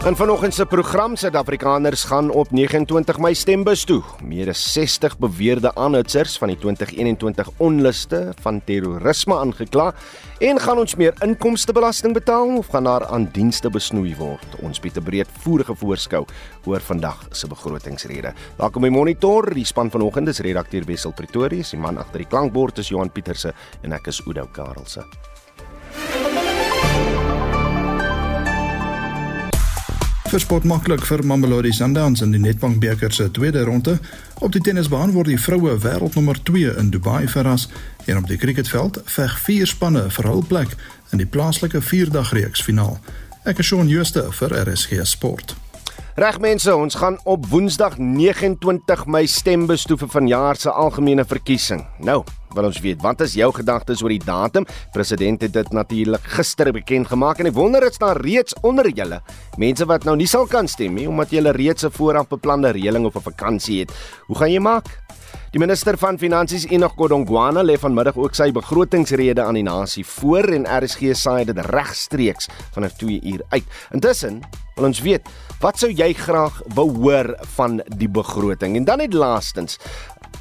En 0.00 0.16
vanoggend 0.16 0.54
se 0.54 0.64
program 0.66 1.16
Suid-Afrikaners 1.16 2.04
gaan 2.04 2.30
op 2.30 2.50
29 2.50 3.18
Mei 3.18 3.34
stembus 3.34 3.82
toe. 3.84 4.02
Meer 4.24 4.48
as 4.48 4.62
60 4.72 5.18
beweerde 5.18 5.74
aanhitsers 5.74 6.38
van 6.40 6.48
die 6.48 6.56
2021 6.58 7.50
onluste 7.56 8.32
van 8.40 8.62
terrorisme 8.64 9.36
aangekla 9.36 9.90
en 10.38 10.60
gaan 10.60 10.80
ons 10.80 10.94
meer 10.96 11.12
inkomstebelasting 11.20 12.16
betaal 12.16 12.56
of 12.56 12.72
gaan 12.72 12.88
daar 12.88 13.04
aan 13.06 13.28
dienste 13.32 13.68
besnoei 13.70 14.14
word? 14.16 14.56
Ons 14.64 14.80
bied 14.80 14.96
'n 14.96 15.04
breedvoerige 15.04 15.74
voorskou 15.74 16.24
oor 16.64 16.80
vandag 16.80 17.26
se 17.30 17.46
begrotingsrede. 17.46 18.32
Daar 18.56 18.70
kom 18.70 18.82
die 18.82 18.90
monitor, 18.90 19.54
die 19.54 19.66
span 19.66 19.90
vanoggend 19.90 20.28
is 20.28 20.40
redakteur 20.40 20.84
Wessel 20.84 21.12
Pretorius, 21.12 21.70
die 21.70 21.80
man 21.80 21.98
agter 21.98 22.18
die 22.18 22.28
klankbord 22.28 22.78
is 22.78 22.88
Johan 22.88 23.12
Pieterse 23.12 23.52
en 23.82 23.92
ek 23.92 24.06
is 24.06 24.26
Oudo 24.26 24.48
Karelse. 24.52 25.04
Vir 30.30 30.38
sport 30.38 30.62
maklik 30.62 31.02
vir 31.08 31.24
Mamelodi 31.26 31.72
Sundowns 31.74 32.20
in 32.22 32.30
die 32.30 32.38
Nedbank 32.38 32.76
beker 32.78 33.10
se 33.10 33.24
tweede 33.34 33.64
ronde. 33.66 33.96
Op 34.38 34.52
die 34.54 34.60
tennisbaan 34.62 35.10
word 35.10 35.26
die 35.26 35.40
vroue 35.42 35.72
wêreldnommer 35.82 36.38
2 36.46 36.76
in 36.78 36.92
Dubai 36.94 37.26
verras 37.28 37.64
en 38.06 38.20
op 38.20 38.28
die 38.30 38.38
cricketveld 38.38 39.00
veg 39.10 39.34
vier 39.46 39.66
spanne 39.66 40.04
vir 40.14 40.28
hul 40.30 40.44
plek 40.46 40.76
in 41.10 41.18
die 41.18 41.26
plaaslike 41.26 41.82
vierdagreeks 41.82 42.62
finaal. 42.62 43.00
Ek 43.42 43.58
is 43.58 43.72
Shaun 43.72 43.90
Schuster 43.90 44.30
vir 44.38 44.54
RSG 44.60 45.02
Sport. 45.02 45.56
Reg 46.20 46.38
mense, 46.38 46.74
ons 46.74 46.94
gaan 46.94 47.18
op 47.24 47.46
Woensdag 47.46 47.98
29 47.98 49.06
Mei 49.06 49.26
stembus 49.26 49.86
toe 49.88 49.96
vir 49.96 50.08
vanjaar 50.08 50.56
se 50.56 50.70
algemene 50.70 51.24
verkiesing. 51.24 51.84
Nou, 51.98 52.24
wil 52.54 52.66
ons 52.66 52.80
weet, 52.82 52.98
wat 53.02 53.20
is 53.20 53.36
jou 53.38 53.50
gedagtes 53.54 54.02
oor 54.02 54.10
die 54.10 54.24
datum? 54.24 54.66
President 54.92 55.42
het 55.46 55.54
dit 55.54 55.72
natuurlik 55.72 56.24
gister 56.34 56.72
bekend 56.74 57.10
gemaak 57.12 57.38
en 57.38 57.50
ek 57.50 57.54
wonder 57.54 57.80
dit's 57.86 58.02
daar 58.02 58.18
reeds 58.18 58.56
onder 58.66 58.90
julle 58.90 59.20
mense 59.60 59.86
wat 59.86 60.04
nou 60.08 60.16
nie 60.18 60.28
sal 60.30 60.48
kan 60.50 60.68
stem 60.68 60.96
nie 60.98 61.06
omdat 61.08 61.30
julle 61.30 61.52
reeds 61.54 61.84
'n 61.84 61.94
vooraf 61.94 62.28
beplande 62.28 62.72
reëling 62.72 63.06
of 63.06 63.16
'n 63.16 63.28
vakansie 63.30 63.80
het. 63.80 63.92
Hoe 64.26 64.36
gaan 64.36 64.52
jy 64.52 64.60
maak? 64.60 64.86
Die 65.50 65.58
minister 65.58 65.96
van 65.98 66.18
Finansies 66.18 66.66
Enoch 66.70 66.92
Godongwana 66.94 67.62
lê 67.62 67.74
vanmiddag 67.78 68.16
ook 68.16 68.34
sy 68.34 68.52
begrotingsrede 68.52 69.42
aan 69.42 69.54
die 69.54 69.66
nasie 69.66 70.04
voor 70.06 70.46
en 70.54 70.66
RSG 70.66 71.10
saai 71.18 71.44
dit 71.44 71.58
regstreeks 71.58 72.48
vanaf 72.72 72.92
2 73.00 73.20
uur 73.22 73.42
uit. 73.48 73.64
Intussen 73.90 74.40
wil 74.76 74.84
ons 74.84 75.00
weet, 75.00 75.26
wat 75.60 75.80
sou 75.80 75.90
jy 75.92 76.12
graag 76.16 76.62
wou 76.76 76.88
hoor 77.02 77.34
van 77.56 77.80
die 78.00 78.08
begroting? 78.08 78.78
En 78.78 78.86
dan 78.88 79.02
net 79.02 79.12
laastens, 79.16 79.76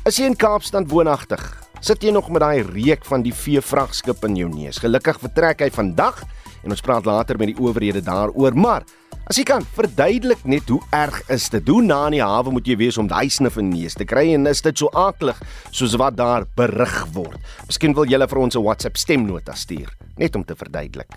is 0.07 0.19
jy 0.19 0.29
in 0.31 0.37
Kaapstad 0.39 0.87
woonagtig? 0.91 1.43
Sit 1.83 2.03
jy 2.03 2.11
nog 2.15 2.29
met 2.31 2.43
daai 2.43 2.63
reuk 2.63 3.03
van 3.07 3.23
die 3.23 3.35
veevragskip 3.35 4.23
in 4.27 4.37
jou 4.39 4.49
neus? 4.51 4.79
Gelukkig 4.79 5.19
vertrek 5.19 5.65
hy 5.65 5.69
vandag 5.75 6.23
en 6.63 6.75
ons 6.75 6.83
praat 6.83 7.07
later 7.07 7.39
met 7.39 7.51
die 7.51 7.59
owerhede 7.59 8.03
daaroor, 8.03 8.55
maar 8.55 8.87
As 9.29 9.37
jy 9.37 9.43
kan, 9.45 9.61
verduidelik 9.77 10.39
net 10.49 10.71
hoe 10.73 10.79
erg 10.97 11.19
is 11.29 11.43
dit? 11.53 11.67
Hoe 11.69 11.83
na 11.85 11.99
in 12.09 12.15
die 12.15 12.23
hawe 12.25 12.49
moet 12.49 12.65
jy 12.65 12.79
wees 12.79 12.97
om 12.97 13.05
daai 13.05 13.29
snif 13.29 13.59
in 13.61 13.67
neus 13.69 13.93
te 13.93 14.07
kry 14.09 14.23
en 14.33 14.49
is 14.49 14.63
dit 14.65 14.81
so 14.81 14.89
aaklig 14.97 15.37
soos 15.69 15.93
wat 16.01 16.17
daar 16.17 16.47
berig 16.57 16.97
word? 17.13 17.37
Miskien 17.69 17.93
wil 17.93 18.09
julle 18.09 18.25
vir 18.25 18.41
ons 18.41 18.57
'n 18.57 18.65
WhatsApp 18.65 18.97
stemnota 18.97 19.53
stuur, 19.53 19.93
net 20.17 20.35
om 20.35 20.43
te 20.43 20.55
verduidelik. 20.57 21.13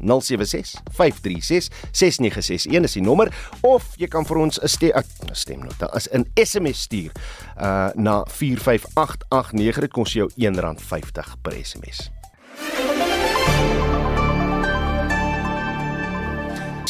076 0.00 0.76
536 0.90 1.70
6961 1.92 2.84
is 2.84 2.92
die 2.92 3.04
nommer 3.04 3.32
of 3.62 3.94
jy 3.96 4.08
kan 4.08 4.24
vir 4.24 4.38
ons 4.38 4.58
'n 4.62 4.68
ste 4.68 4.92
stemnota 5.32 5.86
as 5.92 6.08
'n 6.12 6.24
SMS 6.36 6.82
stuur 6.82 7.12
uh 7.56 7.90
na 7.94 8.24
45889 8.28 9.80
dit 9.80 9.92
kos 9.92 10.12
jou 10.12 10.28
R1.50 10.36 11.36
per 11.42 11.52
SMS. 11.64 12.19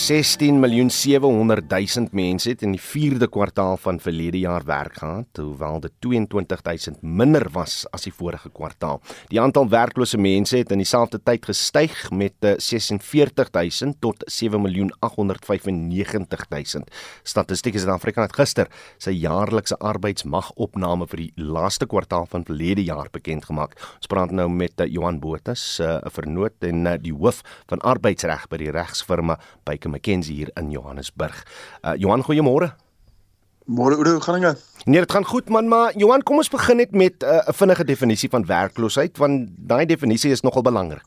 16 0.01 0.57
miljoen 0.61 0.89
700 0.91 1.69
000 1.69 2.09
mense 2.17 2.49
het 2.49 2.63
in 2.65 2.73
die 2.73 2.81
4de 2.81 3.27
kwartaal 3.29 3.77
van 3.83 3.99
verlede 4.01 4.39
jaar 4.41 4.65
werk 4.65 4.95
gehad, 5.03 5.37
hoewel 5.37 5.81
dit 5.85 5.93
22 6.01 6.63
000 6.65 6.97
minder 7.03 7.45
was 7.53 7.83
as 7.93 8.07
die 8.09 8.13
vorige 8.15 8.49
kwartaal. 8.49 9.03
Die 9.29 9.41
aantal 9.41 9.69
werklose 9.69 10.17
mense 10.19 10.57
het 10.57 10.73
in 10.73 10.81
dieselfde 10.81 11.21
tyd 11.21 11.45
gestyg 11.45 11.99
met 12.17 12.33
46 12.41 13.51
eh, 13.53 13.67
000 13.69 13.99
tot 14.01 14.25
7 14.25 14.63
miljoen 14.63 14.89
895 15.05 16.47
000. 16.49 16.89
Statistiek 17.23 17.77
Suid-Afrika 17.77 18.25
het 18.25 18.39
gister 18.41 18.73
sy 18.97 19.13
jaarlikse 19.21 19.77
arbeidsmagopname 19.85 21.11
vir 21.13 21.27
die 21.27 21.45
laaste 21.45 21.85
kwartaal 21.85 22.25
van 22.33 22.49
verlede 22.49 22.87
jaar 22.89 23.13
bekend 23.13 23.51
gemaak. 23.51 23.77
Ons 24.01 24.09
praat 24.09 24.33
nou 24.33 24.49
met 24.49 24.81
eh, 24.81 24.89
Johan 24.89 25.21
Botha, 25.21 25.53
eh, 25.53 26.01
'n 26.01 26.17
vernoot 26.17 26.57
en 26.65 26.89
die 27.03 27.13
hoof 27.13 27.45
van 27.69 27.85
arbeidsreg 27.85 28.49
by 28.49 28.65
die 28.65 28.73
regsfirma 28.73 29.37
Byke 29.69 29.90
McKenzie 29.91 30.35
hier 30.35 30.51
in 30.55 30.71
Johannesburg. 30.71 31.47
Uh 31.83 31.93
Johan, 31.97 32.25
goeiemôre. 32.25 32.75
Môre 33.71 33.97
Oudo, 33.97 34.13
hoe 34.13 34.21
gaan 34.21 34.41
dit? 34.41 34.65
Nee, 34.85 35.01
dit 35.01 35.13
gaan 35.13 35.25
goed 35.25 35.49
man, 35.49 35.69
maar 35.69 35.97
Johan, 35.97 36.23
kom 36.23 36.37
ons 36.37 36.49
begin 36.51 36.77
net 36.77 36.91
met 36.91 37.23
uh, 37.23 37.29
'n 37.29 37.49
uh, 37.49 37.55
vinnige 37.55 37.85
definisie 37.85 38.29
van 38.29 38.47
werkloosheid 38.47 39.17
want 39.17 39.49
daai 39.57 39.87
definisie 39.87 40.31
is 40.31 40.41
nogal 40.41 40.63
belangrik. 40.63 41.07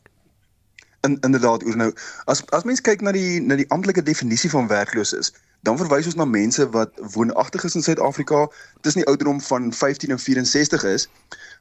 In 1.00 1.18
inderdaad, 1.20 1.62
Oudo, 1.62 1.76
nou 1.76 1.92
as 2.24 2.46
as 2.46 2.64
mens 2.64 2.80
kyk 2.80 3.00
na 3.00 3.12
die 3.12 3.40
na 3.40 3.56
die 3.56 3.68
amptelike 3.68 4.02
definisie 4.02 4.50
van 4.50 4.66
werkloos 4.66 5.12
is, 5.12 5.32
dan 5.64 5.78
verwys 5.80 6.06
ons 6.06 6.14
na 6.14 6.24
mense 6.24 6.68
wat 6.70 6.90
woonagtig 7.16 7.64
is 7.64 7.74
in 7.74 7.82
Suid-Afrika 7.82 8.48
tussen 8.80 9.00
die 9.00 9.08
ouderdom 9.08 9.40
van 9.40 9.72
15 9.72 10.10
en 10.10 10.18
64 10.18 10.84
is 10.84 11.08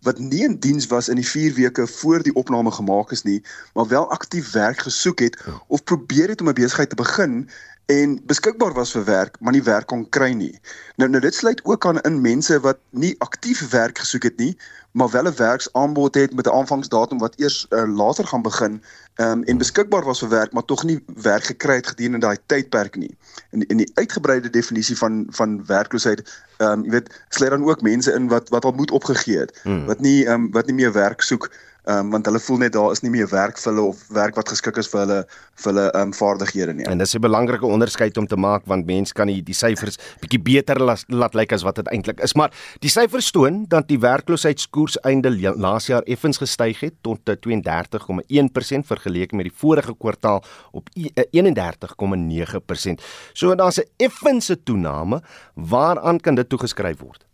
wat 0.03 0.19
nie 0.19 0.43
in 0.43 0.59
diens 0.59 0.87
was 0.87 1.09
in 1.09 1.15
die 1.15 1.27
4 1.27 1.53
weke 1.53 1.87
voor 1.87 2.23
die 2.23 2.35
opname 2.35 2.71
gemaak 2.71 3.11
is 3.11 3.23
nie, 3.23 3.43
maar 3.73 3.87
wel 3.87 4.11
aktief 4.11 4.51
werk 4.51 4.79
gesoek 4.79 5.19
het 5.19 5.43
of 5.67 5.83
probeer 5.83 6.29
het 6.29 6.41
om 6.41 6.49
'n 6.49 6.53
besigheid 6.53 6.89
te 6.89 6.95
begin 6.95 7.49
en 7.85 8.19
beskikbaar 8.25 8.73
was 8.73 8.91
vir 8.91 9.03
werk, 9.03 9.35
maar 9.39 9.53
nie 9.53 9.63
werk 9.63 9.87
kon 9.91 10.05
kry 10.09 10.31
nie. 10.31 10.59
Nou 10.95 11.09
nou 11.09 11.21
dit 11.21 11.35
sluit 11.35 11.59
ook 11.65 11.85
aan 11.85 11.99
in 12.07 12.21
mense 12.21 12.59
wat 12.63 12.79
nie 12.89 13.15
aktief 13.19 13.69
werk 13.69 13.97
gesoek 13.99 14.23
het 14.23 14.37
nie, 14.37 14.57
maar 14.91 15.09
wel 15.09 15.27
'n 15.27 15.35
werksaanbod 15.35 16.15
het 16.15 16.33
met 16.33 16.47
'n 16.47 16.55
aanvangsdatum 16.55 17.19
wat 17.19 17.35
eers 17.35 17.65
uh, 17.69 17.83
later 17.95 18.27
gaan 18.27 18.41
begin 18.41 18.83
um, 19.15 19.43
en 19.43 19.57
beskikbaar 19.57 20.03
was 20.03 20.19
vir 20.19 20.29
werk, 20.29 20.53
maar 20.53 20.65
tog 20.65 20.83
nie 20.83 21.03
werk 21.05 21.43
gekry 21.43 21.75
het 21.75 21.87
gedurende 21.87 22.19
daai 22.19 22.37
tydperk 22.45 22.95
nie. 22.95 23.17
In 23.51 23.67
in 23.67 23.77
die 23.77 23.91
uitgebreide 23.93 24.49
definisie 24.49 24.97
van 24.97 25.27
van 25.29 25.65
werkloosheid, 25.65 26.21
ehm 26.57 26.71
um, 26.71 26.83
jy 26.83 26.91
weet, 26.91 27.23
sluit 27.29 27.51
dan 27.51 27.65
ook 27.65 27.81
mense 27.81 28.13
in 28.13 28.27
wat 28.27 28.49
wat 28.49 28.65
al 28.65 28.71
moed 28.71 28.91
opgegee 28.91 29.37
het, 29.37 29.59
hmm. 29.63 29.85
wat 29.85 29.99
nie 29.99 30.25
ehm 30.25 30.33
um, 30.33 30.51
wat 30.51 30.65
nie 30.65 30.75
meer 30.75 30.91
werk 30.91 31.21
soek 31.21 31.51
um, 31.85 32.09
want 32.13 32.25
hulle 32.25 32.39
voel 32.39 32.57
net 32.57 32.73
daar 32.73 32.91
is 32.91 33.01
nie 33.03 33.11
meer 33.11 33.27
werk 33.31 33.59
vir 33.59 33.71
hulle 33.71 33.85
of 33.93 33.97
werk 34.15 34.35
wat 34.39 34.49
geskik 34.49 34.77
is 34.81 34.89
vir 34.91 34.99
hulle 35.03 35.19
vir 35.63 35.71
hulle 35.71 35.85
um, 35.99 36.13
vaardighede 36.15 36.73
nie. 36.73 36.85
En 36.89 36.97
dis 36.97 37.15
'n 37.15 37.21
belangrike 37.21 37.65
onderskeid 37.65 38.17
om 38.17 38.27
te 38.27 38.37
maak 38.37 38.61
want 38.65 38.85
mense 38.85 39.13
kan 39.13 39.27
die 39.27 39.43
die 39.43 39.53
syfers 39.53 39.97
bietjie 40.21 40.39
beter 40.39 40.79
las, 40.79 41.03
laat 41.07 41.33
lyk 41.33 41.53
as 41.53 41.63
wat 41.63 41.75
dit 41.75 41.87
eintlik 41.87 42.19
is, 42.19 42.35
maar 42.35 42.51
die 42.79 42.89
syfers 42.89 43.31
toon 43.31 43.65
dat 43.67 43.87
die 43.87 43.99
werkloosheidskoers 43.99 44.97
einde 45.03 45.29
laas 45.55 45.87
jaar 45.87 46.03
effens 46.03 46.37
gestyg 46.37 46.79
het 46.79 46.93
tot 47.01 47.19
32,1% 47.25 48.85
vergeleke 48.85 49.35
met 49.35 49.45
die 49.49 49.55
vorige 49.55 49.95
kwartaal 49.95 50.43
op 50.71 50.89
31,9%. 50.95 53.01
So 53.33 53.55
daar's 53.55 53.79
'n 53.79 53.89
effense 53.97 54.63
toename, 54.63 55.21
waaraan 55.55 56.19
kan 56.19 56.35
dit 56.35 56.49
toegeskryf 56.49 56.99
word? 56.99 57.25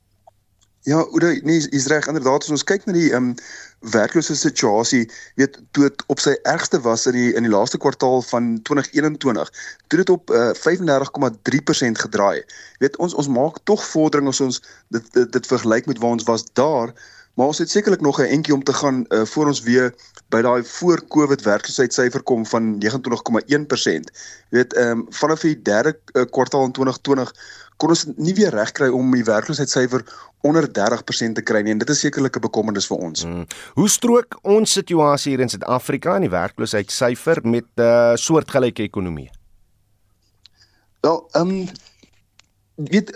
Ja, 0.81 1.01
Oude, 1.01 1.39
nee, 1.43 1.67
is 1.69 1.87
reg 1.87 2.07
inderdaad 2.07 2.43
as 2.43 2.49
ons 2.49 2.63
kyk 2.63 2.85
na 2.87 2.93
die 2.95 3.09
ehm 3.11 3.31
um, 3.31 3.35
werklose 3.79 4.35
situasie, 4.35 5.11
weet 5.35 5.59
toe 5.71 5.87
dit 5.87 6.03
op 6.07 6.19
sy 6.19 6.33
ergste 6.43 6.81
was 6.83 7.05
in 7.07 7.15
die 7.15 7.29
in 7.35 7.47
die 7.47 7.51
laaste 7.51 7.79
kwartaal 7.79 8.21
van 8.27 8.51
2021, 8.67 9.51
toe 9.87 9.99
dit 10.01 10.09
op 10.09 10.29
uh, 10.29 10.49
eh, 10.49 10.55
35,3% 10.55 12.03
gedraai. 12.03 12.43
Weet 12.83 12.97
ons 12.97 13.13
ons 13.13 13.31
maak 13.31 13.61
tog 13.63 13.85
vordering 13.91 14.27
as 14.27 14.41
ons 14.43 14.61
dit 14.89 15.13
dit, 15.13 15.31
dit 15.31 15.47
vergelyk 15.47 15.87
met 15.87 15.99
waar 16.03 16.17
ons 16.17 16.27
was 16.27 16.45
daar, 16.53 16.93
maar 17.33 17.47
ons 17.47 17.57
het 17.57 17.69
sekerlik 17.69 18.01
nog 18.01 18.19
'n 18.19 18.31
entjie 18.35 18.53
om 18.53 18.63
te 18.63 18.73
gaan 18.73 19.05
uh, 19.07 19.25
voor 19.25 19.47
ons 19.47 19.61
weer 19.61 19.93
by 20.29 20.41
daai 20.41 20.63
voor 20.63 21.07
Covid 21.07 21.41
werkloosheidsyfer 21.41 22.21
kom 22.21 22.45
van 22.45 22.77
29,1%. 22.85 24.11
Weet 24.49 24.73
ehm 24.73 24.89
um, 24.89 25.05
vanaf 25.09 25.39
die 25.39 25.61
derde 25.61 25.99
uh, 26.13 26.23
kwartaal 26.29 26.65
in 26.65 26.71
2020 26.71 27.33
kon 27.77 27.89
ons 27.89 28.05
nie 28.19 28.33
weer 28.35 28.51
regkry 28.51 28.89
om 28.91 29.11
die 29.15 29.23
werkloosheidssyfer 29.23 30.03
onder 30.47 30.67
30% 30.67 31.35
te 31.35 31.43
kry 31.43 31.61
nie 31.63 31.71
en 31.71 31.81
dit 31.81 31.89
is 31.89 31.99
sekerlik 31.99 32.35
'n 32.35 32.43
bekommernis 32.43 32.87
vir 32.87 32.97
ons. 32.97 33.23
Hmm. 33.23 33.45
Hoe 33.73 33.89
strook 33.89 34.39
ons 34.41 34.71
situasie 34.71 35.31
hier 35.31 35.39
in 35.39 35.49
Suid-Afrika 35.49 36.15
en 36.15 36.21
die 36.21 36.29
werkloosheidssyfer 36.29 37.39
met 37.43 37.65
'n 37.75 37.81
uh, 37.81 38.15
soortgelyke 38.15 38.83
ekonomie? 38.83 39.29
Wel, 41.01 41.29
ehm 41.31 41.49
um, 41.49 41.67
weet 42.87 43.11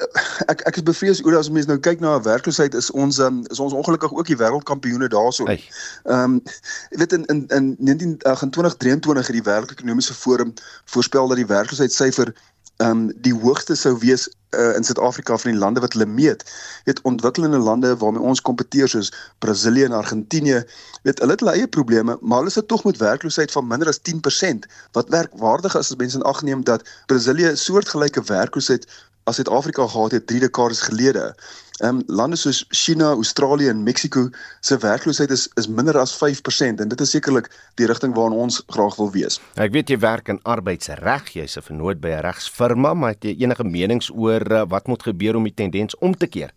ek 0.51 0.61
ek 0.67 0.75
is 0.75 0.83
bevrees 0.83 1.21
oor 1.23 1.37
as 1.37 1.49
mense 1.49 1.69
nou 1.69 1.79
kyk 1.79 2.01
na 2.03 2.17
werkloosheid 2.21 2.75
is 2.75 2.89
ons 2.91 3.19
um, 3.23 3.43
is 3.51 3.59
ons 3.63 3.73
ongelukkig 3.73 4.11
ook 4.11 4.27
die 4.27 4.37
wêreldkampioene 4.37 5.07
daarso. 5.07 5.47
Ehm 5.47 5.63
um, 6.05 6.41
weet 6.89 7.13
in 7.13 7.25
in 7.25 7.45
in 7.47 7.75
19 7.79 8.17
uh, 8.27 8.35
2023 8.35 9.27
het 9.27 9.37
die 9.39 9.47
wêreldekonomiese 9.47 10.13
forum 10.13 10.53
voorspel 10.85 11.27
dat 11.27 11.39
die 11.39 11.47
werkloosheidssyfer 11.47 12.33
ehm 12.77 12.89
um, 12.89 13.11
die 13.21 13.33
hoogste 13.33 13.75
sou 13.75 13.97
wees 13.97 14.27
uh, 14.27 14.75
in 14.75 14.83
Suid-Afrika 14.83 15.37
van 15.37 15.51
die 15.51 15.59
lande 15.59 15.79
wat 15.79 15.93
hulle 15.93 16.05
meet. 16.05 16.43
Weet 16.83 17.01
ontwikkelende 17.01 17.57
lande 17.57 17.95
waarmee 17.97 18.21
ons 18.21 18.41
kompeteer 18.41 18.89
soos 18.89 19.13
Brasilië 19.39 19.83
en 19.83 19.91
Argentinië, 19.91 20.63
weet 21.03 21.19
hulle 21.19 21.31
het 21.31 21.39
hulle 21.39 21.55
eie 21.55 21.67
probleme, 21.67 22.17
maar 22.21 22.43
hulle 22.43 22.51
sit 22.51 22.67
tog 22.67 22.83
met 22.83 22.97
werkloosheid 22.97 23.51
van 23.51 23.67
minder 23.67 23.87
as 23.87 24.01
10%. 24.11 24.67
Wat 24.91 25.09
werkwaardig 25.09 25.75
is 25.75 25.91
as 25.93 25.95
mense 25.95 26.17
in 26.17 26.27
ag 26.27 26.41
neem 26.41 26.63
dat 26.63 26.83
Brasilië 27.05 27.51
'n 27.51 27.57
soortgelyke 27.57 28.23
werkloosheid 28.23 28.87
as 29.23 29.35
Suid-Afrika 29.35 29.87
gehad 29.87 30.11
het 30.11 30.27
3 30.27 30.39
dekades 30.39 30.81
gelede. 30.81 31.35
Ehm 31.81 31.95
um, 31.95 32.03
lande 32.07 32.35
soos 32.35 32.65
China, 32.69 33.09
Australië 33.11 33.67
en 33.67 33.83
Mexiko 33.83 34.29
se 34.59 34.77
werkloosheid 34.77 35.31
is 35.31 35.47
is 35.55 35.67
minder 35.67 35.97
as 35.97 36.13
5% 36.15 36.81
en 36.83 36.87
dit 36.87 37.01
is 37.01 37.09
sekerlik 37.09 37.49
die 37.75 37.85
rigting 37.85 38.13
waarna 38.15 38.35
ons 38.35 38.63
graag 38.67 38.95
wil 38.95 39.11
wees. 39.11 39.39
Ek 39.55 39.71
weet 39.73 39.89
jy 39.89 39.97
werk 39.99 40.29
in 40.29 40.39
arbeidsreg, 40.43 41.33
jy's 41.33 41.57
'n 41.57 41.65
vernoot 41.65 41.99
by 41.99 42.09
'n 42.09 42.21
regsfirma, 42.21 42.93
maar 42.93 43.09
het 43.17 43.23
jy 43.23 43.35
enige 43.41 43.63
menings 43.63 44.11
oor 44.13 44.51
uh, 44.51 44.65
wat 44.67 44.87
moet 44.87 45.03
gebeur 45.03 45.35
om 45.35 45.43
die 45.43 45.53
tendens 45.53 45.97
om 45.97 46.15
te 46.17 46.27
keer? 46.27 46.53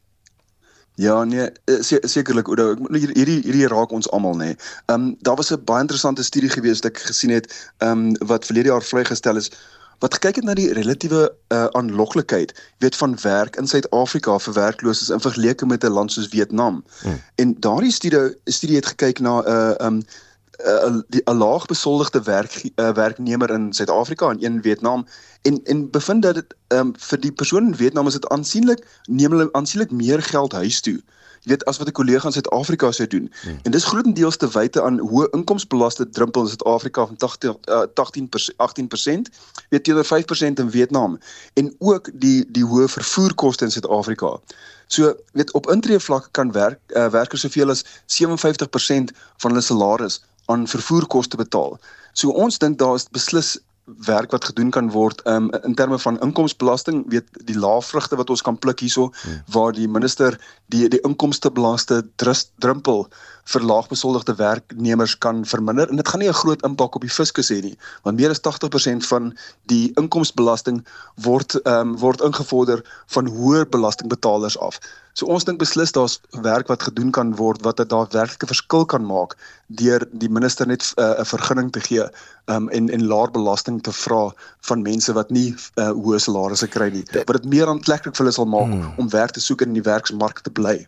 Ja 0.97 1.25
nee, 1.25 1.51
eh, 1.65 1.81
sekerlik 2.09 2.49
Oudo, 2.49 2.77
hierdie 2.91 3.41
hierdie 3.45 3.69
raak 3.69 3.91
ons 3.93 4.11
almal 4.11 4.37
nê. 4.37 4.45
Nee. 4.45 4.57
Ehm 4.87 5.01
um, 5.01 5.17
daar 5.21 5.37
was 5.37 5.53
'n 5.53 5.65
baie 5.65 5.81
interessante 5.81 6.23
studie 6.23 6.51
gewees 6.51 6.81
wat 6.81 6.93
ek 6.93 6.99
gesien 6.99 7.31
het, 7.31 7.73
ehm 7.79 7.91
um, 7.91 8.29
wat 8.29 8.47
verlede 8.47 8.69
jaar 8.69 8.83
vrygestel 8.83 9.37
is 9.37 9.51
wat 9.99 10.15
gekyk 10.15 10.41
het 10.41 10.45
na 10.45 10.55
die 10.55 10.73
relatiewe 10.73 11.23
uh, 11.49 11.65
aanloklikheid 11.79 12.53
weet 12.79 12.97
van 12.97 13.17
werk 13.23 13.57
in 13.57 13.67
Suid-Afrika 13.67 14.39
vir 14.39 14.55
werklooses 14.55 15.09
in 15.09 15.21
vergelyking 15.21 15.71
met 15.71 15.85
'n 15.85 15.93
land 15.93 16.13
soos 16.13 16.29
Vietnam. 16.29 16.85
Hmm. 17.03 17.21
En 17.35 17.57
daardie 17.61 17.93
studie 17.93 18.37
studie 18.45 18.77
het 18.77 18.87
gekyk 18.87 19.19
na 19.21 19.41
'n 19.41 19.49
uh, 19.49 19.87
um 19.87 19.97
'n 19.97 21.05
uh, 21.11 21.21
'n 21.25 21.37
laag 21.37 21.67
besoldigde 21.67 22.23
werk 22.23 22.71
uh, 22.77 22.93
werknemer 22.93 23.51
in 23.51 23.73
Suid-Afrika 23.73 24.31
en 24.31 24.37
een 24.37 24.55
in 24.55 24.63
Vietnam 24.63 25.07
en 25.43 25.61
en 25.65 25.91
bevind 25.91 26.23
dat 26.23 26.35
dit 26.35 26.55
um, 26.69 26.93
vir 26.99 27.21
die 27.21 27.33
persoon 27.33 27.67
in 27.67 27.77
Vietnam 27.77 28.07
is 28.07 28.13
dit 28.13 28.29
aansienlik 28.29 28.87
neem 29.05 29.31
hulle 29.31 29.53
aansienlik 29.53 29.91
meer 29.91 30.23
geld 30.23 30.53
huis 30.53 30.81
toe 30.81 30.97
jy 30.97 31.16
weet 31.47 31.65
as 31.65 31.79
wat 31.79 31.89
'n 31.89 31.93
kollega 31.93 32.27
in 32.27 32.33
Suid-Afrika 32.33 32.93
sou 32.93 33.09
doen. 33.09 33.33
Hmm. 33.43 33.59
En 33.63 33.71
dis 33.71 33.85
grootendeels 33.85 34.37
te 34.37 34.49
wyte 34.49 34.83
aan 34.83 34.99
hoë 34.99 35.29
inkomstebelasting 35.31 36.13
drempel 36.13 36.43
in 36.43 36.49
Suid-Afrika 36.49 37.07
van 37.07 37.17
80 37.17 37.57
uh, 37.65 37.83
18 37.95 38.29
18% 38.29 39.31
weet 39.69 39.85
teenoor 39.85 40.05
5% 40.05 40.61
in 40.63 40.71
Vietnam 40.71 41.19
en 41.55 41.75
ook 41.79 42.11
die 42.13 42.51
die 42.51 42.65
hoë 42.65 42.89
vervoerkoste 42.89 43.65
in 43.65 43.71
Suid-Afrika. 43.71 44.39
So 44.87 45.15
weet 45.33 45.53
op 45.53 45.71
intree 45.71 46.01
vlak 46.01 46.29
kan 46.31 46.53
werk 46.53 46.81
uh, 46.87 47.09
werkers 47.09 47.41
soveel 47.41 47.71
as 47.71 47.85
57% 47.85 49.15
van 49.37 49.51
hulle 49.51 49.61
salaris 49.63 50.23
aan 50.45 50.69
vervoerkoste 50.69 51.37
betaal. 51.37 51.79
So 52.13 52.31
ons 52.31 52.59
dink 52.59 52.79
daar 52.79 52.95
is 52.95 53.09
beslis 53.11 53.59
werk 53.87 54.31
wat 54.31 54.45
gedoen 54.45 54.71
kan 54.71 54.91
word 54.91 55.23
um, 55.27 55.51
in 55.63 55.75
terme 55.75 55.99
van 55.99 56.21
inkomstebelasting 56.21 57.05
weet 57.13 57.29
die 57.47 57.59
laafvrugte 57.59 58.17
wat 58.17 58.31
ons 58.31 58.43
kan 58.43 58.59
pluk 58.59 58.81
hierso 58.83 59.13
hmm. 59.13 59.43
waar 59.55 59.73
die 59.73 59.89
minister 59.89 60.39
die 60.75 60.89
die 60.89 61.01
inkomstebelasting 61.07 62.11
drempel 62.59 63.07
vir 63.53 63.67
laagbesoldigde 63.71 64.35
werknemers 64.41 65.17
kan 65.19 65.45
verminder 65.45 65.89
en 65.91 65.97
dit 65.97 66.09
gaan 66.09 66.21
nie 66.21 66.29
'n 66.29 66.41
groot 66.43 66.63
impak 66.69 66.95
op 66.95 67.07
die 67.07 67.17
fiskus 67.19 67.51
hê 67.55 67.61
nie 67.63 67.77
want 68.05 68.19
meer 68.19 68.31
as 68.31 68.41
80% 68.41 69.07
van 69.07 69.33
die 69.73 69.93
inkomstebelasting 70.03 70.85
word 71.29 71.59
ehm 71.65 71.95
um, 71.95 71.99
word 71.99 72.21
ingevorder 72.21 72.85
van 73.07 73.27
hoër 73.27 73.69
belastingbetalers 73.69 74.59
af. 74.59 74.81
So 75.17 75.27
ons 75.33 75.47
dink 75.49 75.57
beslis 75.63 75.95
daar's 75.97 76.19
werk 76.45 76.69
wat 76.69 76.83
gedoen 76.85 77.11
kan 77.11 77.31
word 77.37 77.63
wat 77.65 77.81
'n 77.81 77.89
daadwerklike 77.89 78.47
verskil 78.47 78.85
kan 78.85 79.05
maak 79.05 79.37
deur 79.81 80.05
die 80.13 80.29
minister 80.29 80.67
net 80.67 80.83
eh, 80.97 81.05
'n 81.05 81.21
uh, 81.21 81.25
vergunning 81.25 81.71
te 81.73 81.81
gee 81.81 82.05
um, 82.53 82.69
en 82.69 82.91
en 82.91 83.07
laer 83.07 83.31
belasting 83.31 83.83
te 83.83 83.93
vra 83.93 84.35
van 84.69 84.83
mense 84.83 85.13
wat 85.13 85.31
nie 85.31 85.55
uh, 85.55 85.91
hoë 85.91 86.21
salarisse 86.21 86.69
kry 86.69 86.91
nie. 86.93 87.05
Wat 87.25 87.37
dit 87.41 87.49
meer 87.55 87.67
aantreklik 87.67 88.17
vir 88.17 88.25
hulle 88.25 88.35
sal 88.35 88.47
maak 88.47 88.69
hmm. 88.69 88.93
om 88.99 89.09
werk 89.09 89.33
te 89.33 89.41
soek 89.41 89.63
in 89.63 89.73
die 89.73 89.83
werksmark 89.83 90.41
te 90.41 90.51
bly. 90.51 90.87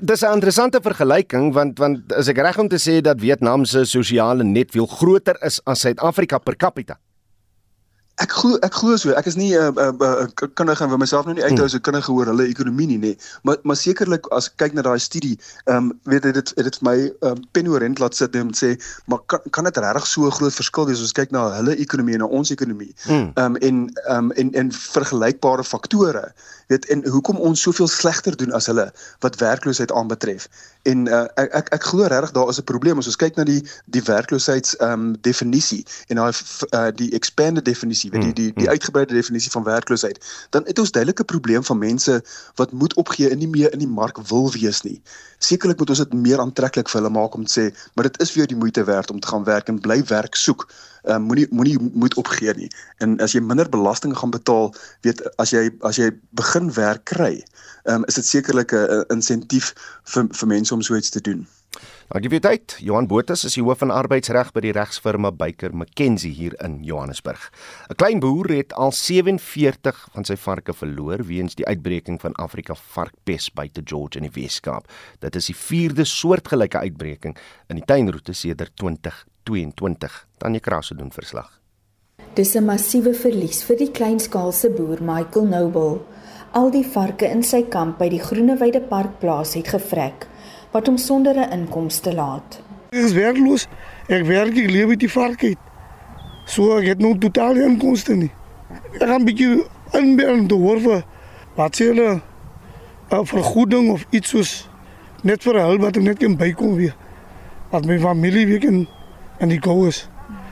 Dis 0.00 0.22
'n 0.22 0.32
interessante 0.32 0.80
vergelyking 0.80 1.52
want 1.52 1.78
want 1.78 1.95
as 2.16 2.28
ek 2.28 2.38
reg 2.38 2.58
om 2.58 2.68
te 2.68 2.80
sê 2.82 3.00
dat 3.00 3.20
Vietnam 3.20 3.64
se 3.64 3.84
sosiale 3.84 4.44
net 4.44 4.70
veel 4.72 4.86
groter 4.86 5.36
is 5.46 5.60
as 5.64 5.80
Suid-Afrika 5.80 6.38
per 6.38 6.56
capita. 6.56 6.98
Ek 8.16 8.32
glo 8.32 8.56
ek 8.64 8.72
glo 8.72 8.94
so. 8.96 9.12
Ek 9.12 9.26
is 9.28 9.36
nie 9.36 9.52
'n 9.52 9.76
uh, 9.76 9.92
uh, 10.00 10.24
uh, 10.24 10.48
kundige 10.56 10.84
en 10.84 10.88
wil 10.88 11.00
myself 11.02 11.26
nou 11.26 11.34
nie 11.36 11.44
uithou 11.44 11.66
as 11.68 11.74
'n 11.76 11.84
kundige 11.84 12.08
oor 12.08 12.24
hulle 12.32 12.46
ekonomie 12.48 12.86
nie, 12.88 12.98
nê. 12.98 13.12
Maar 13.44 13.58
maar 13.62 13.76
sekerlik 13.76 14.24
as 14.32 14.48
kyk 14.48 14.72
na 14.72 14.82
daai 14.82 14.98
studie, 14.98 15.36
ehm 15.68 15.76
um, 15.76 16.00
weet 16.08 16.24
jy 16.24 16.32
dit 16.32 16.52
dit 16.56 16.78
vir 16.80 16.86
my 16.88 16.96
ehm 16.96 17.36
um, 17.36 17.44
penorent 17.52 18.00
laat 18.00 18.16
sit 18.16 18.34
en 18.36 18.54
sê, 18.56 18.72
maar 19.06 19.20
kan 19.26 19.40
kan 19.50 19.64
dit 19.68 19.76
regtig 19.76 20.06
so 20.06 20.24
'n 20.24 20.36
groot 20.38 20.54
verskil 20.54 20.86
wees 20.86 20.96
as 20.96 21.12
ons 21.12 21.12
kyk 21.12 21.30
na 21.30 21.44
hulle 21.60 21.76
ekonomie 21.76 22.14
en 22.14 22.24
na 22.24 22.26
ons 22.26 22.50
ekonomie? 22.50 22.94
Hmm. 23.04 23.32
Ehm 23.36 23.44
um, 23.44 23.56
en 23.56 23.76
ehm 24.08 24.16
um, 24.16 24.32
en 24.32 24.52
en 24.54 24.72
vergelykbare 24.72 25.64
faktore. 25.64 26.32
Weet 26.66 26.86
en 26.86 27.04
hoekom 27.08 27.36
ons 27.36 27.60
soveel 27.60 27.88
slegter 27.88 28.36
doen 28.36 28.52
as 28.52 28.66
hulle 28.66 28.92
wat 29.24 29.36
werkloosheid 29.38 29.92
aanbetref. 29.92 30.48
En 30.82 31.06
uh, 31.06 31.24
ek 31.34 31.52
ek 31.60 31.68
ek 31.74 31.84
glo 31.90 32.06
regtig 32.06 32.32
daar 32.34 32.48
is 32.48 32.58
'n 32.58 32.66
probleem 32.70 32.98
as 32.98 33.06
ons 33.06 33.18
kyk 33.18 33.36
na 33.36 33.44
die 33.44 33.62
die 33.84 34.02
werkloosheids 34.02 34.76
ehm 34.76 34.92
um, 34.92 35.16
definisie 35.20 35.84
en 36.08 36.16
daai 36.16 36.32
uh, 36.32 36.90
die 36.94 37.10
expanded 37.18 37.64
definisie 37.64 38.10
weet 38.10 38.24
jy, 38.24 38.32
die 38.32 38.52
die 38.54 38.66
mm. 38.66 38.74
uitgebreide 38.74 39.14
definisie 39.14 39.50
van 39.50 39.64
werkloosheid, 39.66 40.18
dan 40.50 40.62
het 40.66 40.78
ons 40.78 40.90
duidelike 40.90 41.24
probleem 41.24 41.64
van 41.64 41.78
mense 41.78 42.22
wat 42.54 42.72
moet 42.72 42.94
opgee 42.94 43.30
en 43.30 43.38
nie 43.38 43.50
meer 43.50 43.72
in 43.72 43.78
die 43.78 43.94
mark 44.00 44.18
wil 44.30 44.52
wees 44.52 44.82
nie. 44.82 45.00
Sekerlik 45.38 45.78
moet 45.78 45.90
ons 45.90 45.98
dit 45.98 46.12
meer 46.12 46.40
aantreklik 46.40 46.88
vir 46.88 47.00
hulle 47.00 47.12
maak 47.12 47.34
om 47.34 47.44
te 47.44 47.52
sê, 47.60 47.64
maar 47.94 48.06
dit 48.08 48.20
is 48.22 48.30
vir 48.30 48.42
jou 48.42 48.46
die 48.54 48.62
moeite 48.62 48.84
werd 48.84 49.10
om 49.10 49.20
te 49.20 49.28
gaan 49.28 49.44
werk 49.44 49.68
en 49.68 49.80
bly 49.80 50.02
werk 50.10 50.34
soek. 50.34 50.68
Ehm 51.06 51.22
uh, 51.22 51.26
moenie 51.26 51.46
moenie 51.50 51.78
moet 51.92 52.14
opgee 52.14 52.54
nie. 52.54 52.70
En 52.98 53.18
as 53.20 53.32
jy 53.32 53.40
minder 53.40 53.68
belasting 53.68 54.16
gaan 54.18 54.30
betaal, 54.30 54.74
weet 55.02 55.22
as 55.36 55.50
jy 55.50 55.70
as 55.80 55.98
jy 55.98 56.10
begin 56.30 56.55
werk 56.64 57.04
kry, 57.04 57.44
ehm 57.84 57.94
um, 57.94 58.04
is 58.08 58.14
dit 58.14 58.26
sekerlik 58.26 58.72
'n 58.72 59.04
insentief 59.08 59.74
vir 60.04 60.28
vir 60.30 60.48
mense 60.48 60.74
om 60.74 60.82
so 60.82 60.96
iets 60.96 61.10
te 61.10 61.20
doen. 61.20 61.46
Gee 62.08 62.28
dit 62.28 62.46
uit. 62.46 62.76
Johan 62.80 63.06
Botus 63.06 63.44
is 63.44 63.56
die 63.58 63.62
hoof 63.66 63.80
van 63.82 63.90
arbeidsreg 63.90 64.52
by 64.54 64.62
die 64.62 64.72
regsfirma 64.72 65.32
Baker 65.34 65.72
McKenzie 65.74 66.30
hier 66.32 66.54
in 66.64 66.78
Johannesburg. 66.86 67.50
'n 67.90 67.96
Klein 67.98 68.20
boer 68.20 68.48
het 68.48 68.72
al 68.72 68.92
47 68.92 70.08
van 70.12 70.24
sy 70.24 70.36
varke 70.36 70.72
verloor 70.72 71.24
weens 71.26 71.54
die 71.54 71.66
uitbreking 71.66 72.20
van 72.20 72.32
Afrika 72.34 72.74
varkpes 72.74 73.50
buite 73.50 73.82
George 73.84 74.18
in 74.18 74.30
die 74.30 74.42
Weskaap. 74.42 74.86
Dit 75.18 75.36
is 75.36 75.46
die 75.46 75.56
vierde 75.56 76.04
soortgelyke 76.04 76.78
uitbreking 76.78 77.36
in 77.68 77.76
die 77.76 77.84
tuinroete 77.84 78.32
sedert 78.32 78.72
2022. 78.76 80.26
Tanya 80.38 80.60
Krause 80.60 80.94
doen 80.94 81.10
verslag. 81.10 81.60
Dis 82.34 82.54
'n 82.54 82.64
massiewe 82.64 83.14
verlies 83.14 83.64
vir 83.64 83.76
die 83.76 83.90
kleinskaalse 83.90 84.70
boer 84.70 85.02
Michael 85.02 85.46
Noble. 85.46 86.00
Al 86.52 86.70
die 86.70 86.84
varke 86.86 87.26
in 87.26 87.42
sy 87.42 87.62
kamp 87.68 87.98
by 87.98 88.08
die 88.08 88.20
Groenewyde 88.22 88.80
Parkplaas 88.80 89.54
het 89.58 89.68
gevrek 89.68 90.26
wat 90.72 90.86
hom 90.86 90.98
sonder 90.98 91.36
'n 91.36 91.52
inkomste 91.52 92.14
laat. 92.14 92.60
Ek 92.90 92.98
is 93.04 93.12
werkloos. 93.12 93.66
Ek 94.08 94.24
werk 94.24 94.56
ek 94.56 94.70
lewe 94.70 94.96
die 94.96 95.10
varkheid. 95.10 95.58
So 96.46 96.78
ek 96.78 96.86
het 96.86 96.98
nou 96.98 97.18
totaal 97.18 97.54
geen 97.54 97.70
inkomste 97.70 98.14
nie. 98.14 98.30
Ek 98.92 99.08
gaan 99.08 99.20
'n 99.20 99.24
bietjie 99.24 99.64
inbeeld 99.92 100.48
te 100.48 100.54
hoor 100.54 100.80
vir 100.80 101.04
wat 101.56 101.76
sê 101.76 101.84
hulle 101.84 102.20
'n 103.10 103.26
vergoeding 103.26 103.90
of 103.90 104.06
iets 104.10 104.28
soos 104.28 104.68
net 105.22 105.42
vir 105.42 105.60
hulp 105.60 105.80
wat 105.80 105.96
ek 105.96 106.02
net 106.02 106.18
kan 106.18 106.36
bykom 106.36 106.76
weer. 106.76 106.94
Wat 107.70 107.84
my 107.84 107.98
familie 107.98 108.46
weer 108.46 108.60
kan 108.60 108.86
en 109.38 109.48
die 109.48 109.60
gous. 109.60 110.08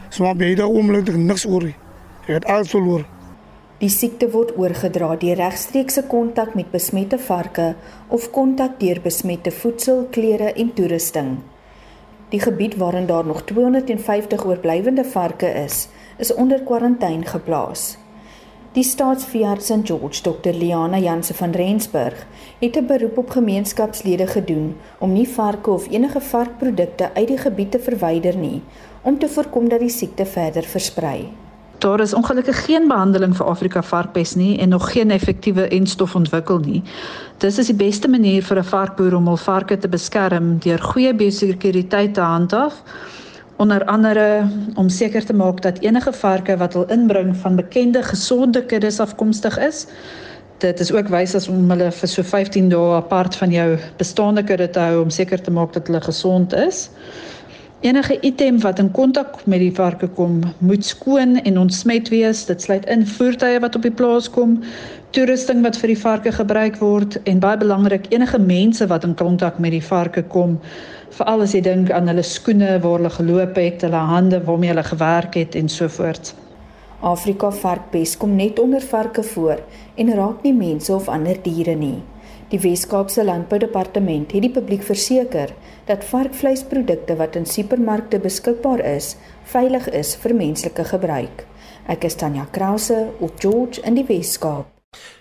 So 0.09 0.25
maar 0.25 0.37
baie 0.37 0.57
daar 0.57 0.69
oomlik 0.69 1.17
niks 1.17 1.47
oor. 1.47 1.65
Ek 2.27 2.35
het 2.35 2.45
alles 2.45 2.71
verloor. 2.71 3.05
Die 3.85 3.93
siekte 3.93 4.31
word 4.33 4.55
oorgedra 4.57 5.11
deur 5.21 5.37
regstreekse 5.37 6.07
kontak 6.09 6.55
met 6.57 6.71
besmette 6.73 7.19
varke 7.21 7.67
of 8.17 8.31
kontak 8.33 8.79
deur 8.81 9.03
besmette 9.05 9.53
voedsel, 9.53 10.07
klere 10.15 10.55
en 10.63 10.71
toerusting. 10.79 11.35
Die 12.33 12.41
gebied 12.41 12.79
waarin 12.81 13.11
daar 13.11 13.29
nog 13.29 13.43
250 13.51 14.47
oorblywende 14.49 15.05
varke 15.05 15.53
is, 15.67 15.83
is 16.17 16.33
onder 16.33 16.65
kwarantyne 16.65 17.29
geplaas. 17.35 17.85
Die 18.73 18.87
staatsveearts 18.89 19.71
in 19.71 19.85
George, 19.85 20.23
Dr. 20.23 20.57
Liana 20.57 20.99
Janse 20.99 21.35
van 21.35 21.53
Rensburg, 21.53 22.27
het 22.65 22.81
'n 22.81 22.87
beroep 22.87 23.19
op 23.19 23.37
gemeenskapslede 23.37 24.27
gedoen 24.27 24.77
om 24.99 25.13
nie 25.13 25.29
varke 25.29 25.71
of 25.71 25.91
enige 25.91 26.21
varkprodukte 26.21 27.11
uit 27.15 27.29
die 27.29 27.39
gebied 27.39 27.71
te 27.71 27.79
verwyder 27.79 28.37
nie, 28.37 28.63
om 29.03 29.19
te 29.19 29.29
voorkom 29.29 29.69
dat 29.69 29.81
die 29.81 29.97
siekte 30.01 30.27
verder 30.27 30.63
versprei. 30.63 31.44
Daar 31.85 32.01
is 32.01 32.15
ongelukkig 32.15 32.65
geen 32.65 32.89
behandeling 32.89 33.35
vir 33.37 33.47
Afrika 33.47 33.83
varkpes 33.83 34.35
nie 34.35 34.59
en 34.59 34.69
nog 34.69 34.93
geen 34.93 35.11
effektiewe 35.11 35.69
enstof 35.69 36.15
ontwikkel 36.15 36.59
nie. 36.59 36.83
Dis 37.39 37.59
is 37.59 37.67
die 37.69 37.77
beste 37.77 38.09
manier 38.09 38.43
vir 38.43 38.59
'n 38.59 38.65
varkboer 38.65 39.15
om 39.15 39.27
hul 39.29 39.37
varke 39.37 39.77
te 39.79 39.89
beskerm 39.89 40.59
deur 40.59 40.79
goeie 40.79 41.15
biosekuriteit 41.15 42.15
te 42.15 42.21
handhaaf. 42.21 42.83
Onder 43.57 43.85
andere 43.85 44.49
om 44.75 44.89
seker 44.89 45.25
te 45.25 45.35
maak 45.35 45.61
dat 45.63 45.79
enige 45.79 46.13
varke 46.13 46.57
wat 46.57 46.73
hulle 46.73 46.93
inbring 46.93 47.37
van 47.37 47.57
bekende 47.57 48.03
gesonde 48.03 48.65
kuddes 48.65 49.01
afkomstig 49.01 49.59
is. 49.59 49.87
Dit 50.59 50.81
is 50.81 50.93
ook 50.93 51.09
wys 51.09 51.35
as 51.35 51.49
om 51.49 51.71
hulle 51.71 51.93
vir 51.93 52.09
so 52.09 52.23
15 52.23 52.69
dae 52.69 52.95
apart 52.97 53.37
van 53.37 53.51
jou 53.51 53.79
bestaande 53.97 54.43
kudde 54.43 54.71
te 54.71 54.81
hou 54.81 55.03
om 55.03 55.11
seker 55.11 55.43
te 55.43 55.51
maak 55.51 55.73
dat 55.73 55.87
hulle 55.87 56.01
gesond 56.01 56.55
is 56.55 56.91
Enige 57.85 58.21
item 58.21 58.61
wat 58.61 58.79
in 58.79 58.91
kontak 58.97 59.43
met 59.45 59.61
die 59.61 59.73
varke 59.77 60.07
kom, 60.09 60.39
moet 60.59 60.85
skoon 60.89 61.37
en 61.37 61.59
ontsmet 61.61 62.09
wees. 62.09 62.39
Dit 62.49 62.63
sluit 62.65 62.87
in 62.89 63.03
voertuie 63.07 63.59
wat 63.61 63.75
op 63.77 63.85
die 63.85 63.93
plaas 63.93 64.31
kom, 64.33 64.55
toerusting 65.13 65.61
wat 65.67 65.77
vir 65.77 65.93
die 65.93 65.99
varke 66.01 66.33
gebruik 66.33 66.79
word 66.81 67.19
en 67.29 67.43
baie 67.45 67.61
belangrik, 67.61 68.07
enige 68.09 68.41
mense 68.41 68.89
wat 68.89 69.05
in 69.05 69.13
kontak 69.21 69.59
met 69.61 69.77
die 69.77 69.83
varke 69.85 70.25
kom, 70.33 70.57
veral 71.19 71.45
as 71.45 71.53
jy 71.53 71.61
dink 71.69 71.93
aan 71.93 72.09
hulle 72.09 72.25
skoene 72.25 72.79
waar 72.87 72.97
hulle 73.03 73.13
geloop 73.19 73.61
het, 73.61 73.85
hulle 73.85 74.03
hande 74.15 74.41
waarmee 74.49 74.73
hulle 74.73 74.87
gewerk 74.89 75.37
het 75.43 75.61
en 75.61 75.69
so 75.69 75.93
voort. 75.99 76.33
Afrika 77.05 77.53
varkpes 77.53 78.17
kom 78.17 78.33
net 78.41 78.65
onder 78.65 78.81
varke 78.81 79.29
voor 79.35 79.61
en 80.01 80.17
raak 80.17 80.41
nie 80.41 80.57
mense 80.57 80.97
of 80.97 81.13
ander 81.13 81.37
diere 81.45 81.77
nie. 81.77 81.99
Die 82.53 82.61
Wes-Kaapse 82.61 83.25
Landboudepartement 83.25 84.33
het 84.37 84.45
die 84.45 84.53
publiek 84.53 84.83
verseker 84.85 85.55
dat 85.89 86.05
varkvleisprodukte 86.05 87.17
wat 87.17 87.39
in 87.41 87.49
supermarkte 87.49 88.21
beskikbaar 88.21 88.85
is, 88.95 89.15
veilig 89.55 89.89
is 89.97 90.13
vir 90.21 90.37
menslike 90.37 90.85
gebruik. 90.93 91.47
Ek 91.89 92.05
is 92.05 92.21
Tanya 92.21 92.45
Krause 92.53 93.07
op 93.21 93.41
George 93.41 93.81
in 93.85 93.97
die 93.97 94.09
Wes-Kaap. 94.09 94.74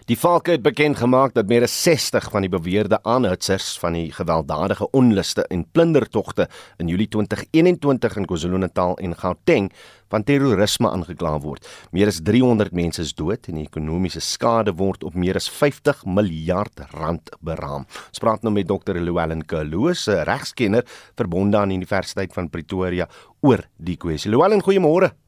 Die 0.03 0.17
valke 0.19 0.51
het 0.51 0.63
bekend 0.65 0.97
gemaak 0.99 1.31
dat 1.31 1.47
meer 1.47 1.63
as 1.63 1.73
60 1.85 2.25
van 2.31 2.43
die 2.43 2.51
beweerde 2.51 2.97
aanhitsers 3.07 3.77
van 3.79 3.95
die 3.95 4.09
gewelddadige 4.11 4.89
onluste 4.91 5.45
en 5.47 5.63
plundertogte 5.71 6.49
in 6.77 6.91
Julie 6.91 7.07
2021 7.07 8.17
in 8.19 8.27
KwaZulu-Natal 8.27 8.97
en 8.99 9.15
Gauteng 9.15 9.71
van 10.11 10.27
terrorisme 10.27 10.91
aangekla 10.91 11.37
word. 11.45 11.63
Meer 11.95 12.11
as 12.11 12.19
300 12.19 12.75
mense 12.75 12.99
is 13.01 13.15
dood 13.15 13.47
en 13.47 13.61
die 13.61 13.65
ekonomiese 13.69 14.19
skade 14.19 14.75
word 14.75 15.07
op 15.07 15.15
meer 15.15 15.39
as 15.39 15.47
50 15.47 16.03
miljard 16.03 16.83
rand 16.91 17.31
beraam. 17.39 17.87
Ons 18.11 18.19
praat 18.19 18.43
nou 18.43 18.51
met 18.51 18.67
Dr. 18.67 18.99
Llewellyn 18.99 19.47
Kaluus, 19.47 20.09
'n 20.09 20.27
regskenner 20.27 20.83
verbonde 21.15 21.57
aan 21.57 21.69
die 21.69 21.79
Universiteit 21.79 22.33
van 22.33 22.49
Pretoria 22.49 23.07
oor 23.39 23.63
die 23.77 23.95
kwessie. 23.95 24.31
Llewellyn, 24.31 24.61
goeiemôre. 24.61 25.22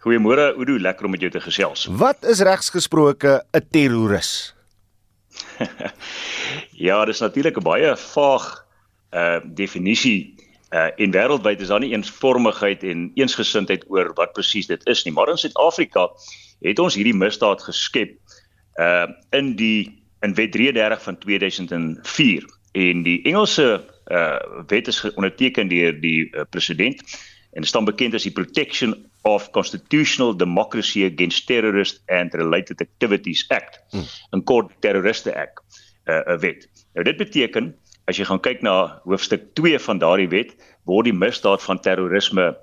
Goeiemôre 0.00 0.54
Udo, 0.56 0.78
lekker 0.80 1.04
om 1.04 1.12
met 1.12 1.20
jou 1.20 1.28
te 1.32 1.42
gesels. 1.44 1.84
Wat 2.04 2.24
is 2.24 2.40
regsgesproke 2.40 3.42
'n 3.52 3.66
terroris? 3.70 4.54
ja, 6.86 7.04
dis 7.04 7.20
natuurlik 7.20 7.56
'n 7.60 7.62
baie 7.62 7.96
vaag 7.96 8.64
uh 9.12 9.40
definisie 9.44 10.40
uh 10.72 10.88
en 10.96 11.12
wêreldwyd 11.12 11.60
is 11.60 11.68
daar 11.68 11.84
nie 11.84 11.92
eensvormigheid 11.92 12.82
en 12.82 13.10
eensgesindheid 13.14 13.84
oor 13.92 14.14
wat 14.14 14.32
presies 14.32 14.66
dit 14.66 14.86
is 14.86 15.04
nie. 15.04 15.12
Maar 15.12 15.28
in 15.28 15.36
Suid-Afrika 15.36 16.08
het 16.60 16.78
ons 16.78 16.94
hierdie 16.94 17.16
misdaad 17.16 17.60
geskep 17.62 18.16
uh 18.80 19.06
in 19.36 19.56
die 19.56 20.00
in 20.24 20.34
Wet 20.34 20.52
33 20.52 21.02
van 21.02 21.18
2004 21.18 22.48
en 22.72 23.02
die 23.02 23.20
Engelse 23.28 23.84
uh 24.08 24.40
wet 24.66 24.88
is 24.88 25.04
onderteken 25.14 25.68
deur 25.68 25.92
die 26.00 26.30
uh, 26.32 26.48
president 26.50 27.04
en 27.52 27.64
staan 27.64 27.84
bekend 27.84 28.14
as 28.14 28.22
die 28.22 28.32
Protection 28.32 29.09
of 29.22 29.50
Constitutional 29.50 30.36
Democracy 30.36 31.04
Against 31.04 31.46
Terrorist 31.46 32.00
and 32.08 32.34
Related 32.34 32.80
Activities 32.80 33.44
Act. 33.48 33.80
Hmm. 33.90 34.06
'n 34.32 34.44
kort 34.44 34.72
terroriste 34.80 35.30
uh, 35.30 35.44
'n 35.44 36.32
uh, 36.32 36.38
wet. 36.40 36.68
Nou 36.94 37.04
dit 37.04 37.16
beteken 37.16 37.74
as 38.08 38.16
jy 38.16 38.24
gaan 38.24 38.40
kyk 38.40 38.62
na 38.62 39.00
hoofstuk 39.04 39.54
2 39.54 39.78
van 39.78 39.98
daardie 39.98 40.28
wet, 40.28 40.54
word 40.88 41.06
die 41.06 41.14
misdaad 41.14 41.62
van 41.62 41.80
terrorisme 41.80 42.56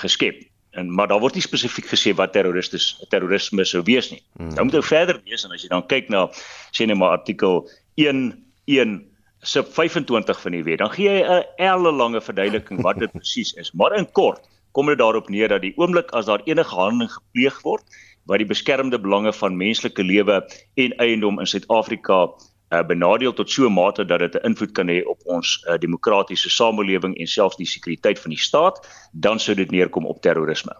geskep. 0.00 0.44
En 0.74 0.90
maar 0.90 1.08
daar 1.08 1.20
word 1.20 1.34
nie 1.34 1.44
spesifiek 1.44 1.86
gesê 1.86 2.14
wat 2.14 2.32
terroristes 2.32 2.94
terrorisme 3.10 3.64
sou 3.64 3.82
wees 3.82 4.10
nie. 4.10 4.22
Hmm. 4.38 4.54
Nou 4.54 4.64
moet 4.64 4.78
jy 4.78 4.82
verder 4.82 5.20
lees 5.24 5.44
en 5.44 5.52
as 5.54 5.62
jy 5.62 5.68
dan 5.68 5.86
kyk 5.86 6.08
na 6.08 6.28
sê 6.72 6.86
net 6.86 6.98
maar 6.98 7.18
artikel 7.18 7.68
1 8.00 8.32
1 8.70 9.02
sub 9.44 9.68
25 9.68 10.40
van 10.40 10.54
die 10.56 10.64
wet, 10.64 10.80
dan 10.80 10.90
gee 10.90 11.10
hy 11.10 11.20
'n 11.20 11.44
ellelange 11.60 12.20
verduideliking 12.20 12.80
wat 12.82 12.98
dit 12.98 13.12
presies 13.18 13.52
is. 13.60 13.72
Maar 13.72 13.96
in 13.98 14.08
kort, 14.12 14.40
kom 14.74 14.90
dit 14.90 14.98
daarop 14.98 15.30
neer 15.30 15.48
dat 15.48 15.62
die 15.62 15.74
oomblik 15.78 16.10
as 16.18 16.26
daar 16.26 16.42
enige 16.44 16.74
handeling 16.74 17.12
gepleeg 17.12 17.60
word 17.62 18.02
wat 18.28 18.40
die 18.40 18.48
beskermde 18.48 18.98
belange 19.00 19.32
van 19.36 19.56
menslike 19.56 20.02
lewe 20.02 20.40
en 20.80 20.96
eiendom 20.98 21.40
in 21.40 21.48
Suid-Afrika 21.48 22.26
uh, 22.74 22.82
benadeel 22.86 23.34
tot 23.36 23.50
so 23.50 23.68
'n 23.68 23.72
mate 23.72 24.04
dat 24.04 24.18
dit 24.18 24.34
'n 24.34 24.46
invloed 24.46 24.72
kan 24.72 24.88
hê 24.88 25.04
op 25.06 25.20
ons 25.24 25.64
uh, 25.68 25.78
demokratiese 25.78 26.50
samelewing 26.50 27.16
en 27.18 27.26
selfs 27.26 27.56
die 27.56 27.66
sekuriteit 27.66 28.18
van 28.18 28.30
die 28.30 28.40
staat, 28.40 28.80
dan 29.12 29.38
sou 29.38 29.56
dit 29.56 29.70
neerkom 29.70 30.06
op 30.06 30.20
terrorisme. 30.20 30.72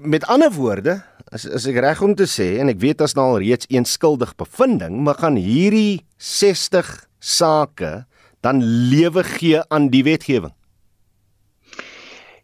Met 0.00 0.26
ander 0.26 0.52
woorde, 0.52 1.02
as 1.32 1.48
as 1.48 1.66
ek 1.66 1.80
reg 1.80 2.02
om 2.02 2.14
te 2.14 2.26
sê 2.28 2.58
en 2.60 2.68
ek 2.68 2.80
weet 2.80 3.00
as 3.00 3.14
nou 3.14 3.26
al 3.26 3.38
reeds 3.38 3.66
een 3.68 3.84
skuldig 3.84 4.36
bevinding, 4.36 5.00
maar 5.00 5.14
gaan 5.14 5.36
hierdie 5.36 6.04
60 6.16 7.06
sake 7.18 8.04
dan 8.40 8.62
lewe 8.62 9.22
gee 9.24 9.62
aan 9.68 9.88
die 9.88 10.02
wetgewing. 10.04 10.52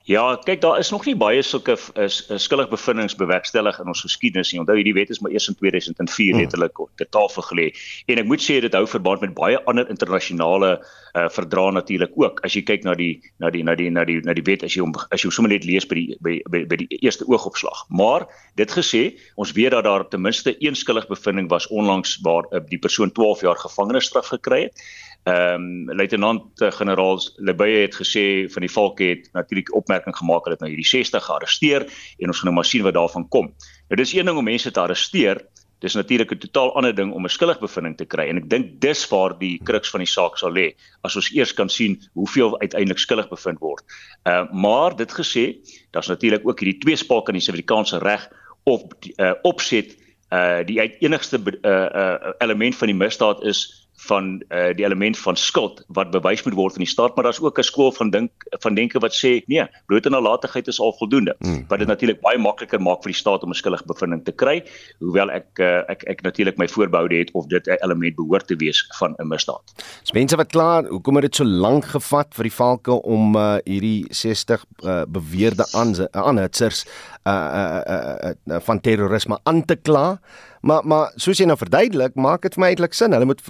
Ja, 0.09 0.39
kyk 0.41 0.63
daar 0.65 0.79
is 0.81 0.89
nog 0.89 1.03
nie 1.05 1.13
baie 1.21 1.43
sulke 1.45 1.75
is, 2.01 2.23
is 2.33 2.45
skuldig 2.47 2.71
bevindings 2.73 3.13
bewerkstellig 3.21 3.77
in 3.83 3.91
ons 3.93 4.01
geskiedenis 4.07 4.55
nie. 4.55 4.61
Onthou 4.63 4.79
hierdie 4.79 4.95
wet 4.97 5.11
is 5.13 5.19
maar 5.21 5.35
eers 5.35 5.51
in 5.51 5.57
2004 5.59 6.31
hmm. 6.33 6.41
letterlik 6.41 6.79
op 6.81 6.89
die 6.97 7.07
tafel 7.13 7.45
gelê. 7.45 7.67
En 8.09 8.23
ek 8.23 8.31
moet 8.31 8.41
sê 8.41 8.57
dit 8.65 8.73
hou 8.73 8.87
verband 8.89 9.27
met 9.27 9.35
baie 9.37 9.59
ander 9.69 9.85
internasionale 9.93 10.71
uh, 10.79 11.27
verdrae 11.35 11.75
natuurlik 11.77 12.17
ook. 12.17 12.41
As 12.49 12.57
jy 12.57 12.63
kyk 12.71 12.87
na 12.89 12.95
die 12.97 13.19
na 13.37 13.51
die 13.53 13.61
na 13.69 13.75
die 13.77 13.91
na 13.93 14.07
die 14.09 14.23
na 14.25 14.33
die 14.39 14.47
wet 14.47 14.65
as 14.65 14.79
jy 14.79 14.87
hom 14.87 14.95
as 14.97 15.27
jy 15.27 15.33
sommer 15.37 15.53
net 15.53 15.69
lees 15.69 15.85
by 15.91 15.99
die 16.01 16.17
by 16.25 16.39
by, 16.49 16.63
by 16.73 16.79
die 16.87 17.03
eerste 17.03 17.29
oogopslag. 17.29 17.85
Maar 17.93 18.25
dit 18.57 18.73
gesê, 18.79 19.03
ons 19.37 19.53
weet 19.61 19.77
dat 19.77 19.85
daar 19.85 20.07
ten 20.09 20.25
minste 20.25 20.57
een 20.57 20.79
skuldig 20.79 21.11
bevinding 21.13 21.53
was 21.53 21.69
onlangs 21.69 22.17
waar 22.25 22.49
uh, 22.49 22.65
die 22.73 22.81
persoon 22.81 23.13
12 23.13 23.45
jaar 23.45 23.61
gevangenisstraf 23.61 24.33
gekry 24.39 24.63
het. 24.71 24.89
Ehm 25.29 25.63
um, 25.89 25.95
luitenant 25.97 26.61
uh, 26.61 26.71
generaal 26.71 27.19
Lebeye 27.37 27.81
het 27.81 27.95
gesê 27.95 28.49
van 28.53 28.65
die 28.65 28.71
valke 28.71 29.05
het 29.05 29.29
natuurlik 29.33 29.75
opmerking 29.99 30.17
gemaak 30.17 30.45
dat 30.49 30.61
nou 30.61 30.71
hierdie 30.71 30.87
60 30.87 31.25
gearresteer 31.25 31.87
en 32.19 32.29
ons 32.29 32.39
gaan 32.39 32.51
nou 32.51 32.55
maar 32.55 32.69
sien 32.69 32.83
wat 32.83 32.95
daarvan 32.95 33.29
kom. 33.29 33.53
Nou 33.89 33.97
dis 33.97 34.15
een 34.15 34.27
ding 34.27 34.39
om 34.39 34.45
mense 34.45 34.71
te 34.71 34.81
arresteer, 34.81 35.43
dis 35.81 35.95
natuurlik 35.95 36.33
'n 36.33 36.39
totaal 36.39 36.75
ander 36.75 36.95
ding 36.95 37.13
om 37.13 37.25
'n 37.25 37.29
skuldig 37.29 37.61
bevinding 37.61 37.97
te 37.97 38.05
kry 38.05 38.29
en 38.29 38.37
ek 38.37 38.49
dink 38.51 38.81
dis 38.81 39.09
waar 39.09 39.39
die 39.39 39.61
kruks 39.63 39.91
van 39.91 40.01
die 40.01 40.11
saak 40.11 40.37
sal 40.37 40.51
lê 40.51 40.75
as 41.03 41.17
ons 41.17 41.31
eers 41.35 41.55
kan 41.55 41.69
sien 41.69 42.01
hoeveel 42.15 42.59
uiteindelik 42.61 42.99
skuldig 42.99 43.29
bevind 43.29 43.59
word. 43.61 43.85
Ehm 44.25 44.45
uh, 44.45 44.53
maar 44.53 44.97
dit 44.97 45.13
gesê, 45.13 45.59
daar's 45.93 46.09
natuurlik 46.09 46.47
ook 46.47 46.61
hierdie 46.61 46.81
twee 46.81 46.97
spalk 46.97 47.29
in 47.29 47.35
die 47.35 47.43
Suid-Afrikaanse 47.43 47.99
reg 47.99 48.29
op 48.65 48.95
uh, 49.17 49.33
opset 49.43 49.97
uh 50.33 50.61
die 50.67 50.81
enigste 51.01 51.39
uh, 51.39 51.71
uh 51.71 52.33
element 52.39 52.77
van 52.77 52.87
die 52.87 52.97
misdaad 52.97 53.43
is 53.45 53.88
van 54.07 54.43
uh, 54.49 54.71
die 54.77 54.85
element 54.85 55.19
van 55.19 55.37
skuld 55.37 55.83
wat 55.89 56.11
bewys 56.15 56.45
moet 56.47 56.55
word 56.55 56.79
in 56.79 56.85
die 56.85 56.91
staat 56.91 57.17
maar 57.17 57.25
daar's 57.25 57.41
ook 57.43 57.59
'n 57.59 57.67
skool 57.67 57.93
van 57.93 58.11
dink 58.11 58.31
van 58.63 58.75
denke 58.75 58.99
wat 58.99 59.15
sê 59.15 59.43
nee 59.47 59.67
blote 59.87 60.11
nalatigheid 60.11 60.69
is 60.69 60.81
al 60.81 60.95
voldoende 60.99 61.35
hmm. 61.39 61.65
wat 61.69 61.79
dit 61.79 61.89
natuurlik 61.89 62.21
baie 62.21 62.39
makliker 62.39 62.81
maak 62.81 63.03
vir 63.03 63.13
die 63.13 63.21
staat 63.21 63.43
om 63.43 63.51
'n 63.51 63.55
skuldige 63.55 63.87
bevinding 63.87 64.25
te 64.25 64.33
kry 64.33 64.63
hoewel 64.99 65.31
ek 65.31 65.59
uh, 65.59 65.83
ek 65.89 66.03
ek 66.07 66.23
natuurlik 66.23 66.59
my 66.59 66.69
voorbehoude 66.69 67.17
het 67.17 67.31
of 67.33 67.47
dit 67.47 67.67
'n 67.67 67.79
element 67.83 68.15
behoort 68.15 68.47
te 68.47 68.57
wees 68.57 68.87
van 68.99 69.15
'n 69.19 69.29
misdaad. 69.29 69.75
Dis 70.03 70.13
mense 70.13 70.37
wat 70.37 70.51
klaar 70.51 70.85
hoekom 70.85 71.15
het 71.15 71.23
dit 71.23 71.35
so 71.35 71.45
lank 71.45 71.85
gevat 71.85 72.35
vir 72.35 72.45
die 72.45 72.55
valke 72.55 73.03
om 73.03 73.37
uh, 73.37 73.57
hierdie 73.65 74.07
60 74.11 74.65
uh, 74.85 75.03
beweerde 75.09 75.67
aanhitsers 76.13 76.85
uh, 77.27 77.33
uh, 77.33 77.81
uh, 77.95 78.33
uh, 78.47 78.61
van 78.61 78.81
terrorisme 78.81 79.39
aan 79.43 79.65
te 79.65 79.77
kla 79.77 80.21
Maar 80.61 80.87
maar 80.87 81.13
soos 81.17 81.39
jy 81.39 81.47
nou 81.47 81.59
verduidelik, 81.59 82.15
maak 82.15 82.43
dit 82.43 82.55
vir 82.55 82.65
my 82.65 82.73
eintlik 82.73 82.95
sin. 82.95 83.13
Hulle 83.13 83.29
moet 83.29 83.43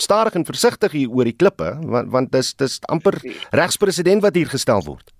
stadig 0.00 0.34
en 0.34 0.44
versigtig 0.48 0.92
hier 0.92 1.10
oor 1.10 1.24
die 1.24 1.36
klippe 1.36 1.76
want 1.82 2.10
want 2.10 2.32
dis 2.32 2.54
dis 2.54 2.78
amper 2.88 3.20
regspresident 3.50 4.22
wat 4.22 4.34
hier 4.34 4.48
gestel 4.48 4.84
word. 4.84 5.12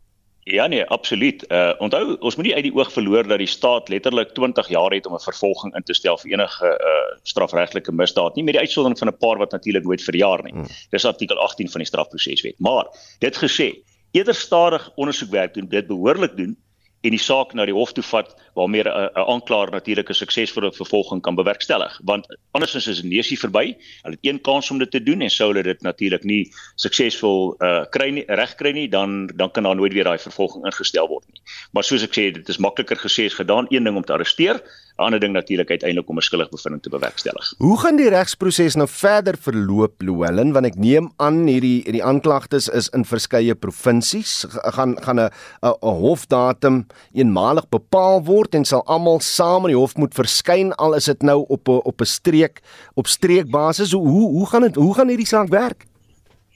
Ja 0.48 0.66
nee, 0.66 0.84
absoluut. 0.84 1.44
Uh 1.52 1.74
onthou, 1.78 2.16
ons 2.24 2.36
moet 2.36 2.46
nie 2.46 2.54
uit 2.54 2.64
die 2.64 2.74
oog 2.74 2.92
verloor 2.92 3.26
dat 3.28 3.38
die 3.38 3.50
staat 3.50 3.90
letterlik 3.92 4.30
20 4.32 4.68
jaar 4.72 4.94
het 4.96 5.06
om 5.06 5.14
'n 5.14 5.20
vervolging 5.20 5.74
in 5.76 5.82
te 5.82 5.94
stel 5.94 6.16
vir 6.16 6.30
enige 6.30 6.64
uh 6.64 7.18
strafregtelike 7.22 7.92
misdaad, 7.92 8.34
nie 8.36 8.44
met 8.44 8.54
die 8.54 8.62
uitsondering 8.62 8.98
van 8.98 9.08
'n 9.08 9.18
paar 9.18 9.38
wat 9.38 9.52
natuurlik 9.52 9.84
nooit 9.84 10.02
verjaar 10.02 10.42
nie. 10.42 10.52
Hmm. 10.52 10.66
Dis 10.90 11.04
artikel 11.04 11.36
18 11.36 11.68
van 11.68 11.80
die 11.80 11.86
strafproseswet. 11.86 12.54
Maar 12.58 12.86
dit 13.18 13.36
gesê, 13.36 13.82
eerder 14.10 14.34
stadig 14.34 14.90
ondersoekwerk 14.94 15.54
doen, 15.54 15.68
dit 15.68 15.86
behoorlik 15.86 16.36
doen 16.36 16.56
en 17.00 17.10
die 17.10 17.20
saak 17.22 17.52
na 17.54 17.64
die 17.64 17.74
hof 17.74 17.92
toe 17.92 18.04
vat 18.04 18.34
waarmee 18.58 18.82
'n 18.82 19.10
aanklaer 19.14 19.70
natuurlik 19.70 20.08
'n 20.10 20.20
suksesvolle 20.22 20.72
vervolging 20.72 21.22
kan 21.22 21.34
bewerkstellig. 21.34 22.00
Want 22.04 22.38
andersins 22.50 22.86
is 22.86 23.02
'n 23.02 23.08
neusie 23.08 23.38
verby. 23.38 23.76
Hulle 24.02 24.16
het 24.16 24.26
een 24.30 24.40
kans 24.40 24.70
om 24.70 24.78
dit 24.78 24.90
te 24.90 25.02
doen 25.02 25.20
en 25.20 25.30
sou 25.30 25.48
hulle 25.52 25.62
dit 25.62 25.80
natuurlik 25.82 26.24
nie 26.24 26.50
suksesvol 26.74 27.54
uh, 27.58 27.84
kry 27.90 28.10
nie 28.10 28.24
reg 28.26 28.54
kry 28.54 28.72
nie 28.72 28.88
dan 28.88 29.30
dan 29.34 29.50
kan 29.50 29.62
daar 29.62 29.76
nooit 29.76 29.92
weer 29.92 30.04
daai 30.04 30.18
vervolging 30.18 30.64
ingestel 30.64 31.08
word 31.08 31.24
nie. 31.32 31.42
Maar 31.72 31.84
soos 31.84 32.02
ek 32.02 32.14
sê 32.18 32.30
dit 32.32 32.48
is 32.48 32.58
makliker 32.58 32.96
gesê 32.96 33.26
as 33.26 33.34
gedaan 33.34 33.66
een 33.68 33.84
ding 33.84 33.96
om 33.96 34.04
te 34.04 34.12
arresteer 34.12 34.62
'n 34.98 35.04
ander 35.04 35.20
ding 35.20 35.32
natuurlik 35.32 35.70
uiteindelik 35.70 36.08
om 36.08 36.16
'n 36.16 36.20
skuldige 36.20 36.50
bevinding 36.50 36.82
te 36.82 36.90
bewerkstellig. 36.90 37.54
Hoe 37.58 37.78
gaan 37.78 37.96
die 37.96 38.08
regsproses 38.08 38.74
nou 38.74 38.88
verder 38.88 39.36
verloop, 39.38 40.02
Louwelen, 40.02 40.52
want 40.52 40.66
ek 40.66 40.74
neem 40.74 41.12
aan 41.16 41.46
hierdie 41.46 41.82
hierdie 41.84 42.04
aanklagtes 42.04 42.68
is 42.68 42.88
in 42.88 43.04
verskeie 43.04 43.54
provinsies 43.54 44.44
gaan 44.48 44.96
gaan 45.02 45.20
'n 45.20 45.30
'n 45.62 45.94
hofdatum 46.02 46.86
eenmalig 47.14 47.68
bepaal 47.68 48.24
word 48.24 48.47
en 48.54 48.64
sal 48.64 48.84
almal 48.86 49.20
saam 49.20 49.66
in 49.66 49.74
die 49.74 49.80
hof 49.80 49.96
moet 49.96 50.14
verskyn 50.14 50.72
al 50.76 50.94
is 50.94 51.04
dit 51.10 51.22
nou 51.22 51.44
op 51.48 51.68
'n 51.68 51.80
op 51.84 52.00
'n 52.00 52.04
streek 52.04 52.60
op 52.94 53.06
streekbasis. 53.06 53.92
Hoe 53.92 54.08
hoe 54.08 54.30
hoe 54.30 54.46
gaan 54.46 54.62
dit 54.62 54.74
hoe 54.74 54.94
gaan 54.94 55.08
hierdie 55.08 55.26
saak 55.26 55.48
werk? 55.48 55.86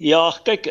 Ja, 0.02 0.32
kyk, 0.42 0.64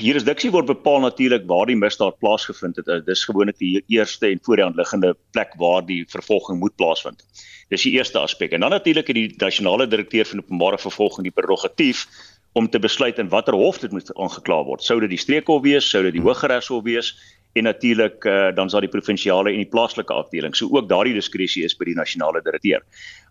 jurisdiksie 0.00 0.50
word 0.50 0.66
bepaal 0.66 1.00
natuurlik 1.00 1.44
waar 1.46 1.66
die 1.66 1.76
misdaad 1.76 2.18
plaasgevind 2.18 2.76
het. 2.76 3.04
Dis 3.04 3.24
gewoonlik 3.24 3.58
die 3.58 3.82
eerste 3.86 4.30
en 4.30 4.38
voor 4.42 4.56
die 4.56 4.64
hand 4.64 4.76
liggende 4.76 5.16
plek 5.36 5.52
waar 5.60 5.84
die 5.84 6.06
vervolging 6.08 6.58
moet 6.58 6.76
plaasvind. 6.76 7.24
Dis 7.68 7.82
die 7.82 7.92
eerste 7.98 8.18
aspek. 8.18 8.52
En 8.52 8.60
dan 8.60 8.70
natuurlik 8.70 9.06
het 9.06 9.16
die 9.16 9.34
nasionale 9.36 9.86
direkteur 9.86 10.24
van 10.26 10.38
openbare 10.38 10.78
vervolging 10.78 11.28
die 11.28 11.34
prerogatief 11.36 12.06
om 12.52 12.70
te 12.70 12.78
besluit 12.78 13.18
in 13.18 13.28
watter 13.28 13.54
hof 13.54 13.78
dit 13.78 13.92
moet 13.92 14.08
aangekla 14.14 14.62
word. 14.64 14.82
Sou 14.82 15.00
dit 15.00 15.12
die 15.12 15.20
streekhof 15.20 15.62
wees, 15.62 15.90
sou 15.90 16.02
dit 16.06 16.16
die 16.16 16.24
Hooggeregshof 16.24 16.82
wees 16.86 17.12
en 17.52 17.64
natuurlik 17.64 18.24
uh, 18.24 18.48
dan 18.54 18.70
sal 18.70 18.84
die 18.84 18.92
provinsiale 18.92 19.50
en 19.52 19.62
die 19.62 19.70
plaaslike 19.70 20.12
afdeling. 20.12 20.56
So 20.56 20.68
ook 20.70 20.88
daardie 20.88 21.16
diskresie 21.16 21.64
is 21.64 21.76
by 21.76 21.88
die 21.88 21.96
nasionale 21.98 22.42
direkteur. 22.44 22.84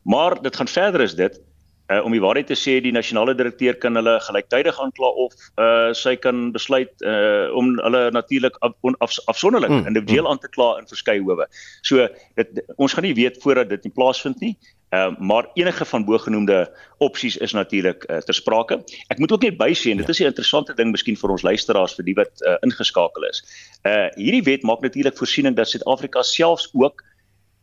Maar 0.03 0.41
dit 0.41 0.55
gaan 0.55 0.71
verder 0.71 1.03
as 1.05 1.15
dit. 1.15 1.39
Uh, 1.87 2.01
om 2.03 2.11
die 2.11 2.19
waarheid 2.19 2.49
te 2.51 2.55
sê, 2.59 2.81
die 2.83 2.91
nasionale 2.91 3.31
direkteur 3.39 3.77
kan 3.79 3.95
hulle 3.95 4.17
gelyktydig 4.25 4.79
aankla 4.83 5.07
of 5.23 5.35
uh, 5.55 5.93
sy 5.95 6.17
kan 6.19 6.49
besluit 6.51 6.91
uh, 7.07 7.47
om 7.55 7.77
hulle 7.79 8.01
natuurlik 8.11 8.57
af, 8.59 8.75
af, 8.99 9.15
afsonderlik 9.31 9.71
mm, 9.71 9.85
individueel 9.87 10.25
mm. 10.25 10.33
aan 10.33 10.41
te 10.43 10.51
kla 10.51 10.73
in 10.81 10.89
verskeie 10.89 11.23
howe. 11.23 11.47
So 11.87 12.09
dit 12.35 12.59
ons 12.75 12.91
gaan 12.91 13.07
nie 13.07 13.15
weet 13.15 13.39
voordat 13.39 13.71
dit 13.71 13.87
in 13.87 13.95
plaasvind 13.95 14.43
nie. 14.43 14.57
Ehm 14.89 15.15
uh, 15.15 15.27
maar 15.31 15.47
enige 15.53 15.85
van 15.85 16.05
bogenoemde 16.05 16.59
opsies 16.97 17.37
is 17.37 17.51
natuurlik 17.51 18.03
uh, 18.07 18.17
ter 18.17 18.35
sprake. 18.35 18.81
Ek 19.07 19.23
moet 19.23 19.31
ook 19.31 19.47
net 19.47 19.57
bysê 19.59 19.91
en 19.91 20.03
dit 20.03 20.07
ja. 20.07 20.11
is 20.11 20.19
'n 20.19 20.31
interessante 20.31 20.73
ding 20.73 20.91
miskien 20.91 21.15
vir 21.15 21.29
ons 21.29 21.47
luisteraars 21.47 21.95
vir 21.95 22.05
die 22.05 22.15
wat 22.19 22.31
uh, 22.43 22.55
ingeskakel 22.67 23.23
is. 23.31 23.43
Uh 23.83 24.07
hierdie 24.15 24.43
wet 24.43 24.63
maak 24.63 24.83
natuurlik 24.83 25.17
voorsiening 25.17 25.55
dat 25.55 25.69
Suid-Afrika 25.69 26.21
selfs 26.21 26.69
ook 26.73 27.03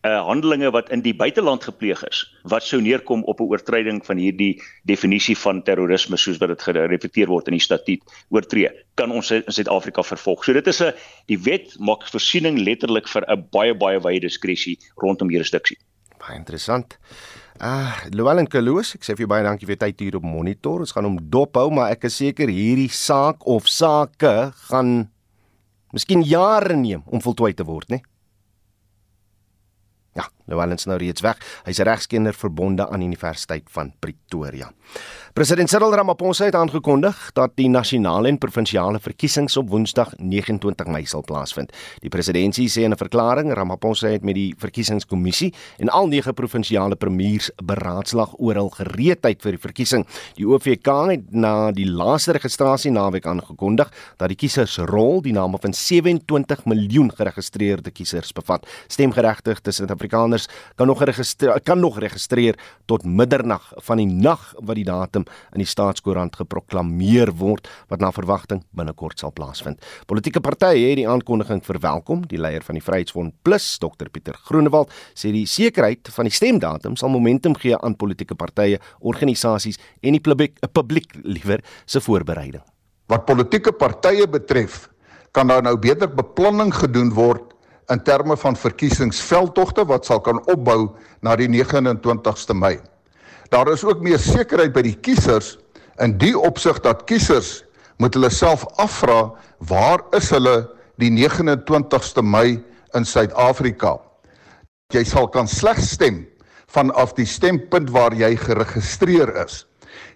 uh 0.05 0.21
handelinge 0.27 0.69
wat 0.71 0.91
in 0.93 1.01
die 1.01 1.15
buiteland 1.17 1.65
gepleeg 1.65 2.03
is 2.11 2.25
wat 2.53 2.63
sou 2.63 2.81
neerkom 2.85 3.23
op 3.25 3.41
'n 3.41 3.49
oortreding 3.49 4.05
van 4.07 4.21
hierdie 4.21 4.61
definisie 4.85 5.37
van 5.37 5.63
terrorisme 5.63 6.17
soos 6.17 6.39
wat 6.39 6.49
dit 6.53 6.63
gereflekteer 6.63 7.29
word 7.29 7.49
in 7.49 7.57
die 7.57 7.67
statuut 7.69 8.03
oortree 8.29 8.69
kan 8.95 9.11
ons 9.11 9.31
in 9.31 9.43
Suid-Afrika 9.47 10.03
vervolg. 10.03 10.45
So 10.45 10.53
dit 10.53 10.67
is 10.67 10.81
'n 10.83 10.93
die 11.27 11.39
wet 11.39 11.77
maak 11.79 12.05
voorsiening 12.09 12.59
letterlik 12.59 13.09
vir 13.09 13.25
'n 13.29 13.49
baie 13.51 13.75
baie 13.75 13.99
wye 14.01 14.21
diskresie 14.21 14.79
rondom 14.97 15.31
jurisdiksie. 15.31 15.79
Baie 16.19 16.37
interessant. 16.37 16.99
Ah, 17.61 18.05
Llewellyn 18.11 18.49
Kaloos, 18.49 18.95
ek 18.95 19.03
sê 19.03 19.15
vir 19.15 19.25
jou 19.25 19.27
baie 19.27 19.45
dankie 19.45 19.67
vir 19.67 19.77
tyd 19.77 20.01
hier 20.01 20.17
op 20.17 20.23
monitor. 20.23 20.81
Ons 20.81 20.93
gaan 20.93 21.05
hom 21.05 21.19
dophou, 21.31 21.71
maar 21.71 21.93
ek 21.93 22.05
is 22.05 22.17
seker 22.17 22.49
hierdie 22.49 22.91
saak 22.91 23.47
of 23.47 23.69
sake 23.69 24.53
gaan 24.69 25.09
miskien 25.93 26.23
jare 26.23 26.75
neem 26.77 27.03
om 27.07 27.21
voltooi 27.21 27.55
te 27.55 27.65
word, 27.65 27.89
né? 27.89 28.01
Ja, 30.15 30.29
Llewellyn 30.47 30.77
is 30.77 30.87
nou 30.87 30.99
reeds 31.01 31.25
weg. 31.25 31.41
Hy's 31.65 31.81
regskenner 31.85 32.37
verbonde 32.37 32.89
aan 32.89 33.03
Universiteit 33.03 33.65
van 33.73 33.93
Pretoria. 34.01 34.71
President 35.35 35.71
Cyril 35.71 35.95
Ramaphosa 35.95 36.45
het 36.47 36.55
aangekondig 36.55 37.31
dat 37.35 37.57
die 37.59 37.67
nasionale 37.69 38.29
en 38.31 38.37
provinsiale 38.39 39.01
verkiesings 39.03 39.57
op 39.59 39.73
Woensdag 39.73 40.13
29 40.19 40.87
Mei 40.87 41.03
sal 41.11 41.25
plaasvind. 41.27 41.73
Die 42.05 42.13
presidentsie 42.13 42.69
sê 42.69 42.85
in 42.85 42.93
'n 42.93 42.97
verklaring 42.97 43.53
Ramaphosa 43.53 44.09
het 44.09 44.23
met 44.23 44.35
die 44.35 44.55
verkiesingskommissie 44.59 45.53
en 45.79 45.89
al 45.89 46.07
nege 46.07 46.33
provinsiale 46.33 46.97
premiers 46.97 47.51
beraadslag 47.57 48.35
oor 48.39 48.55
hul 48.55 48.71
gereedheid 48.71 49.43
vir 49.43 49.53
die 49.53 49.61
verkiesing. 49.61 50.07
Die 50.37 50.47
OVK 50.47 51.11
het 51.11 51.33
na 51.33 51.73
die 51.73 51.91
laaste 51.91 52.33
registrasie 52.33 52.91
naweek 52.91 53.27
aangekondig 53.27 53.91
dat 54.17 54.29
die 54.29 54.37
kiesersrol 54.37 55.23
die 55.23 55.33
name 55.33 55.59
van 55.59 55.75
27 55.75 56.65
miljoen 56.65 57.11
geregistreerde 57.11 57.91
kiesers 57.91 58.33
bevat. 58.33 58.67
Stemgeregtigde 58.87 59.73
Suid-Afrikaners 59.73 60.34
kan 60.77 60.87
nog 60.91 60.99
geregistreer 60.99 61.61
kan 61.65 61.81
nog 61.81 61.99
registreer 61.99 62.59
tot 62.87 63.05
middernag 63.05 63.73
van 63.87 64.01
die 64.01 64.07
nag 64.07 64.53
wat 64.61 64.77
die 64.77 64.85
datum 64.85 65.25
in 65.53 65.63
die 65.63 65.69
staatskoerant 65.69 66.37
geproklaameer 66.37 67.33
word 67.41 67.69
wat 67.89 68.01
na 68.01 68.11
verwagting 68.13 68.63
binnekort 68.77 69.19
sal 69.19 69.33
plaasvind. 69.33 69.81
Politieke 70.07 70.41
partye 70.41 70.91
het 70.91 71.01
die 71.01 71.09
aankondiging 71.09 71.63
verwelkom. 71.65 72.27
Die 72.29 72.39
leier 72.41 72.65
van 72.65 72.79
die 72.79 72.85
Vryheidsfront 72.85 73.35
Plus, 73.43 73.79
Dr 73.79 74.11
Pieter 74.13 74.37
Groenewald, 74.47 74.93
sê 75.15 75.33
die 75.35 75.47
sekerheid 75.47 76.09
van 76.15 76.29
die 76.29 76.35
stemdatum 76.35 76.99
sal 77.01 77.13
momentum 77.13 77.57
gee 77.59 77.77
aan 77.79 77.97
politieke 77.97 78.37
partye, 78.39 78.81
organisasies 79.01 79.81
en 80.03 80.17
die 80.17 80.23
publiek, 80.25 80.59
publiek 80.73 81.17
liewer 81.23 81.65
se 81.87 82.03
voorbereiding. 82.05 82.63
Wat 83.11 83.27
politieke 83.29 83.73
partye 83.77 84.27
betref, 84.31 84.89
kan 85.35 85.51
daar 85.51 85.65
nou 85.67 85.75
beter 85.81 86.09
beplanning 86.09 86.71
gedoen 86.75 87.11
word 87.15 87.54
in 87.93 88.01
terme 88.05 88.37
van 88.37 88.57
verkiesingsveldtogte 88.57 89.85
wat 89.89 90.07
sal 90.09 90.21
kan 90.25 90.41
opbou 90.51 90.95
na 91.25 91.37
die 91.37 91.49
29ste 91.51 92.57
Mei. 92.57 92.79
Daar 93.53 93.69
is 93.73 93.85
ook 93.85 94.01
meer 94.03 94.19
sekerheid 94.19 94.73
by 94.75 94.83
die 94.87 94.97
kiesers 94.97 95.57
in 96.03 96.17
die 96.19 96.35
opsig 96.39 96.81
dat 96.85 97.05
kiesers 97.09 97.63
moet 98.03 98.17
hulle 98.17 98.31
self 98.33 98.65
afvra 98.83 99.35
waar 99.69 100.03
is 100.17 100.31
hulle 100.35 100.65
die 101.03 101.11
29ste 101.13 102.25
Mei 102.25 102.63
in 102.95 103.07
Suid-Afrika. 103.07 103.99
Jy 104.95 105.05
sal 105.09 105.29
kan 105.29 105.49
slegs 105.51 105.93
stem 105.95 106.25
vanaf 106.75 107.15
die 107.19 107.29
stempunt 107.29 107.93
waar 107.95 108.15
jy 108.17 108.35
geregistreer 108.39 109.31
is. 109.45 109.65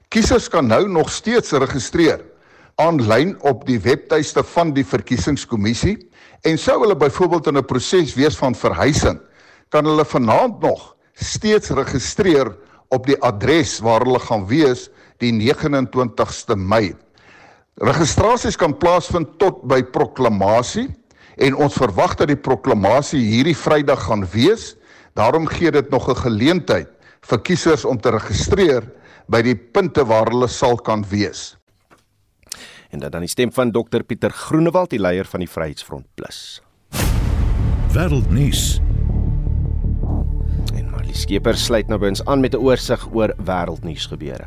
Kiesers 0.08 0.48
kan 0.48 0.66
nou 0.66 0.86
nog 0.88 1.10
steeds 1.12 1.52
registreer 1.52 2.22
aanlyn 2.80 3.34
op 3.46 3.66
die 3.66 3.78
webtuiste 3.82 4.42
van 4.54 4.72
die 4.74 4.86
verkiesingskommissie 4.86 5.96
en 6.42 6.58
sou 6.58 6.80
hulle 6.80 6.96
byvoorbeeld 6.96 7.46
in 7.46 7.58
'n 7.58 7.64
proses 7.64 8.14
wees 8.14 8.36
van 8.36 8.54
verhuising, 8.54 9.20
kan 9.68 9.84
hulle 9.84 10.04
vanaand 10.04 10.60
nog 10.60 10.96
steeds 11.14 11.70
registreer 11.70 12.56
op 12.88 13.06
die 13.06 13.18
adres 13.22 13.78
waar 13.78 14.00
hulle 14.00 14.18
gaan 14.18 14.46
wees 14.46 14.88
die 15.18 15.32
29ste 15.32 16.56
Mei. 16.56 16.94
Registrasies 17.74 18.56
kan 18.56 18.76
plaasvind 18.78 19.38
tot 19.38 19.62
by 19.62 19.82
proklamasie 19.82 20.88
en 21.36 21.54
ons 21.54 21.74
verwag 21.74 22.16
dat 22.18 22.28
die 22.28 22.40
proklamasie 22.40 23.20
hierdie 23.20 23.56
Vrydag 23.56 24.02
gaan 24.08 24.26
wees. 24.32 24.76
Daarom 25.14 25.46
gee 25.46 25.70
dit 25.70 25.90
nog 25.90 26.08
'n 26.08 26.16
geleentheid 26.16 26.88
vir 27.20 27.38
kiesers 27.38 27.84
om 27.84 28.00
te 28.00 28.10
registreer 28.10 28.82
by 29.28 29.42
die 29.42 29.54
punte 29.54 30.04
waar 30.04 30.26
hulle 30.26 30.48
sal 30.48 30.76
kan 30.76 31.04
wees. 31.10 31.57
En 32.90 32.98
dan 32.98 33.20
die 33.20 33.28
stem 33.28 33.52
van 33.52 33.72
Dr 33.72 34.02
Pieter 34.02 34.30
Groenewald, 34.30 34.90
die 34.90 35.00
leier 35.00 35.24
van 35.24 35.40
die 35.40 35.50
Vryheidsfront 35.50 36.06
Plus. 36.14 36.62
Wêreldnuus. 37.92 38.80
Skeper 41.18 41.56
sluit 41.58 41.88
nou 41.90 41.98
by 41.98 42.12
ons 42.12 42.22
aan 42.30 42.40
met 42.40 42.54
'n 42.54 42.62
oorsig 42.62 43.02
oor 43.12 43.34
wêreldnuus 43.42 44.06
gebeure. 44.06 44.46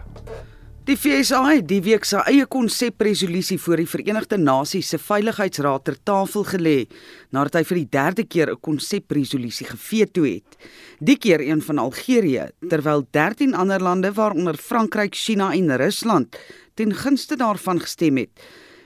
Die 0.81 0.95
FSA 0.97 1.43
het 1.45 1.67
die 1.69 1.83
week 1.85 2.07
sy 2.09 2.23
eie 2.25 2.47
konsepresolusie 2.49 3.59
voor 3.61 3.83
die 3.83 3.89
Verenigde 3.89 4.39
Nasies 4.41 4.87
se 4.89 4.97
Veiligheidsraad 4.97 5.83
ter 5.85 5.99
tafel 6.09 6.41
gelê 6.47 6.73
nadat 7.29 7.59
hy 7.59 7.61
vir 7.69 7.77
die 7.77 7.91
derde 7.93 8.23
keer 8.25 8.49
'n 8.49 8.57
konsepresolusie 8.65 9.67
geveto 9.69 10.23
het. 10.25 10.57
Die 10.99 11.17
keer 11.17 11.39
een 11.39 11.61
van 11.61 11.77
Algerië, 11.77 12.49
terwyl 12.67 13.05
13 13.11 13.53
ander 13.53 13.79
lande 13.79 14.11
waaronder 14.11 14.57
Frankryk, 14.57 15.13
China 15.15 15.53
en 15.53 15.77
Rusland 15.77 16.35
ten 16.73 16.93
gunste 16.93 17.35
daarvan 17.35 17.79
gestem 17.79 18.17
het. 18.17 18.41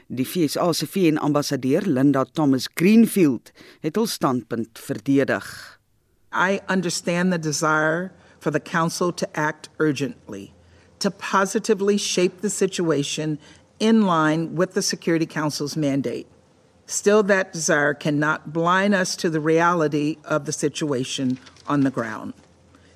Die 0.07 0.25
FSA 0.25 0.73
se 0.73 0.87
VN-ambassadeur 0.87 1.81
Linda 1.87 2.25
Thomas 2.25 2.67
Greenfield 2.73 3.51
het 3.79 3.95
hul 3.95 4.07
standpunt 4.07 4.79
verdedig. 4.79 5.79
I 6.33 6.59
understand 6.67 7.31
the 7.31 7.39
desire 7.39 8.11
for 8.39 8.51
the 8.51 8.59
Council 8.59 9.13
to 9.13 9.25
act 9.33 9.69
urgently, 9.79 10.54
to 11.05 11.11
positively 11.11 11.99
shape 11.99 12.41
the 12.41 12.49
situation 12.49 13.37
in 13.79 14.07
line 14.07 14.55
with 14.55 14.73
the 14.73 14.81
Security 14.81 15.27
Council's 15.27 15.77
mandate. 15.77 16.25
Still, 16.87 17.21
that 17.21 17.53
desire 17.53 17.93
cannot 17.93 18.51
blind 18.51 18.95
us 18.95 19.15
to 19.17 19.29
the 19.29 19.39
reality 19.39 20.17
of 20.25 20.47
the 20.47 20.51
situation 20.51 21.37
on 21.67 21.81
the 21.81 21.91
ground. 21.91 22.33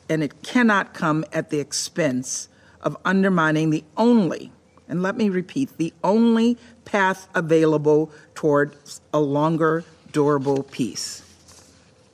And 0.10 0.24
it 0.24 0.41
cannot 0.41 0.95
come 0.95 1.24
at 1.32 1.52
the 1.52 1.60
expense 1.60 2.50
of 2.82 2.98
undermining 3.06 3.69
the 3.69 3.84
only, 3.95 4.52
and 4.88 5.04
let 5.04 5.15
me 5.15 5.30
repeat, 5.30 5.78
the 5.78 5.93
only 6.04 6.58
path 6.86 7.28
available 7.36 8.12
towards 8.34 9.02
a 9.13 9.19
longer, 9.19 9.84
durable 10.12 10.63
peace. 10.63 11.22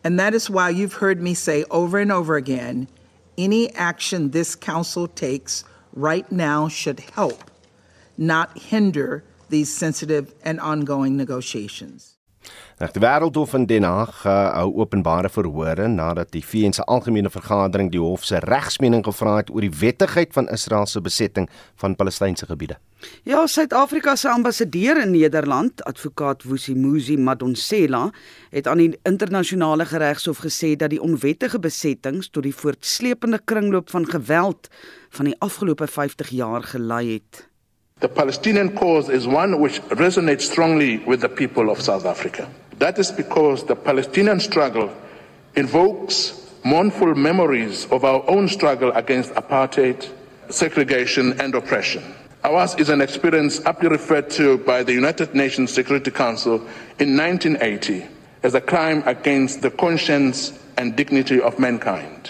And 0.03 0.19
that 0.19 0.33
is 0.33 0.49
why 0.49 0.71
you've 0.71 0.95
heard 0.95 1.21
me 1.21 1.35
say 1.35 1.63
over 1.71 1.99
and 1.99 2.11
over 2.11 2.35
again 2.35 2.89
any 3.37 3.73
action 3.75 4.31
this 4.31 4.55
council 4.55 5.07
takes 5.07 5.63
right 5.95 6.29
now 6.31 6.67
should 6.67 6.99
help, 6.99 7.49
not 8.17 8.57
hinder 8.57 9.23
these 9.49 9.75
sensitive 9.75 10.33
and 10.43 10.59
ongoing 10.59 11.15
negotiations. 11.15 12.14
Nou, 12.75 12.89
die 12.91 12.99
Wêreldhof 12.99 13.53
in 13.55 13.65
Den 13.69 13.85
Haag 13.87 14.25
uh, 14.27 14.31
hou 14.57 14.81
openbare 14.83 15.29
verhore 15.31 15.85
nadat 15.87 16.33
die 16.33 16.41
VN 16.43 16.73
se 16.75 16.83
algemene 16.91 17.29
vergadering 17.31 17.87
die 17.93 18.01
hof 18.03 18.25
se 18.27 18.41
regsmening 18.43 19.05
gevra 19.05 19.37
het 19.37 19.53
oor 19.53 19.63
die 19.63 19.71
wettigheid 19.79 20.33
van 20.35 20.49
Israel 20.51 20.83
se 20.91 20.99
besetting 20.99 21.47
van 21.79 21.95
Palestynse 21.95 22.49
gebiede. 22.49 22.75
Ja, 23.23 23.45
Suid-Afrika 23.47 24.17
se 24.19 24.27
ambassadeur 24.27 24.99
in 24.99 25.13
Nederland, 25.15 25.85
advokaat 25.87 26.43
Wusimuzi 26.43 27.15
Madonsela, 27.15 28.09
het 28.51 28.67
aan 28.67 28.83
die 28.83 28.99
internasionale 29.07 29.87
geregshof 29.87 30.43
gesê 30.43 30.73
dat 30.75 30.91
die 30.91 30.99
onwettige 30.99 31.63
besettings 31.63 32.27
tot 32.27 32.43
die 32.43 32.55
voortsleepende 32.55 33.39
kringloop 33.39 33.89
van 33.95 34.09
geweld 34.09 34.67
van 35.15 35.31
die 35.31 35.37
afgelope 35.39 35.87
50 35.87 36.35
jaar 36.35 36.67
gelei 36.75 37.13
het. 37.13 37.45
The 38.03 38.11
Palestinian 38.11 38.75
cause 38.75 39.07
is 39.07 39.23
one 39.25 39.55
which 39.63 39.79
resonates 39.95 40.51
strongly 40.51 40.99
with 41.07 41.21
the 41.21 41.29
people 41.29 41.71
of 41.71 41.79
South 41.79 42.03
Africa. 42.03 42.51
That 42.79 42.99
is 42.99 43.11
because 43.11 43.63
the 43.63 43.75
Palestinian 43.75 44.39
struggle 44.39 44.91
invokes 45.55 46.41
mournful 46.63 47.15
memories 47.15 47.85
of 47.91 48.03
our 48.03 48.23
own 48.27 48.47
struggle 48.47 48.91
against 48.93 49.33
apartheid, 49.35 50.09
segregation, 50.49 51.39
and 51.39 51.55
oppression. 51.55 52.03
Ours 52.43 52.75
is 52.75 52.89
an 52.89 53.01
experience 53.01 53.63
aptly 53.65 53.89
referred 53.89 54.29
to 54.31 54.57
by 54.59 54.83
the 54.83 54.93
United 54.93 55.33
Nations 55.33 55.73
Security 55.73 56.11
Council 56.11 56.55
in 56.99 57.15
1980 57.17 58.05
as 58.43 58.53
a 58.53 58.61
crime 58.61 59.01
against 59.05 59.61
the 59.61 59.71
conscience 59.71 60.53
and 60.77 60.95
dignity 60.95 61.41
of 61.41 61.57
mankind. 61.57 62.29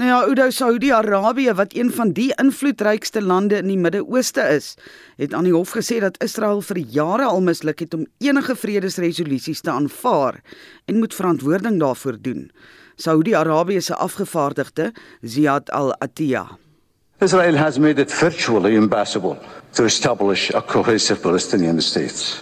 Nou 0.00 0.08
ja, 0.08 0.20
Oudo 0.24 0.50
Saudi-Arabië 0.50 1.52
wat 1.52 1.74
een 1.76 1.90
van 1.92 2.12
die 2.16 2.30
invloedrykste 2.40 3.20
lande 3.22 3.58
in 3.60 3.66
die 3.68 3.76
Midde-Ooste 3.76 4.40
is, 4.40 4.70
het 5.20 5.34
aan 5.36 5.44
die 5.44 5.52
hof 5.52 5.74
gesê 5.76 5.98
dat 6.00 6.16
Israel 6.24 6.62
vir 6.64 6.78
jare 6.94 7.26
al 7.28 7.42
misluk 7.44 7.82
het 7.84 7.92
om 7.94 8.06
enige 8.24 8.56
vredesresolusies 8.56 9.60
te 9.60 9.70
aanvaar 9.70 10.38
en 10.88 11.02
moet 11.02 11.14
verantwoording 11.14 11.76
daarvoor 11.82 12.16
doen. 12.20 12.48
Saudi-Arabië 12.96 13.80
se 13.80 13.94
afgevaardigde, 13.94 14.92
Ziad 15.20 15.68
Al-Attiyah 15.70 16.56
Israel 17.20 17.56
has 17.56 17.78
made 17.78 18.00
it 18.00 18.12
virtually 18.12 18.74
impossible 18.74 19.36
to 19.70 19.84
establish 19.84 20.54
a 20.54 20.62
cohesive 20.62 21.20
Palestinian 21.20 21.80
state. 21.80 22.40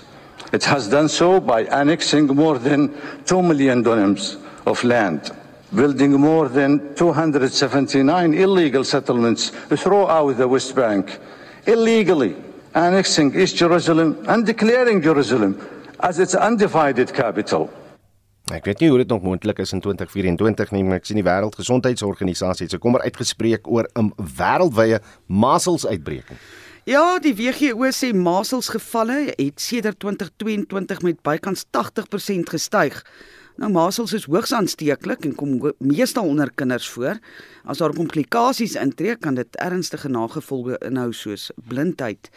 It 0.52 0.64
has 0.64 0.88
done 0.88 1.08
so 1.08 1.40
by 1.40 1.66
annexing 1.70 2.34
more 2.34 2.58
than 2.58 2.94
2 3.24 3.42
million 3.42 3.82
dunams 3.82 4.36
of 4.62 4.82
land, 4.82 5.32
building 5.72 6.12
more 6.12 6.48
than 6.48 6.94
279 6.94 8.34
illegal 8.34 8.84
settlements 8.84 9.50
throughout 9.68 10.36
the 10.36 10.48
West 10.48 10.74
Bank, 10.74 11.18
illegally 11.66 12.34
annexing 12.74 13.34
East 13.34 13.56
Jerusalem 13.56 14.16
and 14.28 14.46
declaring 14.46 15.02
Jerusalem 15.02 15.58
as 16.00 16.18
its 16.18 16.34
undivided 16.34 17.12
capital. 17.12 17.70
Ek 18.48 18.64
weet 18.64 18.80
nie 18.80 18.88
hoe 18.88 19.02
dit 19.02 19.10
nog 19.12 19.20
moontlik 19.22 19.58
is 19.60 19.74
in 19.76 19.82
2024 19.84 20.70
nie, 20.72 20.80
maar 20.86 21.02
ek 21.02 21.08
sien 21.08 21.18
die 21.20 21.26
Wêreldgesondheidsorganisasie 21.26 22.64
het 22.64 22.72
se 22.72 22.80
kommer 22.80 23.04
uitgespreek 23.04 23.68
oor 23.68 23.84
'n 23.92 24.12
wêreldwye 24.16 25.02
maselsuitbreking. 25.26 26.38
Ja, 26.88 27.18
die 27.20 27.34
WHO 27.36 27.90
sê 27.92 28.14
maselsgevalle 28.16 29.34
het 29.36 29.60
sedert 29.60 29.98
2022 30.00 31.02
met 31.02 31.20
bykans 31.22 31.66
80% 31.68 32.48
gestyg. 32.48 33.04
Nou 33.58 33.72
masels 33.74 34.12
is 34.14 34.28
hoogs 34.30 34.52
aansteeklik 34.54 35.24
en 35.26 35.32
kom 35.34 35.56
meestal 35.82 36.28
onder 36.30 36.52
kinders 36.54 36.86
voor. 36.94 37.18
As 37.66 37.80
daar 37.82 37.90
komplikasies 37.96 38.76
intree, 38.78 39.16
kan 39.18 39.34
dit 39.34 39.56
ernstige 39.58 40.08
nagevolge 40.08 40.78
inhou 40.86 41.10
soos 41.12 41.48
blindheid. 41.66 42.30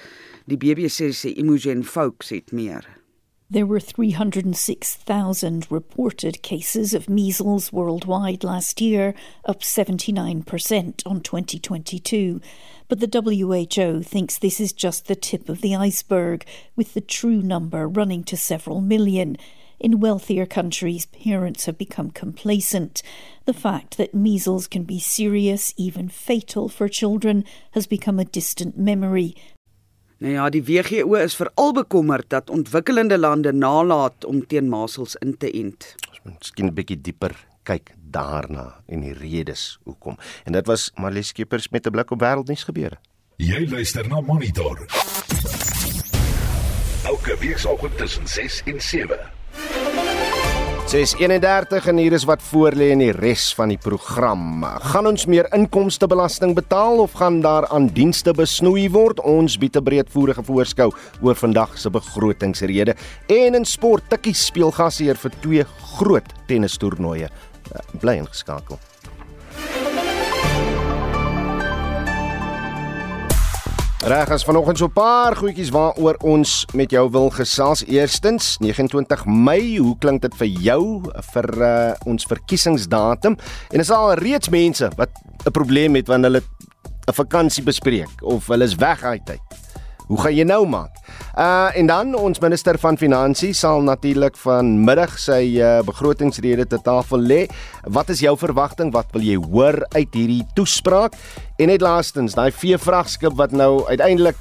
Die 0.49 0.57
BBC 0.57 1.13
sê 1.13 1.29
Imogen 1.37 1.85
het 1.85 2.51
meer. 2.51 2.87
There 3.51 3.67
were 3.67 3.79
306,000 3.81 5.69
reported 5.69 6.41
cases 6.41 6.95
of 6.95 7.07
measles 7.07 7.71
worldwide 7.71 8.43
last 8.43 8.81
year, 8.81 9.13
up 9.45 9.61
79% 9.61 11.05
on 11.05 11.21
2022. 11.21 12.41
But 12.87 12.99
the 12.99 13.07
WHO 13.07 14.01
thinks 14.01 14.39
this 14.39 14.59
is 14.59 14.73
just 14.73 15.05
the 15.05 15.15
tip 15.15 15.49
of 15.49 15.61
the 15.61 15.75
iceberg, 15.75 16.45
with 16.75 16.93
the 16.93 17.01
true 17.01 17.43
number 17.43 17.87
running 17.87 18.23
to 18.23 18.37
several 18.37 18.81
million. 18.81 19.37
In 19.83 19.99
wealthier 19.99 20.45
countries, 20.45 21.07
parents 21.07 21.65
have 21.65 21.75
become 21.75 22.11
complacent. 22.11 23.01
The 23.45 23.53
fact 23.53 23.97
that 23.97 24.13
measles 24.13 24.67
can 24.67 24.83
be 24.83 24.99
serious, 24.99 25.73
even 25.75 26.07
fatal 26.07 26.69
for 26.69 26.87
children, 26.87 27.45
has 27.71 27.87
become 27.87 28.19
a 28.19 28.25
distant 28.25 28.77
memory, 28.77 29.33
Nou 30.21 30.33
ja, 30.33 30.49
die 30.53 30.61
WHO 30.61 31.15
is 31.17 31.33
veral 31.33 31.71
bekommerd 31.73 32.27
dat 32.29 32.49
ontwikkelende 32.53 33.17
lande 33.17 33.49
nalat 33.51 34.25
om 34.25 34.43
teen 34.45 34.69
masels 34.69 35.15
in 35.15 35.33
te 35.37 35.49
ent. 35.49 35.95
Ons 36.09 36.19
moet 36.23 36.37
miskien 36.37 36.67
'n 36.67 36.73
bietjie 36.77 37.01
dieper 37.01 37.33
kyk 37.63 37.95
daarna 37.97 38.83
en 38.85 39.01
die 39.01 39.13
redes 39.13 39.79
hoekom. 39.83 40.17
En 40.45 40.51
dit 40.51 40.65
was 40.67 40.91
Marlies 40.95 41.27
Skeepers 41.27 41.69
met 41.69 41.87
'n 41.87 41.91
blik 41.91 42.11
op 42.11 42.21
wêreldnuus 42.21 42.63
gebeure. 42.63 42.97
Jy 43.35 43.65
luister 43.69 44.07
na 44.07 44.21
Monitor. 44.21 44.85
Elke 47.03 47.37
week 47.39 47.57
saam 47.57 47.77
tussen 47.97 48.27
6 48.27 48.61
en 48.65 48.81
7. 48.81 49.40
631 50.91 51.85
en 51.87 51.99
hier 52.01 52.11
is 52.11 52.25
wat 52.27 52.41
voor 52.43 52.75
lê 52.75 52.89
in 52.91 52.99
die 52.99 53.13
res 53.15 53.45
van 53.55 53.71
die 53.71 53.79
program. 53.79 54.65
Gaan 54.91 55.07
ons 55.07 55.23
meer 55.23 55.47
inkomstebelasting 55.55 56.51
betaal 56.57 56.99
of 56.99 57.15
gaan 57.15 57.39
daar 57.39 57.69
aan 57.71 57.87
dienste 57.95 58.33
besnoei 58.35 58.89
word? 58.91 59.23
Ons 59.23 59.55
bied 59.55 59.77
'n 59.77 59.87
breedvoerige 59.87 60.43
voorskou 60.43 60.91
oor 61.21 61.35
vandag 61.35 61.77
se 61.79 61.89
begrotingsrede. 61.89 62.95
En 63.27 63.55
in 63.55 63.65
sport, 63.65 64.03
Tikkie 64.09 64.35
speel 64.35 64.71
gasheer 64.71 65.15
vir 65.15 65.31
twee 65.39 65.63
groot 65.95 66.27
tennistoernooie. 66.47 67.29
Bly 68.01 68.17
ingeskakel. 68.17 68.90
Reg 74.01 74.31
as 74.33 74.41
vanoggend 74.41 74.77
so 74.77 74.85
'n 74.85 74.93
paar 74.97 75.35
goedjies 75.35 75.69
waaroor 75.69 76.17
ons 76.25 76.65
met 76.73 76.89
jou 76.89 77.09
wil 77.11 77.29
gesels. 77.29 77.85
Eerstens, 77.85 78.57
29 78.57 79.25
Mei, 79.25 79.77
hoe 79.77 79.97
klink 79.97 80.21
dit 80.21 80.35
vir 80.35 80.47
jou 80.47 81.01
vir 81.33 81.61
uh, 81.61 81.93
ons 82.05 82.25
verkiesingsdatum? 82.25 83.37
En 83.69 83.79
is 83.79 83.91
al 83.91 84.13
reeds 84.13 84.49
mense 84.49 84.89
wat 84.97 85.09
'n 85.45 85.51
probleem 85.51 85.95
het 85.95 86.07
wanneer 86.07 86.31
hulle 86.31 86.43
'n 87.07 87.13
vakansie 87.13 87.63
bespreek 87.63 88.23
of 88.23 88.47
hulle 88.47 88.63
is 88.63 88.75
weg 88.75 89.03
uit 89.03 89.25
tyd. 89.25 89.41
Hoe 90.11 90.19
gaan 90.19 90.33
jy 90.35 90.43
nou 90.43 90.65
maak? 90.67 90.97
Uh 91.39 91.71
en 91.79 91.87
dan 91.87 92.09
ons 92.19 92.39
minister 92.43 92.75
van 92.83 92.97
finansies 92.99 93.61
sal 93.63 93.79
natuurlik 93.87 94.35
vanmiddag 94.35 95.13
sy 95.15 95.39
uh, 95.55 95.77
begrotingsrede 95.87 96.65
te 96.67 96.81
tafel 96.83 97.23
lê. 97.23 97.45
Wat 97.95 98.11
is 98.11 98.19
jou 98.19 98.33
verwagting? 98.35 98.91
Wat 98.91 99.07
wil 99.15 99.23
jy 99.23 99.37
hoor 99.39 99.79
uit 99.95 100.11
hierdie 100.11 100.43
toespraak? 100.57 101.15
En 101.55 101.71
net 101.71 101.79
laastens, 101.85 102.35
daai 102.35 102.51
veevragskip 102.51 103.37
wat 103.39 103.55
nou 103.55 103.85
uiteindelik 103.87 104.35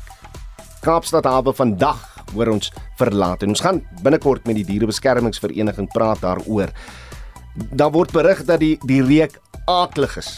Kaapstad 0.83 1.29
hawe 1.29 1.55
vandag 1.55 2.03
hoor 2.33 2.51
ons 2.57 2.73
verlaat. 2.99 3.45
En 3.45 3.55
ons 3.55 3.63
gaan 3.63 3.83
binnekort 4.03 4.49
met 4.51 4.59
die 4.59 4.67
dierebeskermingsvereniging 4.73 5.87
praat 5.95 6.25
daaroor. 6.25 6.75
Daar 7.71 7.95
word 7.95 8.11
berig 8.17 8.43
dat 8.49 8.59
die 8.65 8.75
die 8.91 9.05
reuk 9.07 9.39
aaklig 9.71 10.19
is. 10.19 10.35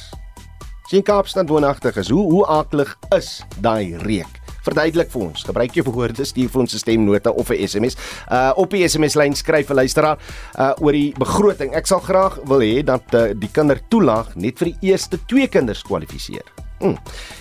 Sien 0.93 1.09
Kaapstad 1.09 1.49
woonagtig 1.49 1.97
is. 1.97 2.13
Hoe 2.13 2.29
hoe 2.29 2.45
aaklig 2.61 2.99
is 3.17 3.39
daai 3.65 3.97
reuk? 4.05 4.42
Verduidelik 4.63 5.11
vir 5.11 5.23
ons. 5.27 5.43
Gebruik 5.43 5.75
jou 5.75 5.85
woorde, 5.91 6.25
stuur 6.25 6.49
vir 6.49 6.61
ons 6.61 6.75
'n 6.75 6.79
stemnota 6.79 7.31
of 7.31 7.51
'n 7.51 7.67
SMS. 7.67 7.97
Uh 8.31 8.53
op 8.57 8.71
die 8.71 8.89
SMS 8.89 9.15
lyn 9.15 9.35
skryf 9.35 9.71
'n 9.71 9.75
luisteraar 9.75 10.19
uh 10.59 10.73
oor 10.81 10.93
die 10.93 11.15
begroting. 11.19 11.75
Ek 11.75 11.87
sal 11.87 12.01
graag 12.01 12.39
wil 12.45 12.61
hê 12.61 12.85
dat 12.85 13.03
uh, 13.15 13.35
die 13.35 13.51
kindertoelaag 13.51 14.37
net 14.37 14.59
vir 14.59 14.73
die 14.73 14.93
eerste 14.93 15.19
twee 15.27 15.49
kinders 15.49 15.83
kwalifiseer. 15.83 16.47
Mm. 16.81 16.99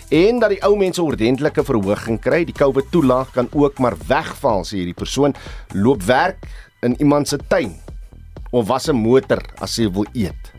En 0.09 0.39
dat 0.39 0.49
die 0.49 0.61
ou 0.63 0.75
mense 0.77 1.01
ordentlike 1.01 1.63
verhoging 1.63 2.19
kry. 2.19 2.43
Die 2.45 2.53
COVID 2.53 2.91
toelaag 2.91 3.31
kan 3.33 3.47
ook 3.53 3.79
maar 3.79 3.97
wegval 4.07 4.63
sê 4.63 4.81
hierdie 4.81 4.97
persoon 4.97 5.33
loop 5.73 6.03
werk 6.03 6.45
in 6.81 6.95
iemand 6.99 7.27
se 7.27 7.37
tuin 7.37 7.75
of 8.51 8.67
was 8.67 8.89
'n 8.89 8.95
motor 8.95 9.41
as 9.59 9.75
jy 9.75 9.89
wil 9.91 10.05
eet. 10.13 10.53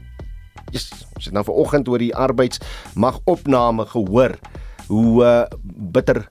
Yes, 0.73 0.91
ons 1.15 1.25
het 1.25 1.35
nou 1.35 1.45
vanoggend 1.45 1.89
oor 1.89 1.99
die 1.99 2.15
arbeidsmag 2.15 3.21
opname 3.25 3.85
gehoor 3.87 4.39
hoe 4.93 5.25
uh, 5.25 5.59
bitter 5.65 6.27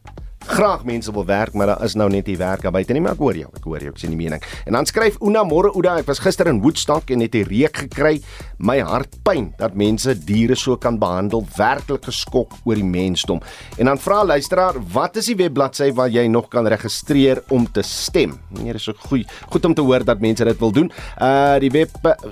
graag 0.51 0.83
mense 0.85 1.11
wil 1.13 1.25
werk, 1.25 1.53
maar 1.53 1.67
daar 1.67 1.83
is 1.85 1.93
nou 1.97 2.09
net 2.09 2.27
nie 2.27 2.37
werk 2.37 2.61
daar 2.65 2.73
buite 2.73 2.93
nie, 2.93 3.01
maar 3.03 3.13
ek 3.15 3.21
hoor 3.21 3.37
jou. 3.37 3.49
Ek 3.55 3.65
hoor 3.67 3.83
jou, 3.83 3.91
ek 3.93 4.01
sien 4.01 4.13
die 4.13 4.19
mening. 4.19 4.41
En 4.65 4.77
dan 4.77 4.87
skryf 4.89 5.19
Una 5.21 5.43
môre 5.47 5.71
Ouda, 5.75 5.99
ek 6.01 6.09
was 6.09 6.21
gister 6.23 6.49
in 6.49 6.61
Woodstock 6.63 7.11
en 7.13 7.21
het 7.21 7.35
'n 7.35 7.45
reuk 7.47 7.77
gekry. 7.85 8.21
My 8.57 8.79
hart 8.79 9.15
pyn 9.23 9.53
dat 9.57 9.75
mense 9.75 10.15
diere 10.25 10.55
so 10.55 10.77
kan 10.77 10.99
behandel. 10.99 11.45
Werklik 11.57 12.05
geskok 12.05 12.53
oor 12.65 12.75
die 12.75 12.83
mensdom. 12.83 13.41
En 13.77 13.85
dan 13.85 13.97
vra 13.97 14.25
luisteraar, 14.25 14.75
wat 14.93 15.15
is 15.15 15.25
die 15.25 15.35
webbladsy 15.35 15.93
waar 15.93 16.09
jy 16.09 16.27
nog 16.27 16.49
kan 16.49 16.67
registreer 16.67 17.43
om 17.49 17.71
te 17.71 17.81
stem? 17.81 18.39
Nee, 18.49 18.73
dis 18.73 18.83
so 18.83 18.93
goed. 18.93 19.27
Goed 19.49 19.65
om 19.65 19.73
te 19.73 19.81
hoor 19.81 20.03
dat 20.03 20.19
mense 20.19 20.43
dit 20.43 20.59
wil 20.59 20.71
doen. 20.71 20.91
Uh 21.21 21.59
die 21.59 21.71
web 21.71 21.89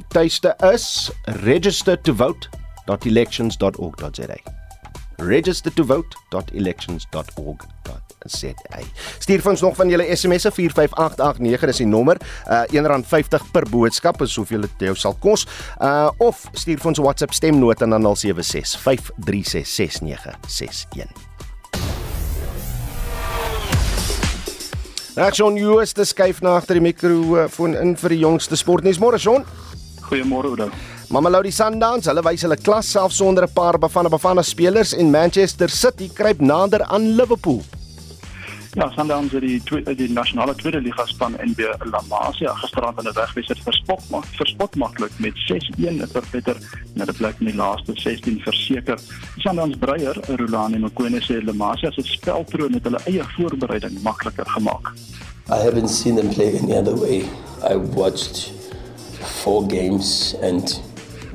tuiste 0.10 0.56
is 5.19 5.25
register2vote.elections.org.za 5.25 8.10
register2vote.elections.org.za. 8.25 8.84
Stuur 9.19 9.41
vir 9.43 9.51
ons 9.51 9.62
nog 9.62 9.75
van 9.77 9.89
julle 9.91 10.15
SMS'e 10.15 10.51
45889 10.51 11.65
dis 11.71 11.77
die 11.84 11.88
nommer. 11.88 12.17
Uh 12.47 12.63
R1.50 12.67 13.51
per 13.53 13.65
boodskap 13.69 14.21
is 14.25 14.34
soveel 14.36 14.62
dit 14.67 14.79
jou 14.89 14.95
sal 14.95 15.15
kos. 15.23 15.41
Uh 15.79 16.10
of 16.17 16.47
stuur 16.53 16.79
vir 16.79 16.88
ons 16.91 16.99
WhatsApp 17.03 17.34
stemnota 17.34 17.86
na 17.88 17.97
0765366961. 17.99 18.05
Reaksie 25.19 25.60
Joos 25.60 25.93
te 25.93 26.05
skuif 26.05 26.41
na 26.41 26.49
agter 26.55 26.75
die 26.79 26.86
mikrofoon 26.86 27.75
in 27.75 27.95
vir 27.99 28.10
die 28.15 28.23
jongste 28.23 28.55
sportnuus. 28.55 28.99
Môre 28.99 29.17
Jon. 29.19 29.43
Goeiemôre 30.10 30.47
Oudo. 30.53 30.67
Mamelodi 31.10 31.50
Sundowns, 31.50 32.06
hulle 32.06 32.22
wys 32.22 32.43
hulle 32.45 32.56
klas 32.62 32.91
self 32.93 33.15
sonder 33.17 33.48
'n 33.48 33.54
paar 33.54 33.80
bevande 33.82 34.10
bevande 34.13 34.43
spelers 34.43 34.93
en 34.93 35.10
Manchester 35.10 35.67
City 35.67 36.08
kruip 36.13 36.39
nader 36.39 36.84
aan 36.84 37.15
Liverpool. 37.17 37.63
Ja, 38.76 38.91
Sundowns 38.93 39.32
het 39.32 39.41
die 39.41 39.58
twee, 39.63 39.95
die 39.95 40.10
nasionale 40.13 40.54
tweede 40.56 40.82
liga 40.82 41.06
span 41.06 41.34
NB 41.41 41.60
La 41.91 42.02
Masia 42.10 42.54
gisterand 42.54 43.00
in 43.00 43.08
'n 43.08 43.13
wegwedstryd 43.13 43.63
verspot 43.63 44.04
maar 44.10 44.24
verspot 44.38 44.76
maklik 44.76 45.12
met 45.17 45.34
6-1 45.48 46.12
ter 46.12 46.24
beter 46.32 46.58
na 46.93 47.06
die 47.06 47.13
plek 47.13 47.36
in 47.39 47.45
die 47.45 47.56
laaste 47.56 47.91
16 47.95 48.39
verseker. 48.45 49.00
Sundowns 49.38 49.78
breier 49.78 50.15
Rulani 50.28 50.78
Mokone 50.78 51.22
sê 51.22 51.41
La 51.43 51.54
Masia 51.54 51.91
se 51.91 52.04
speltroon 52.04 52.74
het 52.74 52.84
hulle 52.84 53.02
eie 53.06 53.24
voorbereiding 53.24 54.02
makliker 54.04 54.45
gemaak. 54.45 54.93
I 55.50 55.58
haven't 55.58 55.89
seen 55.89 56.15
them 56.15 56.30
play 56.30 56.56
any 56.62 56.78
other 56.78 56.95
way. 56.95 57.26
I 57.63 57.76
watched 57.78 58.52
four 59.41 59.65
games 59.67 60.36
and 60.41 60.88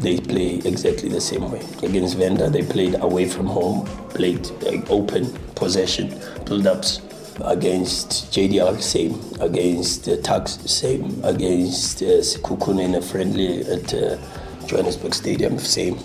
they 0.05 0.21
play 0.21 0.57
exactly 0.65 1.09
the 1.09 1.21
same 1.21 1.51
way. 1.51 1.61
Against 1.83 2.17
Venda, 2.19 2.51
they 2.51 2.63
played 2.63 2.95
away 3.01 3.29
from 3.29 3.47
home, 3.47 3.87
played 4.11 4.47
like, 4.63 4.89
open 4.91 5.33
possession, 5.55 6.21
build-ups. 6.45 7.01
Against 7.41 8.31
JDR, 8.33 8.81
same. 8.81 9.19
Against 9.41 10.09
uh, 10.09 10.17
Tugs, 10.23 10.71
same. 10.71 11.21
Against 11.25 12.01
uh, 12.03 12.23
Sekukune 12.23 12.85
in 12.85 12.95
a 12.95 13.03
friendly 13.03 13.63
at 13.63 13.93
uh, 13.93 14.17
Johannesburg 14.67 15.15
Stadium, 15.15 15.59
same. 15.59 15.99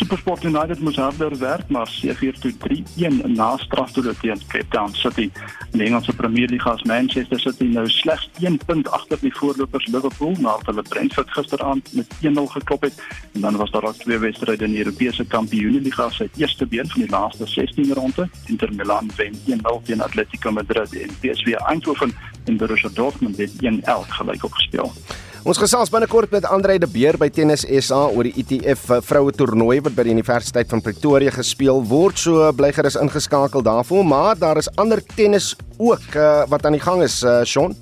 Supersport 0.00 0.44
United 0.44 0.80
moes 0.80 0.96
harder 0.96 1.34
werk 1.38 1.68
maar 1.68 1.88
seëvier 1.92 2.38
toe 2.40 2.52
3-1 2.62 3.18
na 3.34 3.50
strafdoele 3.60 4.14
teen 4.22 4.40
Cape 4.48 4.72
Town 4.72 4.94
City. 4.96 5.26
In 5.72 5.82
Engelse 5.84 6.14
Premier 6.16 6.48
League 6.48 6.72
as 6.72 6.82
Manchester 6.88 7.40
City 7.40 7.68
nou 7.74 7.84
slegs 7.92 8.30
1 8.40 8.56
punt 8.64 8.88
agter 8.96 9.20
die 9.20 9.34
voorlopers 9.36 9.90
Liverpool 9.92 10.32
nadat 10.38 10.72
hulle 10.72 10.86
Brentford 10.88 11.36
gisteraand 11.36 11.92
met 11.92 12.16
1-0 12.24 12.48
geklop 12.56 12.88
het. 12.88 13.02
En 13.32 13.44
dan 13.44 13.60
was 13.60 13.70
daar 13.70 13.84
ook 13.84 14.00
twee 14.00 14.18
wedstryde 14.18 14.64
in 14.64 14.72
die 14.78 14.84
Europese 14.84 15.26
Kampioenligga 15.26 16.10
se 16.10 16.30
eerste 16.36 16.66
been 16.66 16.88
van 16.88 17.00
die 17.00 17.10
laaste 17.10 17.46
16 17.46 17.92
ronde. 17.92 18.28
Inter 18.46 18.72
Milan 18.74 19.10
wen 19.16 19.34
1-0 19.34 19.82
teen 19.84 20.00
Atletico 20.00 20.52
Madrid 20.52 20.96
en 20.96 21.12
PSV 21.20 21.52
Eindhoven 21.52 22.16
en 22.44 22.56
Borussia 22.56 22.88
Dortmund 22.94 23.36
het 23.36 23.52
1-1 23.52 24.16
gelyk 24.16 24.44
opgespeel. 24.44 24.92
Ons 25.40 25.56
gesels 25.56 25.88
binnekort 25.88 26.34
met 26.34 26.44
Andre 26.44 26.74
de 26.76 26.86
Beer 26.90 27.16
by 27.16 27.30
Tennis 27.32 27.62
SA 27.80 28.02
oor 28.12 28.26
die 28.28 28.42
ITF 28.42 28.82
e 28.92 28.98
vroue 29.00 29.32
toernooi 29.32 29.78
wat 29.86 29.94
by 29.96 30.04
die 30.04 30.12
Universiteit 30.12 30.68
van 30.68 30.82
Pretoria 30.84 31.32
gespeel 31.32 31.80
word. 31.88 32.20
So 32.20 32.50
bly 32.52 32.68
gerus 32.76 32.98
ingeskakel 33.00 33.64
daarvoor, 33.64 34.04
maar 34.04 34.36
daar 34.36 34.60
is 34.60 34.68
ander 34.76 35.00
tennis 35.14 35.54
ook 35.78 36.12
uh, 36.12 36.44
wat 36.52 36.68
aan 36.68 36.76
die 36.76 36.84
gang 36.84 37.00
is, 37.06 37.22
uh, 37.24 37.40
Shaun. 37.48 37.72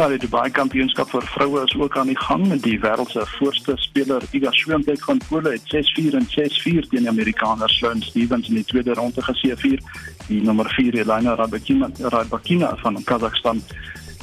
Ja, 0.00 0.08
die 0.08 0.18
Dubai 0.18 0.48
Kampioenskap 0.50 1.12
vir 1.12 1.22
vroue 1.36 1.62
is 1.68 1.74
ook 1.78 1.96
aan 2.00 2.10
die 2.10 2.18
gang 2.18 2.48
die 2.64 2.78
wêreld 2.82 3.14
se 3.14 3.22
voorste 3.36 3.76
speler 3.84 4.26
Iga 4.34 4.50
Swiatek 4.56 5.06
van 5.06 5.22
Pole 5.28 5.54
het 5.54 5.70
6-4 5.70 6.18
en 6.18 6.26
6-4 6.34 6.90
teen 6.90 7.04
die 7.04 7.12
Amerikaner 7.12 7.70
Sloane 7.70 8.02
Stephens 8.02 8.50
in 8.50 8.58
die 8.58 8.66
tweede 8.66 8.98
ronde 8.98 9.22
geseëvier. 9.22 9.78
Die 10.26 10.42
nommer 10.42 10.66
4 10.74 10.98
Elena 11.04 11.36
Rybakina 11.38 11.92
Rybakina 12.00 12.74
van 12.82 12.98
Kazakhstan 13.04 13.62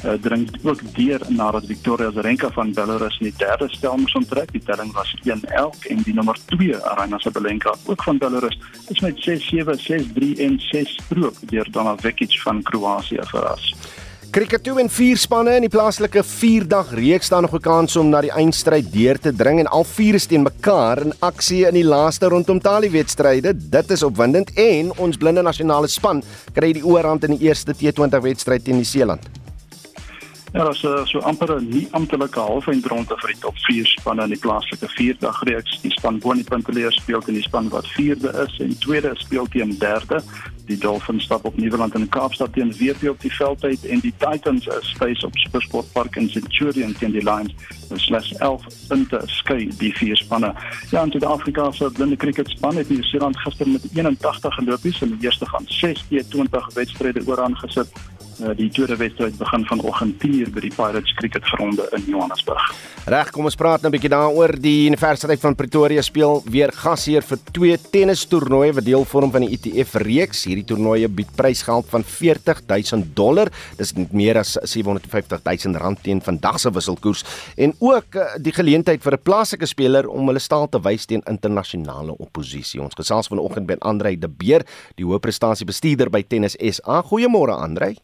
uh, 0.04 0.12
dring 0.20 0.48
ook 0.62 0.80
deur 0.94 1.20
nadat 1.28 1.66
Victoria 1.66 2.08
Azarenka 2.08 2.50
van 2.50 2.72
Belarus 2.72 3.18
in 3.20 3.30
die 3.30 3.36
derde 3.36 3.68
stel 3.68 3.96
moes 3.96 4.14
onttrek. 4.14 4.52
Die 4.52 4.62
telling 4.62 4.92
was 4.92 5.14
1-11 5.24 5.86
en 5.92 6.02
die 6.02 6.14
nommer 6.14 6.38
2 6.46 6.76
Aryna 6.76 7.18
Sabalenka 7.18 7.74
ook 7.86 8.02
van 8.02 8.18
Belarus 8.18 8.58
is 8.88 9.00
met 9.00 9.16
6-7, 9.28 9.78
6-3 9.86 10.34
en 10.46 10.60
6 10.70 10.98
stroop 11.02 11.36
deur 11.50 11.70
Dana 11.70 11.96
Vekic 11.96 12.40
van 12.42 12.62
Kroasie 12.62 13.22
verras. 13.22 13.74
Kriket 14.28 14.60
2 14.62 14.82
en 14.82 14.90
4 14.92 15.16
spanne 15.16 15.54
in 15.56 15.64
die 15.64 15.72
plaaslike 15.72 16.20
4-dag 16.20 16.90
reeks 16.98 17.30
staan 17.30 17.46
nog 17.46 17.54
'n 17.54 17.64
kans 17.64 17.96
om 17.96 18.10
na 18.10 18.20
die 18.20 18.30
eindstryd 18.30 18.92
deur 18.92 19.18
te 19.18 19.32
dring 19.32 19.58
en 19.58 19.66
al 19.66 19.84
vier 19.84 20.14
is 20.14 20.26
teen 20.26 20.42
mekaar 20.42 21.00
in 21.00 21.12
aksie 21.20 21.66
in 21.66 21.74
die 21.74 21.84
laaste 21.84 22.28
rondom 22.28 22.60
talie 22.60 22.90
wedstryde. 22.90 23.54
Dit 23.70 23.90
is 23.90 24.02
opwindend 24.02 24.52
en 24.52 24.92
ons 24.98 25.16
blinde 25.16 25.42
nasionale 25.42 25.88
span 25.88 26.22
kry 26.52 26.72
die 26.72 26.84
oorhand 26.84 27.24
in 27.24 27.38
die 27.38 27.48
eerste 27.48 27.72
T20 27.72 28.20
wedstryd 28.20 28.64
teen 28.64 28.76
Nieu-Seeland. 28.76 29.37
Ja, 30.52 30.64
dat 30.64 30.74
is 30.74 30.82
uh, 30.82 31.04
so 31.04 31.18
amper 31.18 31.60
'n 31.60 31.68
nie 31.68 31.88
amptelike 31.90 32.40
halfeindronde 32.40 33.16
vir 33.16 33.32
die 33.32 33.40
top 33.40 33.58
4 33.58 33.86
spanne 33.86 34.22
in 34.22 34.28
die 34.32 34.38
plaaslike 34.38 34.88
4-dag 34.88 35.42
reeks. 35.42 35.80
Die 35.80 35.90
span 35.90 36.18
bo 36.18 36.30
in 36.30 36.40
die 36.40 36.48
punteleer 36.48 36.92
speel 36.92 37.20
teen 37.20 37.34
die 37.34 37.42
span 37.42 37.68
wat 37.68 37.86
4de 37.86 38.32
is 38.46 38.60
en 38.60 38.78
tweede 38.78 39.12
speel 39.14 39.46
teen 39.46 39.78
derde. 39.78 40.22
Die 40.66 40.78
Dolphins 40.78 41.24
stap 41.24 41.44
op 41.44 41.56
Nieuweland 41.56 41.94
in 41.94 42.08
Kaapstad 42.08 42.52
teen 42.52 42.72
WP 42.72 43.08
op 43.08 43.20
die 43.20 43.32
veld 43.32 43.64
uit 43.64 43.86
en 43.86 44.00
die 44.00 44.14
Titans 44.16 44.68
space 44.80 45.26
op 45.26 45.38
Supersport 45.38 45.92
Park 45.92 46.16
in 46.16 46.30
Centurion 46.30 46.92
teen 46.92 47.12
die 47.12 47.22
Lions. 47.22 47.54
Hulle 47.88 48.00
slegs 48.00 48.32
11 48.36 48.64
punte 48.88 49.22
skei 49.26 49.68
die 49.78 49.92
vier 49.96 50.16
spanne. 50.16 50.54
Ja, 50.90 51.02
in 51.02 51.10
Suid-Afrika 51.10 51.70
se 51.72 51.90
blinde 51.90 52.16
cricket 52.16 52.48
span 52.48 52.76
het 52.76 52.88
New 52.88 53.04
Zealand 53.04 53.40
gister 53.40 53.68
met 53.68 53.84
81 53.94 54.54
gelopies 54.54 55.02
in 55.02 55.16
die 55.16 55.24
eerste 55.24 55.48
gaan 55.48 55.64
6 55.66 56.04
T20 56.04 56.72
wedstryde 56.74 57.22
ooraan 57.26 57.56
gesit. 57.56 57.92
Uh, 58.38 58.52
die 58.54 58.68
tweede 58.70 58.96
wedstryd 58.96 59.34
begin 59.38 59.64
vanoggend 59.66 60.14
10:00 60.22 60.52
by 60.54 60.60
die 60.60 60.70
Pirates 60.70 61.14
Cricketgronde 61.18 61.88
in 61.96 62.04
Johannesburg. 62.06 62.62
Reg, 63.10 63.30
kom 63.34 63.44
ons 63.44 63.56
praat 63.58 63.82
nou 63.82 63.90
'n 63.90 63.96
bietjie 63.96 64.10
daaroor. 64.10 64.52
Die 64.60 64.86
Universiteit 64.86 65.40
van 65.40 65.54
Pretoria 65.54 66.02
speel 66.02 66.42
weer 66.46 66.70
gasheer 66.72 67.22
vir 67.22 67.38
twee 67.52 67.76
tennistoernooie 67.90 68.72
wat 68.72 68.84
deel 68.84 69.04
vorm 69.04 69.32
van 69.32 69.40
die 69.40 69.50
ITF 69.50 69.94
e 69.94 69.98
reeks. 69.98 70.44
Hierdie 70.44 70.64
toernooie 70.64 71.08
bied 71.08 71.34
prysgeld 71.34 71.86
van 71.88 72.04
40000 72.04 73.16
dollar. 73.16 73.48
Dis 73.76 73.92
meer 74.12 74.38
as 74.38 74.56
750000 74.62 75.76
rand 75.76 76.02
teen 76.02 76.20
vandag 76.20 76.60
se 76.60 76.70
wisselkoers 76.70 77.24
en 77.56 77.74
ook 77.78 78.14
uh, 78.14 78.22
die 78.38 78.52
geleentheid 78.52 79.02
vir 79.02 79.12
'n 79.12 79.22
plaaslike 79.22 79.66
speler 79.66 80.08
om 80.08 80.26
hulle 80.26 80.38
staal 80.38 80.68
te 80.68 80.80
wys 80.80 81.06
teen 81.06 81.22
internasionale 81.26 82.16
oppositie. 82.18 82.80
Ons 82.80 82.94
gesels 82.94 83.26
vanoggend 83.26 83.66
met 83.66 83.80
Andrei 83.80 84.18
De 84.18 84.28
Beer, 84.28 84.62
die 84.94 85.04
hoofprestasie 85.04 85.66
bestuurder 85.66 86.10
by 86.10 86.22
Tennis 86.22 86.56
SA. 86.60 87.02
Goeiemôre 87.02 87.58
Andrei. 87.58 87.96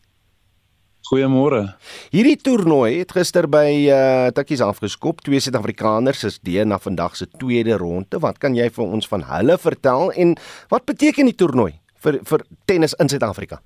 Goeiemôre. 1.04 1.66
Hierdie 2.14 2.38
toernooi 2.40 2.94
het 3.02 3.10
gister 3.12 3.44
by 3.50 3.66
uh 3.92 4.30
Tikkies 4.32 4.62
afgeskop. 4.64 5.20
Twee 5.26 5.40
Suid-Afrikaners 5.42 6.24
is 6.24 6.38
deel 6.40 6.64
na 6.70 6.78
vandag 6.80 7.18
se 7.18 7.26
tweede 7.28 7.76
ronde. 7.76 8.20
Wat 8.24 8.40
kan 8.40 8.56
jy 8.56 8.70
vir 8.72 8.84
ons 8.84 9.08
van 9.10 9.26
hulle 9.28 9.58
vertel 9.60 10.12
en 10.16 10.32
wat 10.72 10.86
beteken 10.88 11.28
die 11.28 11.36
toernooi 11.36 11.74
vir 12.06 12.22
vir 12.24 12.44
tennis 12.64 12.96
in 13.04 13.12
Suid-Afrika? 13.12 13.60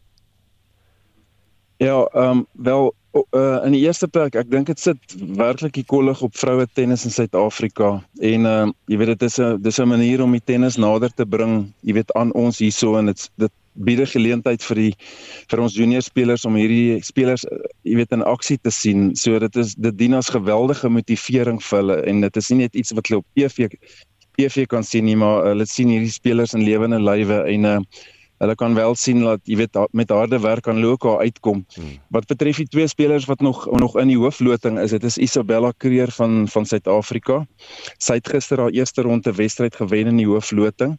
Ja, 1.78 2.00
ehm 2.10 2.40
um, 2.40 2.46
wel 2.58 2.90
uh 3.14 3.62
in 3.64 3.72
die 3.72 3.84
eerste 3.86 4.08
plek, 4.10 4.34
ek 4.34 4.50
dink 4.50 4.66
dit 4.66 4.80
sit 4.82 5.14
werklik 5.38 5.76
die 5.78 5.86
kollig 5.86 6.18
op 6.22 6.34
vroue 6.36 6.66
tennis 6.74 7.06
in 7.06 7.14
Suid-Afrika 7.14 8.00
en 8.18 8.50
ehm 8.50 8.74
uh, 8.74 8.74
jy 8.90 8.98
weet 8.98 9.14
dit 9.14 9.22
is 9.30 9.38
'n 9.38 9.62
dis 9.62 9.78
'n 9.78 9.88
manier 9.94 10.22
om 10.22 10.34
die 10.34 10.42
tennis 10.44 10.76
nader 10.76 11.14
te 11.14 11.26
bring, 11.26 11.72
jy 11.86 11.94
weet 12.02 12.12
aan 12.18 12.34
ons 12.34 12.58
hierso 12.58 12.98
en 12.98 13.06
dit 13.06 13.30
dit 13.38 13.52
bied 13.84 14.00
'n 14.00 14.12
geleentheid 14.14 14.62
vir 14.62 14.76
die 14.76 14.94
vir 15.50 15.60
ons 15.60 15.74
junior 15.74 16.02
spelers 16.02 16.44
om 16.44 16.54
hierdie 16.54 17.00
spelers 17.02 17.44
jy 17.84 17.96
weet 17.96 18.12
in 18.12 18.22
aksie 18.22 18.58
te 18.58 18.70
sien. 18.70 19.14
So 19.16 19.38
dit 19.38 19.56
is 19.56 19.74
dit 19.74 19.98
dien 19.98 20.14
as 20.14 20.28
geweldige 20.28 20.88
motivering 20.88 21.62
vir 21.62 21.78
hulle 21.78 22.02
en 22.06 22.20
dit 22.20 22.36
is 22.36 22.50
nie 22.50 22.58
net 22.58 22.74
iets 22.74 22.92
wat 22.92 23.08
hulle 23.08 23.22
op 23.22 23.26
TV 23.34 23.68
TV 24.38 24.66
kan 24.66 24.84
sien 24.84 25.04
nie, 25.04 25.16
maar 25.18 25.50
hulle 25.50 25.66
sien 25.66 25.90
hierdie 25.90 26.14
spelers 26.14 26.54
in 26.54 26.62
lewende 26.62 27.00
lywe 27.02 27.42
en 27.50 27.64
uh, 27.66 27.78
hulle 28.38 28.54
kan 28.54 28.74
wel 28.74 28.94
sien 28.94 29.24
dat 29.24 29.42
jy 29.50 29.56
weet 29.58 29.78
met 29.98 30.12
harde 30.14 30.38
werk 30.38 30.62
kan 30.68 30.78
ook 30.84 31.02
daar 31.02 31.24
uitkom. 31.26 31.64
Hmm. 31.74 31.96
Wat 32.14 32.28
betref 32.30 32.60
die 32.62 32.68
twee 32.70 32.86
spelers 32.86 33.26
wat 33.26 33.42
nog 33.42 33.66
nog 33.82 33.96
in 33.98 34.12
die 34.12 34.18
hoofloting 34.18 34.78
is, 34.78 34.94
dit 34.94 35.04
is 35.04 35.18
Isabella 35.18 35.72
Creer 35.76 36.12
van 36.14 36.46
van 36.48 36.66
Suid-Afrika. 36.66 37.40
Sy 37.98 38.20
het 38.20 38.30
gister 38.30 38.62
haar 38.62 38.70
eerste 38.70 39.02
ronde 39.02 39.34
wedstryd 39.34 39.74
gewen 39.74 40.14
in 40.14 40.22
die 40.22 40.28
hoofloting 40.30 40.98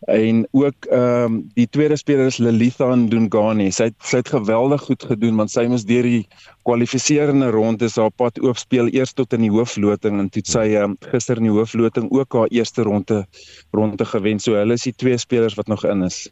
en 0.00 0.48
ook 0.50 0.84
ehm 0.84 1.24
um, 1.24 1.50
die 1.54 1.68
tweede 1.68 1.96
speler 1.96 2.26
is 2.26 2.38
Lilitha 2.38 2.94
Ndungane. 2.94 3.70
Sy 3.72 3.88
het 3.88 3.94
sy 3.98 4.20
het 4.20 4.28
geweldig 4.28 4.82
goed 4.82 5.02
gedoen 5.02 5.36
want 5.36 5.50
sy 5.50 5.66
moes 5.66 5.86
deur 5.88 6.02
die 6.02 6.26
kwalifiserende 6.68 7.50
rondes 7.50 7.96
haar 7.96 8.12
pad 8.12 8.38
oop 8.44 8.56
speel 8.60 8.88
eers 8.92 9.12
tot 9.12 9.32
in 9.32 9.40
die 9.40 9.50
hoofloting 9.50 10.20
en 10.20 10.28
toe 10.30 10.42
sy 10.44 10.66
um, 10.76 10.96
gister 11.10 11.40
in 11.40 11.48
die 11.48 11.56
hoofloting 11.56 12.10
ook 12.12 12.32
haar 12.32 12.52
eerste 12.52 12.82
ronde 12.82 13.24
ronde 13.72 14.04
gewen. 14.04 14.38
So 14.38 14.54
hulle 14.54 14.76
is 14.76 14.84
die 14.84 14.94
twee 14.94 15.18
spelers 15.18 15.54
wat 15.54 15.66
nog 15.66 15.84
in 15.84 16.02
is. 16.02 16.28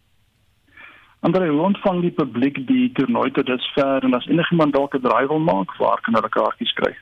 Andre 1.25 1.49
rond 1.49 1.79
van 1.81 2.01
die 2.01 2.13
publiek 2.13 2.67
die 2.69 2.93
toernooi 2.93 3.31
tot 3.33 3.47
dusver 3.47 4.05
en 4.05 4.15
as 4.15 4.29
enigiemand 4.29 4.75
dalk 4.77 4.95
'n 4.95 5.01
draai 5.01 5.27
wil 5.27 5.41
maak, 5.41 5.77
waar 5.81 6.01
kan 6.05 6.15
hulle 6.15 6.29
kaartjies 6.29 6.73
kry? 6.73 6.93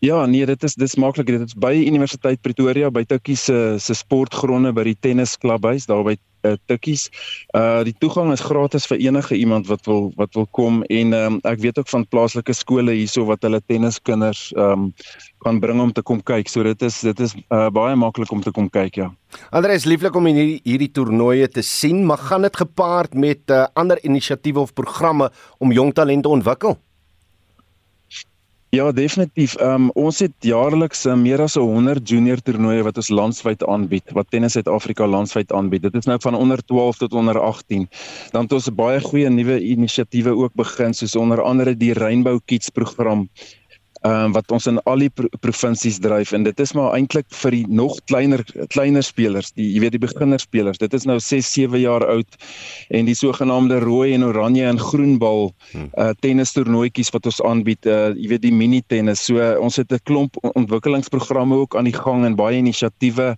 Ja, 0.00 0.22
nee, 0.26 0.46
dit 0.48 0.62
is 0.64 0.74
dis 0.80 0.94
maklik. 0.96 1.28
Dit 1.28 1.42
is 1.44 1.54
by 1.60 1.74
Universiteit 1.76 2.40
Pretoria 2.40 2.88
by 2.88 3.02
Tikkie 3.04 3.36
se 3.36 3.76
se 3.76 3.92
sportgronde 3.94 4.72
by 4.72 4.86
die 4.88 4.96
tennisklubhuis 4.96 5.84
daar 5.90 6.06
by 6.06 6.14
uh, 6.48 6.54
Tikkies. 6.70 7.10
Uh 7.52 7.82
die 7.84 7.92
toegang 8.00 8.32
is 8.32 8.40
gratis 8.40 8.88
vir 8.88 8.96
enige 8.96 9.36
iemand 9.36 9.68
wat 9.68 9.84
wil 9.84 10.08
wat 10.16 10.32
wil 10.38 10.48
kom 10.56 10.80
en 10.88 11.12
um, 11.12 11.38
ek 11.44 11.60
weet 11.60 11.82
ook 11.84 11.92
van 11.92 12.08
plaaslike 12.08 12.56
skole 12.56 12.96
hierso 12.96 13.28
wat 13.28 13.44
hulle 13.44 13.60
tenniskinders 13.60 14.48
um 14.56 14.88
kan 15.44 15.60
bring 15.60 15.84
om 15.84 15.92
te 15.92 16.00
kom 16.00 16.24
kyk. 16.24 16.48
So 16.48 16.64
dit 16.64 16.88
is 16.88 17.02
dit 17.04 17.20
is 17.20 17.36
uh, 17.52 17.68
baie 17.68 17.92
maklik 17.92 18.32
om 18.32 18.40
te 18.40 18.56
kom 18.56 18.72
kyk, 18.72 18.96
ja. 19.04 19.12
Andreus, 19.52 19.84
lieflik 19.84 20.16
om 20.16 20.32
hierdie 20.32 20.62
hierdie 20.64 20.94
toernooie 20.96 21.52
te 21.52 21.60
sien, 21.60 22.06
maar 22.08 22.24
gaan 22.24 22.48
dit 22.48 22.56
gepaard 22.56 23.12
met 23.12 23.52
uh, 23.52 23.66
ander 23.76 24.00
inisiatiewe 24.00 24.64
of 24.64 24.72
programme 24.72 25.28
om 25.60 25.76
jong 25.76 25.92
talente 25.92 26.32
ontwikkel? 26.32 26.80
Ja, 28.70 28.92
definitief. 28.94 29.56
Um, 29.58 29.88
ons 29.98 30.20
het 30.22 30.46
jaarliks 30.46 31.00
uh, 31.10 31.16
meer 31.18 31.40
as 31.42 31.56
100 31.58 32.06
junior 32.06 32.38
toernooie 32.38 32.84
wat 32.86 33.00
ons 33.02 33.08
landwyd 33.10 33.64
aanbied, 33.66 34.12
wat 34.14 34.28
Tennis 34.30 34.54
Suid-Afrika 34.54 35.08
landwyd 35.10 35.50
aanbied. 35.50 35.82
Dit 35.88 35.96
is 35.98 36.06
nou 36.06 36.20
van 36.22 36.38
onder 36.38 36.62
12 36.62 37.00
tot 37.00 37.16
onder 37.18 37.40
18. 37.42 37.88
Dan 38.30 38.46
het 38.46 38.54
ons 38.54 38.68
baie 38.78 39.00
goeie 39.02 39.32
nuwe 39.34 39.58
inisiatiewe 39.72 40.36
ook 40.44 40.54
begin, 40.54 40.94
soos 40.94 41.18
onder 41.18 41.42
andere 41.42 41.74
die 41.74 41.96
Rainbow 41.98 42.38
Kids 42.46 42.70
program 42.70 43.26
ehm 44.00 44.24
um, 44.24 44.32
wat 44.32 44.48
ons 44.48 44.64
in 44.66 44.78
al 44.88 45.02
die 45.02 45.10
pro 45.12 45.28
provinsies 45.44 45.98
dryf 46.00 46.30
en 46.32 46.46
dit 46.46 46.60
is 46.60 46.70
maar 46.72 46.94
eintlik 46.96 47.26
vir 47.42 47.52
die 47.52 47.64
nog 47.68 47.98
kleiner 48.08 48.40
kleiner 48.72 49.04
spelers, 49.04 49.50
die 49.52 49.66
jy 49.74 49.82
weet 49.84 49.92
die 49.92 50.00
beginnerspelers. 50.00 50.78
Dit 50.80 50.94
is 50.96 51.04
nou 51.04 51.18
6, 51.20 51.50
7 51.52 51.76
jaar 51.82 52.06
oud 52.08 52.38
en 52.88 53.04
die 53.04 53.16
sogenaamde 53.18 53.82
rooi 53.84 54.14
en 54.14 54.24
oranje 54.24 54.64
en 54.64 54.80
groen 54.80 55.18
bal 55.20 55.50
hmm. 55.72 55.90
uh 56.00 56.14
tennis 56.24 56.54
toernooitjies 56.56 57.12
wat 57.12 57.28
ons 57.28 57.42
aanbied, 57.44 57.84
uh 57.84 58.14
jy 58.16 58.30
weet 58.32 58.44
die 58.46 58.54
mini 58.54 58.80
tennis. 58.88 59.26
So 59.26 59.36
uh, 59.36 59.58
ons 59.60 59.76
het 59.76 59.92
'n 59.92 60.00
klomp 60.08 60.40
ontwikkelingsprogramme 60.40 61.60
ook 61.60 61.76
aan 61.76 61.84
die 61.84 61.96
gang 61.96 62.24
en 62.24 62.40
baie 62.40 62.56
inisiatiewe. 62.56 63.36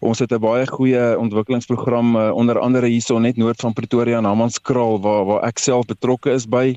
Ons 0.00 0.18
het 0.20 0.32
'n 0.36 0.40
baie 0.40 0.66
goeie 0.66 1.16
ontwikkelingsprogram 1.18 2.16
uh, 2.16 2.30
onder 2.36 2.60
andere 2.60 2.92
hierso 2.92 3.18
net 3.18 3.36
noord 3.36 3.60
van 3.60 3.72
Pretoria 3.72 4.18
in 4.18 4.28
Hammanskraal 4.28 5.00
waar 5.00 5.24
waar 5.24 5.48
ek 5.48 5.58
self 5.58 5.86
betrokke 5.86 6.30
is 6.30 6.44
by 6.46 6.76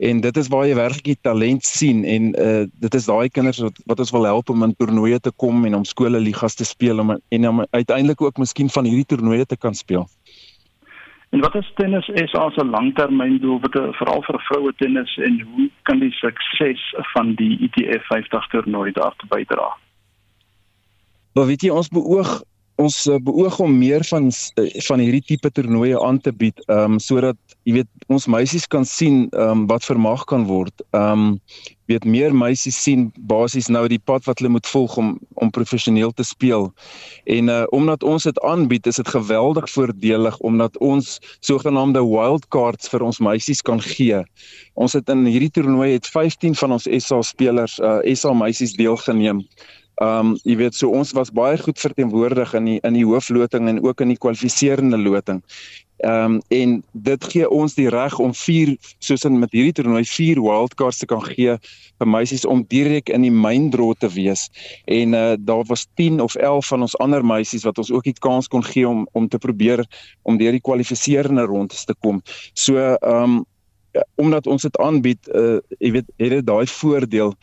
en 0.00 0.20
dit 0.20 0.36
is 0.36 0.48
waar 0.48 0.66
jy 0.66 0.74
werklik 0.74 1.20
talent 1.20 1.64
sien 1.64 2.04
en 2.04 2.32
uh 2.40 2.61
dit 2.70 2.94
is 2.94 3.06
daai 3.06 3.28
kinders 3.28 3.60
wat 3.64 3.78
wat 3.86 3.98
ons 4.04 4.10
wil 4.10 4.24
help 4.28 4.50
om 4.50 4.62
in 4.62 4.74
toernooie 4.76 5.20
te 5.20 5.32
kom 5.36 5.64
en 5.64 5.74
om 5.74 5.84
skole 5.84 6.20
ligas 6.20 6.54
te 6.54 6.64
speel 6.64 6.98
om 6.98 7.16
en 7.18 7.48
om 7.48 7.64
uiteindelik 7.70 8.22
ook 8.22 8.38
miskien 8.38 8.70
van 8.70 8.84
hierdie 8.84 9.08
toernooie 9.14 9.46
te 9.46 9.56
kan 9.56 9.74
speel. 9.74 10.08
En 11.32 11.40
wat 11.40 11.54
is 11.54 11.72
tennis 11.74 12.08
is 12.08 12.34
as 12.34 12.56
'n 12.56 12.70
langtermyndoel 12.70 13.60
wat 13.60 13.76
veral 13.98 14.22
vir 14.22 14.38
vroue 14.48 14.72
tennis 14.76 15.16
en 15.16 15.40
hoe 15.40 15.70
kan 15.82 15.98
die 15.98 16.12
sukses 16.12 16.82
van 17.14 17.34
die 17.34 17.58
ITF 17.58 18.06
50 18.06 18.46
toernooi 18.46 18.92
daartoe 18.92 19.28
bydra? 19.28 19.68
Wel 21.32 21.46
weet 21.46 21.62
jy 21.62 21.70
ons 21.70 21.88
beoog 21.88 22.42
ons 22.82 22.98
uh, 23.06 23.18
beoog 23.22 23.58
om 23.64 23.76
meer 23.78 24.04
van 24.10 24.30
uh, 24.30 24.68
van 24.88 25.02
hierdie 25.02 25.24
tipe 25.32 25.50
toernooie 25.54 25.98
aan 26.00 26.20
te 26.20 26.32
bied, 26.32 26.58
ehm 26.68 26.96
um, 26.96 26.98
sodat 27.02 27.38
jy 27.62 27.78
weet 27.78 28.10
ons 28.12 28.26
meisies 28.26 28.66
kan 28.66 28.84
sien 28.88 29.28
ehm 29.30 29.62
um, 29.62 29.66
wat 29.70 29.86
vermag 29.86 30.26
kan 30.30 30.48
word. 30.50 30.84
Ehm 30.90 31.28
um, 31.28 31.38
weet 31.92 32.04
meer 32.08 32.34
meisies 32.34 32.76
sien 32.78 33.08
basies 33.28 33.68
nou 33.72 33.84
die 33.90 34.00
pad 34.00 34.24
wat 34.28 34.40
hulle 34.40 34.52
moet 34.54 34.68
volg 34.70 34.96
om 35.00 35.12
om 35.42 35.50
professioneel 35.50 36.12
te 36.14 36.24
speel. 36.26 36.70
En 37.36 37.50
uh 37.52 37.64
omdat 37.72 38.02
ons 38.06 38.24
dit 38.28 38.40
aanbied, 38.46 38.86
is 38.86 39.00
dit 39.00 39.08
geweldig 39.08 39.68
voordelig 39.70 40.38
omdat 40.38 40.78
ons 40.78 41.18
sogenaamde 41.40 42.02
wild 42.06 42.48
cards 42.54 42.88
vir 42.92 43.02
ons 43.02 43.20
meisies 43.20 43.62
kan 43.62 43.80
gee. 43.82 44.22
Ons 44.74 44.96
het 44.98 45.08
in 45.12 45.26
hierdie 45.26 45.50
toernooi 45.50 45.92
het 45.92 46.06
15 46.06 46.54
van 46.62 46.78
ons 46.78 46.88
SA 47.06 47.22
spelers 47.22 47.78
uh 47.78 48.00
SA 48.14 48.32
meisies 48.32 48.76
deelgeneem. 48.78 49.42
Ehm 50.02 50.32
um, 50.32 50.36
jy 50.42 50.56
weet 50.58 50.74
so 50.74 50.90
ons 50.90 51.12
was 51.14 51.30
baie 51.30 51.58
goed 51.60 51.78
verteenwoordig 51.78 52.54
in 52.58 52.64
die 52.66 52.78
in 52.82 52.96
die 52.96 53.06
hoofloting 53.06 53.68
en 53.70 53.82
ook 53.84 54.00
in 54.02 54.10
die 54.10 54.18
kwalifiserende 54.18 54.98
loting. 54.98 55.42
Ehm 56.02 56.38
um, 56.38 56.40
en 56.48 56.72
dit 56.92 57.26
gee 57.30 57.50
ons 57.50 57.76
die 57.78 57.86
reg 57.92 58.16
om 58.18 58.32
vier 58.34 58.72
soos 58.98 59.22
in 59.28 59.38
met 59.38 59.52
hierdie 59.54 59.76
toernooi 59.78 60.02
vier 60.08 60.40
wildcards 60.42 60.98
te 60.98 61.06
kan 61.06 61.22
gee 61.28 61.54
vir 62.00 62.10
meisies 62.14 62.46
om 62.48 62.64
direk 62.74 63.12
in 63.14 63.22
die 63.22 63.34
main 63.44 63.70
draw 63.70 63.92
te 63.94 64.10
wees. 64.16 64.48
En 64.90 65.14
uh 65.14 65.36
daar 65.38 65.62
was 65.70 65.86
10 65.94 66.18
of 66.20 66.34
11 66.34 66.66
van 66.72 66.88
ons 66.88 66.98
ander 66.98 67.22
meisies 67.24 67.68
wat 67.68 67.78
ons 67.78 67.92
ook 67.92 68.08
die 68.10 68.18
kans 68.18 68.48
kon 68.48 68.64
gee 68.72 68.88
om 68.88 69.06
om 69.12 69.28
te 69.28 69.38
probeer 69.38 69.84
om 70.22 70.40
deur 70.40 70.58
die 70.58 70.66
kwalifiserende 70.70 71.46
rondes 71.46 71.84
te 71.84 71.94
kom. 72.00 72.22
So 72.54 72.74
ehm 72.78 73.22
um, 73.22 73.44
omdat 74.16 74.46
ons 74.46 74.62
dit 74.62 74.76
aanbied, 74.80 75.28
uh 75.28 75.60
jy 75.78 75.90
weet 76.00 76.10
het 76.16 76.30
dit 76.40 76.46
daai 76.46 76.66
voordeel 76.66 77.36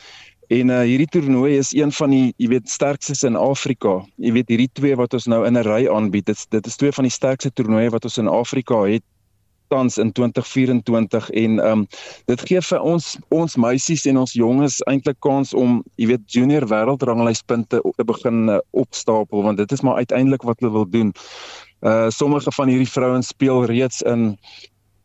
En 0.49 0.71
uh, 0.73 0.79
hierdie 0.81 1.09
toernooi 1.13 1.57
is 1.57 1.69
een 1.77 1.91
van 1.93 2.09
die, 2.09 2.33
jy 2.41 2.47
weet, 2.55 2.69
sterkstes 2.69 3.21
in 3.27 3.35
Afrika. 3.37 3.99
Jy 4.17 4.31
weet 4.33 4.49
hierdie 4.49 4.71
twee 4.73 4.95
wat 4.97 5.13
ons 5.13 5.27
nou 5.29 5.43
in 5.45 5.57
'n 5.57 5.65
ry 5.67 5.85
aanbied, 5.87 6.25
dit 6.25 6.45
dit 6.49 6.65
is 6.65 6.75
twee 6.75 6.91
van 6.91 7.05
die 7.05 7.13
sterkste 7.13 7.51
toernooie 7.53 7.91
wat 7.93 8.03
ons 8.09 8.17
in 8.17 8.27
Afrika 8.27 8.81
het 8.89 9.05
tans 9.69 9.97
in 9.97 10.11
2024 10.11 11.29
en 11.29 11.59
ehm 11.59 11.71
um, 11.71 11.87
dit 12.25 12.41
gee 12.49 12.61
vir 12.61 12.81
ons 12.81 13.17
ons 13.29 13.55
meisies 13.55 14.05
en 14.09 14.17
ons 14.17 14.33
jonges 14.33 14.79
eintlik 14.89 15.19
kans 15.25 15.53
om 15.53 15.83
jy 16.01 16.09
weet 16.13 16.25
junior 16.33 16.65
wêreldranglys-punte 16.71 17.81
te 17.97 18.05
begin 18.11 18.49
uh, 18.49 18.57
opstapel 18.71 19.45
want 19.45 19.61
dit 19.61 19.71
is 19.71 19.85
maar 19.85 20.01
uiteindelik 20.01 20.47
wat 20.49 20.59
hulle 20.59 20.73
wil 20.73 20.89
doen. 20.89 21.13
Uh 21.85 22.09
sommige 22.09 22.51
van 22.51 22.67
hierdie 22.67 22.89
vrouens 22.89 23.27
speel 23.27 23.65
reeds 23.65 24.01
in 24.01 24.33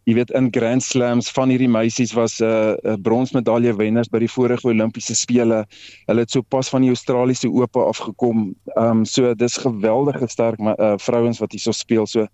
jy 0.05 0.15
weet 0.19 0.33
in 0.37 0.51
Grand 0.53 0.83
Slams 0.85 1.31
van 1.33 1.53
hierdie 1.53 1.71
meisies 1.71 2.13
was 2.17 2.41
'n 2.41 2.45
uh, 2.45 2.75
'n 2.75 2.91
uh, 2.93 2.97
bronsmedalje 3.01 3.77
wenners 3.77 4.09
by 4.09 4.19
die 4.19 4.29
vorige 4.29 4.69
Olimpiese 4.69 5.15
spele. 5.15 5.65
Hulle 6.07 6.21
het 6.21 6.31
sopas 6.31 6.69
van 6.69 6.83
die 6.83 6.93
Australiese 6.93 7.49
Ope 7.49 7.81
afgekom. 7.81 8.55
Ehm 8.77 8.99
um, 8.99 9.05
so 9.05 9.35
dis 9.35 9.57
geweldige 9.57 10.29
sterk 10.29 10.61
uh, 10.61 10.95
vrouens 10.97 11.39
wat 11.39 11.53
hierso 11.53 11.73
speel. 11.73 12.07
So 12.07 12.27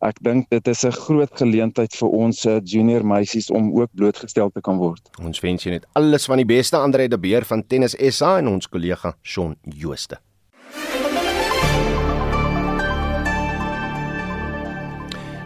ek 0.00 0.20
dink 0.20 0.50
dit 0.50 0.68
is 0.68 0.84
'n 0.84 0.92
groot 0.92 1.32
geleentheid 1.32 1.94
vir 1.94 2.08
ons 2.08 2.44
uh, 2.44 2.60
junior 2.64 3.06
meisies 3.06 3.50
om 3.50 3.72
ook 3.72 3.90
blootgestel 3.94 4.50
te 4.50 4.60
kan 4.60 4.76
word. 4.76 5.08
Ons 5.22 5.40
wens 5.40 5.62
julle 5.62 5.80
net 5.80 5.86
alles 5.92 6.26
van 6.26 6.36
die 6.36 6.46
beste 6.46 6.76
Andre 6.76 7.08
de 7.08 7.18
Beer 7.18 7.44
van 7.44 7.66
Tennis 7.66 7.96
SA 8.08 8.38
en 8.38 8.48
ons 8.48 8.68
kollega 8.68 9.16
Shaun 9.22 9.56
Jooste. 9.62 10.20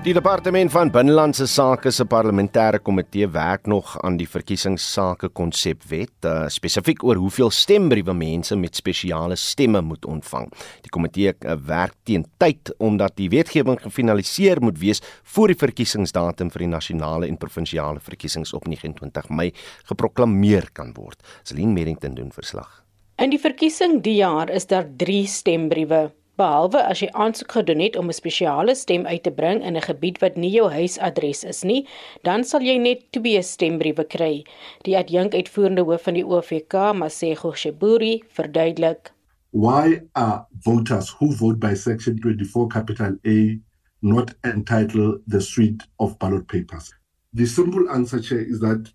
Die 0.09 0.15
departement 0.17 0.71
van 0.73 0.89
binnelandse 0.89 1.45
sake 1.53 1.91
se 1.93 2.07
parlementêre 2.09 2.79
komitee 2.81 3.27
werk 3.29 3.67
nog 3.69 3.91
aan 4.01 4.15
die 4.17 4.25
verkiesingssake 4.25 5.29
konsepwet, 5.37 6.15
uh, 6.25 6.47
spesifiek 6.49 7.03
oor 7.05 7.19
hoeveel 7.21 7.51
stembriewe 7.53 8.15
mense 8.17 8.57
met 8.57 8.79
spesiale 8.81 9.37
stemme 9.37 9.83
moet 9.85 10.09
ontvang. 10.09 10.47
Die 10.87 10.95
komitee 10.97 11.35
uh, 11.35 11.59
werk 11.69 11.93
teen 12.09 12.25
tyd 12.41 12.73
omdat 12.81 13.19
die 13.21 13.29
wetgewing 13.35 13.77
gefinaliseer 13.83 14.63
moet 14.65 14.81
wees 14.81 15.05
voor 15.35 15.53
die 15.53 15.61
verkiesingsdatum 15.61 16.55
vir 16.55 16.65
die 16.65 16.73
nasionale 16.73 17.29
en 17.29 17.37
provinsiale 17.37 18.01
verkiesings 18.01 18.55
op 18.57 18.65
29 18.65 19.29
Mei 19.29 19.51
geproklaameer 19.93 20.71
kan 20.73 20.97
word. 20.97 21.21
Celine 21.45 21.77
Merrington 21.77 22.17
doen 22.17 22.33
verslag. 22.33 22.81
In 23.21 23.29
die 23.29 23.43
verkiesing 23.45 24.01
die 24.01 24.23
jaar 24.23 24.49
is 24.49 24.71
daar 24.73 24.89
3 24.89 25.27
stembriewe 25.29 26.07
behalwe 26.39 26.81
as 26.87 27.03
jy 27.03 27.09
aansoek 27.13 27.53
gedoen 27.57 27.83
het 27.83 27.97
om 27.99 28.09
'n 28.09 28.17
spesiale 28.17 28.75
stem 28.79 29.07
uit 29.07 29.23
te 29.23 29.31
bring 29.31 29.63
in 29.63 29.77
'n 29.77 29.89
gebied 29.91 30.19
wat 30.23 30.37
nie 30.37 30.51
jou 30.51 30.71
huisadres 30.71 31.45
is 31.45 31.63
nie, 31.65 31.87
dan 32.23 32.45
sal 32.45 32.61
jy 32.61 32.79
net 32.79 33.13
twee 33.13 33.43
stembriewe 33.43 34.05
kry. 34.05 34.45
Die 34.85 34.97
adjunk 34.97 35.35
uitvoerende 35.35 35.83
hoof 35.83 36.03
van 36.03 36.15
die 36.15 36.25
OVK, 36.25 36.75
Masego 36.95 37.53
Sheburi, 37.53 38.23
verduidelik: 38.29 39.13
Why 39.51 40.01
are 40.15 40.47
voters 40.65 41.11
who 41.19 41.33
vote 41.33 41.59
by 41.59 41.75
section 41.75 42.19
24 42.19 42.69
capital 42.69 43.17
A 43.27 43.59
not 44.01 44.35
entitled 44.45 45.21
the 45.27 45.41
suite 45.41 45.87
of 45.97 46.19
ballot 46.19 46.47
papers? 46.47 46.95
The 47.35 47.47
simple 47.47 47.89
answer 47.91 48.21
here 48.21 48.47
is 48.47 48.61
that 48.61 48.93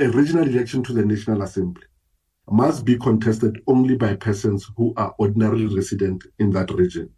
a 0.00 0.08
regional 0.08 0.48
election 0.48 0.82
to 0.82 0.92
the 0.92 1.04
National 1.04 1.42
Assembly 1.42 1.89
must 2.50 2.84
be 2.84 2.96
contested 2.96 3.60
only 3.66 3.96
by 3.96 4.14
persons 4.16 4.66
who 4.76 4.92
are 4.96 5.14
ordinarily 5.18 5.66
resident 5.74 6.24
in 6.38 6.50
that 6.50 6.70
region. 6.72 7.08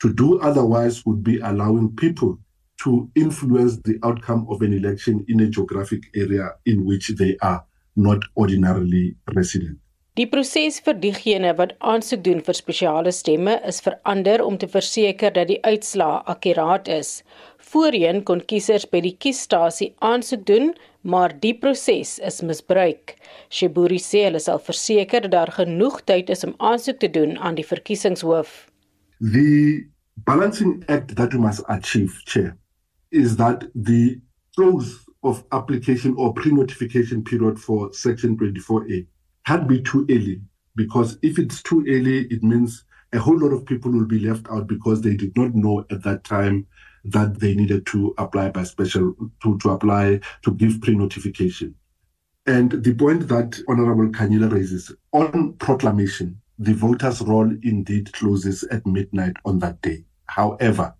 To 0.00 0.12
do 0.12 0.40
otherwise 0.40 1.04
would 1.04 1.22
be 1.22 1.38
allowing 1.40 1.94
people 1.96 2.38
to 2.82 3.10
influence 3.14 3.76
the 3.78 3.98
outcome 4.02 4.46
of 4.48 4.62
an 4.62 4.72
election 4.72 5.24
in 5.28 5.40
a 5.40 5.48
geographic 5.48 6.04
area 6.14 6.52
in 6.64 6.84
which 6.84 7.08
they 7.18 7.36
are 7.42 7.64
not 7.96 8.18
ordinarily 8.36 9.16
resident. 9.34 9.78
Die 10.18 10.26
proses 10.26 10.80
vir 10.82 10.96
diegene 10.98 11.52
wat 11.58 11.76
aansoek 11.78 12.24
doen 12.26 12.40
vir 12.46 12.56
spesiale 12.58 13.12
stemme 13.14 13.52
is 13.70 13.76
verander 13.84 14.42
om 14.42 14.56
te 14.58 14.66
verseker 14.66 15.30
dat 15.36 15.46
die 15.50 15.60
uitslae 15.62 16.16
akkuraat 16.32 16.90
is. 16.90 17.10
Voorheen 17.68 18.22
kon 18.24 18.40
kiesers 18.48 18.86
by 18.88 19.00
die 19.04 19.14
kiesstasie 19.20 19.90
aansoek 20.10 20.46
doen, 20.48 20.70
maar 21.02 21.34
die 21.42 21.52
proses 21.60 22.14
is 22.24 22.40
misbruik. 22.40 23.12
Shiburi 23.52 23.98
sê 24.00 24.24
hulle 24.24 24.40
sal 24.40 24.62
verseker 24.68 25.26
dat 25.26 25.34
daar 25.34 25.52
genoeg 25.58 26.00
tyd 26.08 26.32
is 26.32 26.46
om 26.48 26.54
aansoek 26.70 27.02
te 27.02 27.10
doen 27.12 27.36
aan 27.36 27.58
die 27.58 27.66
verkiesingshoof. 27.68 28.54
The 29.20 29.84
balancing 30.24 30.80
act 30.88 31.16
that 31.16 31.34
we 31.34 31.42
must 31.44 31.64
achieve, 31.68 32.16
chair, 32.24 32.56
is 33.10 33.36
that 33.36 33.68
the 33.74 34.20
close 34.56 34.96
of 35.22 35.44
application 35.52 36.16
or 36.16 36.32
pre-notification 36.32 37.22
period 37.22 37.58
for 37.58 37.92
section 37.92 38.36
24A 38.36 39.06
can't 39.46 39.68
be 39.68 39.82
too 39.82 40.06
early 40.08 40.40
because 40.74 41.18
if 41.22 41.38
it's 41.38 41.62
too 41.62 41.84
early 41.88 42.26
it 42.30 42.42
means 42.42 42.84
a 43.12 43.18
whole 43.18 43.38
lot 43.38 43.52
of 43.52 43.64
people 43.66 43.90
will 43.90 44.06
be 44.06 44.20
left 44.20 44.46
out 44.50 44.66
because 44.66 45.00
they 45.02 45.16
did 45.16 45.36
not 45.36 45.54
know 45.54 45.84
at 45.90 46.02
that 46.02 46.22
time 46.24 46.66
that 47.04 47.40
they 47.40 47.54
needed 47.54 47.86
to 47.86 48.14
apply 48.18 48.50
by 48.50 48.64
special 48.64 49.14
to, 49.42 49.58
to 49.58 49.70
apply 49.70 50.20
to 50.42 50.54
give 50.54 50.80
pre-notification. 50.80 51.74
And 52.46 52.82
the 52.82 52.94
point 52.94 53.28
that 53.28 53.60
Honorable 53.68 54.08
Kanyila 54.08 54.50
raises 54.52 54.92
on 55.12 55.54
proclamation, 55.54 56.40
the 56.58 56.72
voters' 56.72 57.20
roll 57.20 57.50
indeed 57.62 58.12
closes 58.12 58.64
at 58.64 58.86
midnight 58.86 59.36
on 59.44 59.58
that 59.58 59.80
day. 59.82 60.04
However, 60.26 60.94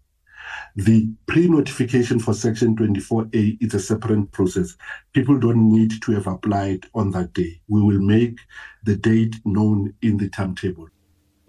The 0.76 1.08
pre-notification 1.26 2.18
for 2.20 2.34
Section 2.34 2.76
24A 2.76 3.58
is 3.60 3.74
a 3.74 3.80
separate 3.80 4.30
process. 4.32 4.76
People 5.12 5.38
don't 5.38 5.72
need 5.72 6.00
to 6.02 6.12
have 6.12 6.26
applied 6.26 6.86
on 6.94 7.10
that 7.12 7.32
day. 7.34 7.60
We 7.68 7.82
will 7.82 8.00
make 8.00 8.38
the 8.84 8.96
date 8.96 9.36
known 9.44 9.94
in 10.02 10.16
the 10.18 10.28
timetable. 10.28 10.88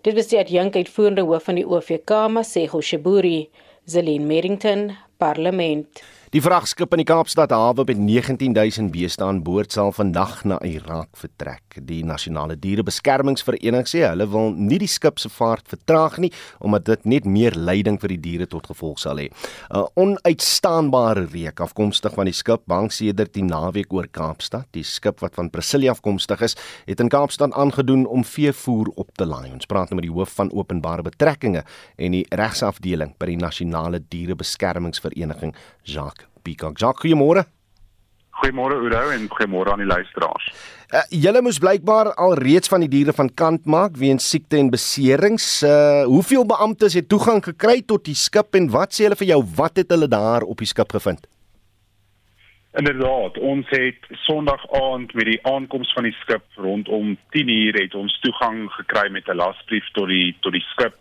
Dit 0.02 0.16
was 0.16 0.30
die 0.32 0.40
adjunk 0.40 0.76
uitvoerende 0.80 1.26
hoof 1.28 1.44
van 1.44 1.56
die 1.60 1.66
OVK, 1.68 2.12
Masego 2.32 2.80
Shiburi, 2.82 3.50
Zelin 3.90 4.28
Merrington, 4.28 4.94
Parlement. 5.18 5.88
Die 6.30 6.44
vragskip 6.46 6.92
in 6.94 7.02
die 7.02 7.08
Kaapstad 7.10 7.50
hawe 7.50 7.82
met 7.90 7.98
19000 7.98 8.92
beeste 8.94 9.24
aan 9.26 9.40
boord 9.42 9.74
sal 9.74 9.90
vandag 9.98 10.44
na 10.46 10.60
Irak 10.62 11.18
vertrek. 11.18 11.80
Die 11.90 12.04
Nasionale 12.06 12.54
Dierebeskermingsvereniging 12.54 13.90
sê 13.90 14.04
hulle 14.04 14.28
wil 14.30 14.54
nie 14.54 14.78
die 14.78 14.90
skip 14.94 15.18
se 15.18 15.32
vaart 15.34 15.66
vertraag 15.72 16.20
nie 16.22 16.30
omdat 16.62 16.86
dit 16.86 17.08
net 17.10 17.26
meer 17.26 17.58
lyding 17.58 17.98
vir 18.04 18.14
die 18.14 18.20
diere 18.28 18.48
tot 18.52 18.70
gevolg 18.70 19.02
sal 19.02 19.18
hê. 19.18 19.32
'n 19.74 19.88
Onuitstaanbare 19.98 21.26
reuk 21.34 21.64
afkomstig 21.66 22.14
van 22.14 22.30
die 22.30 22.38
skip 22.38 22.62
hang 22.70 22.92
sedert 22.94 23.34
die 23.34 23.48
naweek 23.50 23.90
oor 23.92 24.06
Kaapstad. 24.06 24.70
Die 24.78 24.86
skip 24.86 25.26
wat 25.26 25.34
van 25.34 25.50
Brasilia 25.50 25.98
afkomstig 25.98 26.46
is, 26.46 26.56
het 26.86 27.00
in 27.00 27.10
Kaapstad 27.10 27.58
aangedoen 27.58 28.06
om 28.06 28.24
veevoer 28.24 28.94
op 28.96 29.10
te 29.18 29.26
laai. 29.26 29.50
Ons 29.52 29.66
praat 29.66 29.90
nou 29.90 29.96
met 29.96 30.06
die 30.06 30.14
hoof 30.14 30.30
van 30.38 30.54
openbare 30.54 31.02
betrekkinge 31.02 31.66
en 31.98 32.12
die 32.12 32.26
regsafdeling 32.30 33.18
by 33.18 33.26
die 33.26 33.42
Nasionale 33.42 34.00
Dierebeskermingsvereniging, 34.10 35.56
Jacques 35.84 36.19
Peacock. 36.42 36.78
Jacques, 36.80 37.02
goeiemôre. 37.06 37.46
Goeiemôre 38.40 38.78
Oudo 38.80 39.10
en 39.12 39.28
goeiemôre 39.28 39.72
aan 39.72 39.82
die 39.84 39.90
luisteraars. 39.90 40.46
Uh, 40.90 41.02
julle 41.12 41.42
moes 41.44 41.60
blykbaar 41.60 42.14
al 42.16 42.38
reeds 42.40 42.72
van 42.72 42.86
die 42.86 42.90
diere 42.90 43.14
van 43.14 43.28
kant 43.42 43.66
maak 43.68 43.98
weens 44.00 44.30
siekte 44.32 44.58
en 44.58 44.72
beserings. 44.72 45.48
Uh, 45.62 46.06
hoeveel 46.08 46.46
beamptes 46.48 46.96
het 46.96 47.10
toegang 47.12 47.44
gekry 47.44 47.82
tot 47.86 48.06
die 48.08 48.16
skip 48.16 48.56
en 48.56 48.72
wat 48.72 48.96
sê 48.96 49.10
hulle 49.10 49.20
vir 49.20 49.34
jou 49.34 49.42
wat 49.60 49.82
het 49.82 49.92
hulle 49.92 50.08
daar 50.08 50.48
op 50.48 50.64
die 50.64 50.70
skip 50.72 50.96
gevind? 50.96 51.28
Inderdaad, 52.80 53.38
ons 53.42 53.70
het 53.74 54.08
Sondag 54.24 54.62
aand 54.78 55.14
met 55.18 55.26
die 55.26 55.40
aankoms 55.50 55.92
van 55.98 56.06
die 56.06 56.16
skip 56.22 56.46
rondom 56.56 57.18
10:00 57.36 57.82
het 57.82 57.96
ons 57.96 58.20
toegang 58.24 58.70
gekry 58.78 59.10
met 59.12 59.28
'n 59.28 59.36
lasbrief 59.36 59.86
tot 59.94 60.08
die 60.08 60.38
tot 60.40 60.54
die 60.54 60.66
skip 60.72 60.96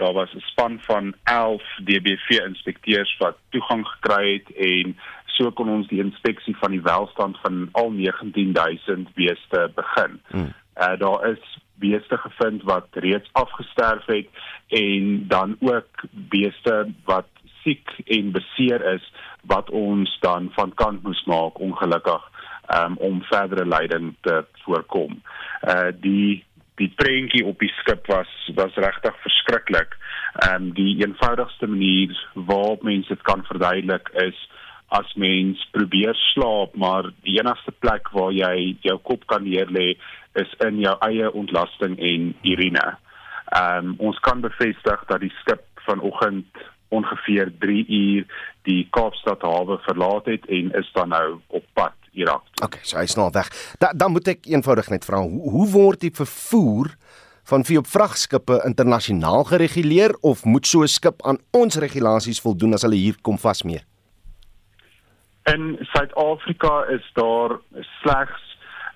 daar 0.00 0.12
was 0.12 0.32
'n 0.34 0.48
span 0.52 0.78
van 0.80 1.14
11 1.24 1.62
DBV 1.84 2.28
inspekteurs 2.28 3.16
wat 3.18 3.36
toegang 3.48 3.86
gekry 3.86 4.32
het 4.32 4.56
en 4.56 4.96
so 5.26 5.50
kon 5.50 5.68
ons 5.68 5.88
die 5.88 6.02
inspeksie 6.02 6.56
van 6.56 6.70
die 6.70 6.82
welstand 6.82 7.38
van 7.42 7.68
al 7.72 7.90
19000 7.90 9.14
beeste 9.14 9.70
begin. 9.74 10.20
Hmm. 10.26 10.52
Uh, 10.76 10.98
daar 10.98 11.28
is 11.30 11.58
beeste 11.74 12.16
gevind 12.16 12.62
wat 12.62 12.86
reeds 12.90 13.28
afgesterf 13.32 14.04
het 14.06 14.28
en 14.68 15.24
dan 15.28 15.56
ook 15.60 16.04
beeste 16.10 16.92
wat 17.04 17.28
siek 17.62 17.88
en 18.04 18.32
beseer 18.32 18.84
is 18.94 19.12
wat 19.42 19.70
ons 19.70 20.18
dan 20.20 20.50
van 20.52 20.74
kant 20.74 21.02
moes 21.02 21.24
maak 21.24 21.58
ongelukkig 21.58 22.30
um, 22.74 22.96
om 22.96 23.22
verdere 23.22 23.66
lyding 23.66 24.14
te 24.20 24.44
voorkom. 24.64 25.22
Uh 25.68 25.88
die 26.00 26.44
die 26.80 26.90
prentjie 26.96 27.44
op 27.46 27.60
die 27.60 27.72
skip 27.80 28.08
was 28.10 28.30
was 28.56 28.78
regtig 28.84 29.16
verskriklik. 29.24 29.96
Ehm 30.46 30.70
um, 30.70 30.72
die 30.78 30.96
eenvoudigste 31.02 31.68
manier 31.68 32.16
waarop 32.34 32.82
mense 32.86 33.14
dit 33.14 33.22
kan 33.28 33.44
verduidelik 33.48 34.08
is 34.24 34.38
as 34.90 35.12
mens 35.14 35.62
probeer 35.70 36.16
slaap, 36.32 36.74
maar 36.74 37.12
die 37.26 37.36
enigste 37.38 37.70
plek 37.84 38.10
waar 38.16 38.32
jy 38.34 38.76
jou 38.86 38.96
kop 39.06 39.26
kan 39.30 39.44
neerlê 39.46 39.94
is 40.42 40.56
in 40.66 40.80
jou 40.82 40.96
eie 41.06 41.30
ontlasting 41.42 41.98
en 42.12 42.34
urine. 42.54 42.86
Ehm 43.60 43.92
um, 43.92 43.94
ons 44.10 44.18
kan 44.26 44.40
bevestig 44.40 45.06
dat 45.12 45.20
die 45.20 45.34
skip 45.42 45.66
vanoggend 45.86 46.66
ongeveer 46.90 47.52
3 47.62 47.86
uur 47.86 48.24
die 48.66 48.82
Kaapstad 48.90 49.42
hawe 49.46 49.78
verlaat 49.86 50.26
het 50.26 50.46
en 50.46 50.72
is 50.82 50.90
dan 50.92 51.14
nou 51.14 51.40
op 51.46 51.66
pad 51.72 51.99
Irak. 52.12 52.42
Okay, 52.62 52.80
so 52.82 52.98
hy's 52.98 53.16
nou 53.16 53.30
weg. 53.32 53.50
Da, 53.78 53.92
dan 53.94 54.12
moet 54.12 54.28
ek 54.28 54.46
eenvoudig 54.50 54.90
net 54.90 55.04
vra, 55.04 55.22
hoe, 55.22 55.50
hoe 55.50 55.68
word 55.70 56.00
die 56.00 56.14
vervoer 56.14 56.94
van 57.50 57.64
vee 57.64 57.78
op 57.78 57.88
vragskippe 57.90 58.60
internasionaal 58.66 59.44
gereguleer 59.44 60.14
of 60.20 60.44
moet 60.44 60.66
so 60.66 60.82
'n 60.82 60.88
skip 60.88 61.22
aan 61.26 61.38
ons 61.50 61.76
regulasies 61.76 62.40
voldoen 62.40 62.74
as 62.74 62.82
hulle 62.82 62.96
hier 62.96 63.16
kom 63.22 63.38
vasmeer? 63.38 63.84
In 65.44 65.78
Suid-Afrika 65.80 66.84
is 66.90 67.04
daar 67.14 67.58
slegs 68.02 68.50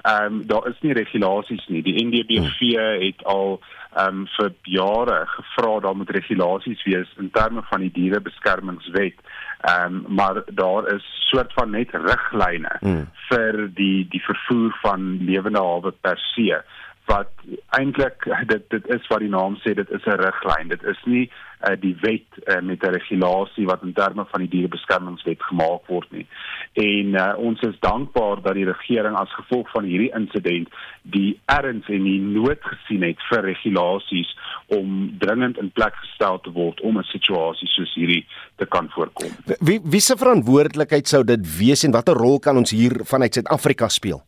ehm 0.05 0.33
um, 0.33 0.47
daar 0.47 0.69
is 0.69 0.81
nie 0.81 0.93
regulasies 0.93 1.67
nie. 1.67 1.83
Die 1.83 2.05
NDBV 2.05 2.59
hmm. 2.61 3.05
het 3.07 3.25
al 3.25 3.61
ehm 3.95 4.21
um, 4.21 4.27
vir 4.37 4.53
jare 4.63 5.27
gevra 5.27 5.81
daar 5.81 5.97
moet 5.97 6.11
regulasies 6.11 6.83
wees 6.85 7.11
in 7.19 7.31
terme 7.31 7.63
van 7.71 7.81
die 7.81 7.93
dierebeskermingswet. 7.93 9.19
Ehm 9.61 9.95
um, 9.95 10.15
maar 10.15 10.43
daar 10.47 10.95
is 10.95 11.05
soort 11.31 11.53
van 11.53 11.71
net 11.71 11.91
riglyne 11.93 12.77
hmm. 12.81 13.07
vir 13.29 13.69
die 13.75 14.07
die 14.09 14.23
vervoer 14.23 14.79
van 14.83 15.19
lewende 15.25 15.63
hawe 15.63 15.93
per 16.01 16.19
se 16.35 16.63
wat 17.05 17.31
eintlik 17.77 18.25
dit 18.47 18.63
dit 18.73 18.87
is 18.97 19.07
wat 19.13 19.21
die 19.21 19.33
naam 19.33 19.57
sê 19.63 19.75
dit 19.75 19.91
is 19.91 20.07
'n 20.07 20.21
riglyn. 20.21 20.69
Dit 20.69 20.83
is 20.83 21.01
nie 21.05 21.31
uh, 21.69 21.77
die 21.81 21.97
wet 22.01 22.29
uh, 22.47 22.61
met 22.61 22.83
'n 22.83 22.95
regulasie 22.97 23.67
wat 23.67 23.83
in 23.83 23.93
terme 23.93 24.25
van 24.31 24.41
die 24.41 24.49
dierebeskermingswet 24.49 25.43
gemaak 25.43 25.87
word 25.87 26.11
nie. 26.11 26.27
En 26.73 27.07
uh, 27.07 27.33
ons 27.37 27.61
is 27.61 27.79
dankbaar 27.81 28.43
dat 28.43 28.55
die 28.55 28.65
regering 28.65 29.17
as 29.17 29.35
gevolg 29.35 29.71
van 29.71 29.85
hierdie 29.85 30.13
insident 30.15 30.69
die 31.03 31.41
erns 31.45 31.89
en 31.89 32.05
die 32.05 32.21
nood 32.21 32.63
gesien 32.63 33.03
het 33.03 33.21
vir 33.29 33.43
regulasies 33.43 34.37
om 34.67 35.17
dringend 35.19 35.59
in 35.59 35.71
plek 35.71 35.95
gestel 35.95 36.41
te 36.41 36.51
word 36.51 36.81
om 36.81 36.99
'n 36.99 37.03
situasie 37.03 37.69
soos 37.69 37.95
hierdie 37.95 38.27
te 38.57 38.67
kan 38.67 38.89
voorkom. 38.91 39.31
Wie 39.61 39.81
wie 39.85 40.01
se 40.01 40.17
verantwoordelikheid 40.17 41.09
sou 41.09 41.25
dit 41.25 41.59
wees 41.59 41.85
en 41.85 41.93
watter 41.93 42.15
rol 42.15 42.39
kan 42.39 42.57
ons 42.57 42.71
hier 42.71 43.05
vanuit 43.05 43.35
Suid-Afrika 43.35 43.89
speel 43.89 44.23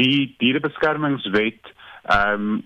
die 0.00 0.34
dierebeskermingswet 0.38 1.72
ehm 2.02 2.40
um, 2.40 2.62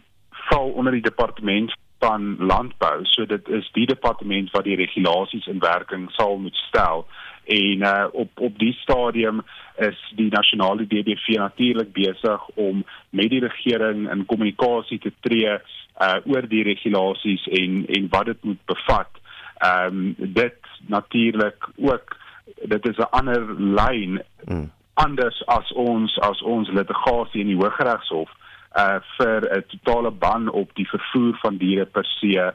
val 0.48 0.70
onder 0.80 0.92
die 0.92 1.04
departement 1.04 1.74
van 2.00 2.36
landbou 2.38 3.04
so 3.04 3.26
dit 3.26 3.48
is 3.48 3.66
die 3.72 3.86
departement 3.86 4.50
wat 4.54 4.64
die 4.64 4.76
regulasies 4.76 5.46
in 5.46 5.58
werking 5.60 6.06
sal 6.16 6.38
moet 6.38 6.56
stel 6.68 7.04
en 7.48 7.82
uh, 7.82 8.06
op 8.12 8.30
op 8.34 8.58
die 8.58 8.72
stadium 8.72 9.42
is 9.76 9.98
die 10.16 10.30
nasionale 10.30 10.86
DBV 10.86 11.36
natuurlik 11.36 11.92
besig 11.92 12.48
om 12.54 12.84
met 13.10 13.30
die 13.30 13.40
regering 13.40 14.10
in 14.10 14.26
kommunikasie 14.26 14.98
te 14.98 15.12
tree 15.20 15.54
uh, 15.54 16.16
oor 16.24 16.48
die 16.48 16.62
regulasies 16.62 17.46
en 17.60 17.84
en 17.86 18.08
wat 18.10 18.26
dit 18.32 18.44
moet 18.44 18.64
bevat. 18.64 19.22
Ehm 19.58 20.00
um, 20.00 20.14
dit 20.18 20.58
natuurlik 20.86 21.68
ook 21.76 22.16
dit 22.62 22.88
is 22.88 22.96
'n 22.96 23.10
ander 23.10 23.42
lyn 23.60 24.22
mm 24.44 24.76
anders 25.04 25.42
as 25.46 25.70
ons 25.74 26.14
as 26.26 26.42
ons 26.42 26.70
litigasie 26.74 27.44
in 27.44 27.52
die 27.52 27.58
Hooggeregshof 27.58 28.30
uh 28.76 28.98
vir 29.16 29.46
'n 29.56 29.64
totale 29.72 30.10
ban 30.10 30.48
op 30.50 30.74
die 30.74 30.88
vervoer 30.88 31.38
van 31.42 31.56
diere 31.56 31.86
per 31.86 32.04
se 32.04 32.52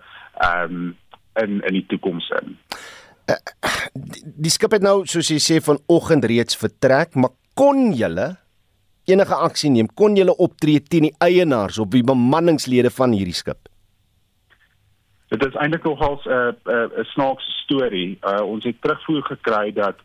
um 0.49 0.95
in 1.41 1.61
in 1.61 1.73
die 1.73 1.85
toekoms 1.87 2.29
in. 2.41 2.57
Uh, 3.31 3.35
die, 3.93 4.23
die 4.45 4.51
skip 4.51 4.71
het 4.71 4.83
nou 4.83 5.05
soos 5.05 5.29
jy 5.31 5.39
sê 5.39 5.59
vanoggend 5.63 6.25
reeds 6.25 6.57
vertrek, 6.59 7.15
maar 7.15 7.31
kon 7.55 7.93
julle 7.93 8.35
enige 9.05 9.35
aksie 9.35 9.71
neem? 9.71 9.87
Kon 9.95 10.15
julle 10.15 10.35
optree 10.37 10.79
teen 10.79 11.09
die 11.09 11.15
eienaars 11.19 11.79
of 11.79 11.91
die 11.91 12.03
bemanningslede 12.03 12.91
van 12.93 13.15
hierdie 13.15 13.35
skip? 13.35 13.69
Dit 15.33 15.45
is 15.47 15.55
eintlik 15.55 15.83
nogal 15.83 16.19
'n 16.25 16.29
uh, 16.29 16.53
'n 16.67 16.99
uh, 16.99 17.05
snaakse 17.13 17.51
storie. 17.63 18.19
Uh 18.21 18.43
ons 18.45 18.63
het 18.63 18.81
terugvoer 18.81 19.23
gekry 19.23 19.73
dat 19.73 19.95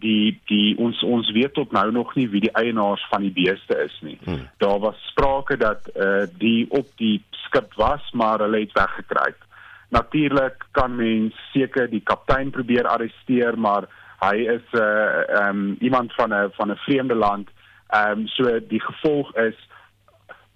die 0.00 0.40
die 0.50 0.76
ons 0.78 1.02
ons 1.02 1.30
weet 1.32 1.54
tot 1.54 1.72
nou 1.72 1.90
nog 1.92 2.14
nie 2.14 2.26
wie 2.28 2.40
die 2.44 2.52
eienaars 2.52 3.04
van 3.10 3.22
die 3.22 3.32
beeste 3.32 3.76
is 3.84 3.96
nie. 4.02 4.18
Hmm. 4.24 4.46
Daar 4.58 4.78
was 4.78 5.00
sprake 5.10 5.56
dat 5.56 5.88
eh 5.94 6.06
uh, 6.06 6.26
die 6.38 6.66
op 6.70 6.86
die 6.96 7.22
skip 7.30 7.74
was, 7.74 8.10
maar 8.12 8.38
hulle 8.38 8.60
het 8.60 8.72
weggekruip. 8.72 9.40
Natuurlik 9.88 10.66
kan 10.70 10.96
mens 10.96 11.34
seker 11.52 11.90
die 11.90 12.02
kaptein 12.02 12.50
probeer 12.50 12.86
arresteer, 12.86 13.58
maar 13.58 13.88
hy 14.20 14.36
is 14.36 14.66
'n 14.72 14.78
uh, 14.78 15.38
ehm 15.40 15.48
um, 15.48 15.76
iemand 15.80 16.14
van 16.14 16.34
'n 16.34 16.50
van 16.52 16.70
'n 16.70 16.82
vreemde 16.86 17.14
land. 17.14 17.48
Ehm 17.88 18.18
um, 18.18 18.26
so 18.26 18.60
die 18.68 18.80
gevolg 18.80 19.34
is 19.36 19.56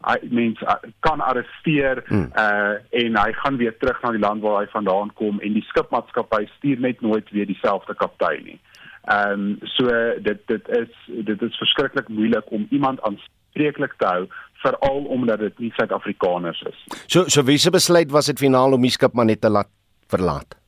hy 0.06 0.18
mens 0.30 0.60
uh, 0.62 0.74
kan 1.00 1.20
arresteer 1.20 2.02
hmm. 2.06 2.30
uh 2.36 3.02
en 3.02 3.16
hy 3.16 3.32
gaan 3.32 3.56
weer 3.56 3.76
terug 3.78 4.02
na 4.02 4.10
die 4.10 4.22
land 4.22 4.42
waar 4.42 4.60
hy 4.62 4.68
vandaan 4.70 5.12
kom 5.18 5.40
en 5.40 5.52
die 5.52 5.64
skipmaatskappy 5.70 6.46
stuur 6.56 6.80
net 6.80 7.00
nooit 7.00 7.30
weer 7.30 7.46
dieselfde 7.46 7.94
kaptein 7.94 8.44
nie. 8.44 8.60
Ehm 9.04 9.32
um, 9.32 9.58
so 9.62 9.86
dit 10.20 10.40
dit 10.46 10.68
is 10.68 10.92
dit 11.24 11.42
is 11.42 11.56
verskriklik 11.56 12.08
moeilik 12.08 12.50
om 12.50 12.66
iemand 12.70 13.00
aanspreeklik 13.02 13.94
te 13.98 14.06
hou 14.06 14.26
veral 14.62 15.04
omdat 15.04 15.38
dit 15.38 15.58
nie 15.58 15.72
Suid-Afrikaners 15.76 16.62
is. 16.62 16.78
So 17.06 17.28
so 17.28 17.42
wie 17.42 17.58
se 17.58 17.70
besluit 17.70 18.10
was 18.10 18.26
dit 18.26 18.38
finaal 18.38 18.72
om 18.72 18.82
die 18.82 18.90
skip 18.90 19.14
maar 19.14 19.24
net 19.24 19.40
te 19.40 19.50
laat 19.50 19.70
verlaat? 20.08 20.58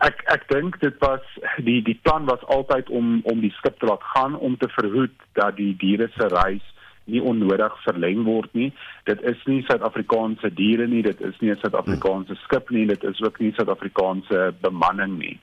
Ek 0.00 0.22
ek 0.32 0.48
dink 0.48 0.80
dit 0.80 0.96
was 1.04 1.24
die 1.58 1.82
die 1.84 1.98
plan 2.02 2.24
was 2.24 2.44
altyd 2.48 2.88
om 2.88 3.20
om 3.28 3.40
die 3.40 3.52
skip 3.58 3.78
te 3.80 3.86
laat 3.86 4.02
gaan 4.14 4.36
om 4.36 4.56
te 4.56 4.68
verhoed 4.68 5.16
dat 5.38 5.56
die 5.56 5.74
diere 5.76 6.08
se 6.16 6.28
reis 6.32 6.69
nie 7.04 7.22
onnodig 7.22 7.74
verleng 7.84 8.24
word 8.24 8.52
nie. 8.54 8.70
Dit 9.04 9.22
is 9.22 9.40
nie 9.46 9.62
Suid-Afrikaanse 9.68 10.50
diere 10.54 10.86
nie, 10.86 11.02
dit 11.02 11.20
is 11.20 11.38
nie 11.40 11.50
'n 11.50 11.58
Suid-Afrikaanse 11.62 12.36
skip 12.44 12.70
nie, 12.70 12.86
dit 12.86 13.04
is 13.04 13.22
ook 13.22 13.38
nie 13.40 13.52
Suid-Afrikaanse 13.52 14.54
bemanning 14.60 15.18
nie. 15.18 15.38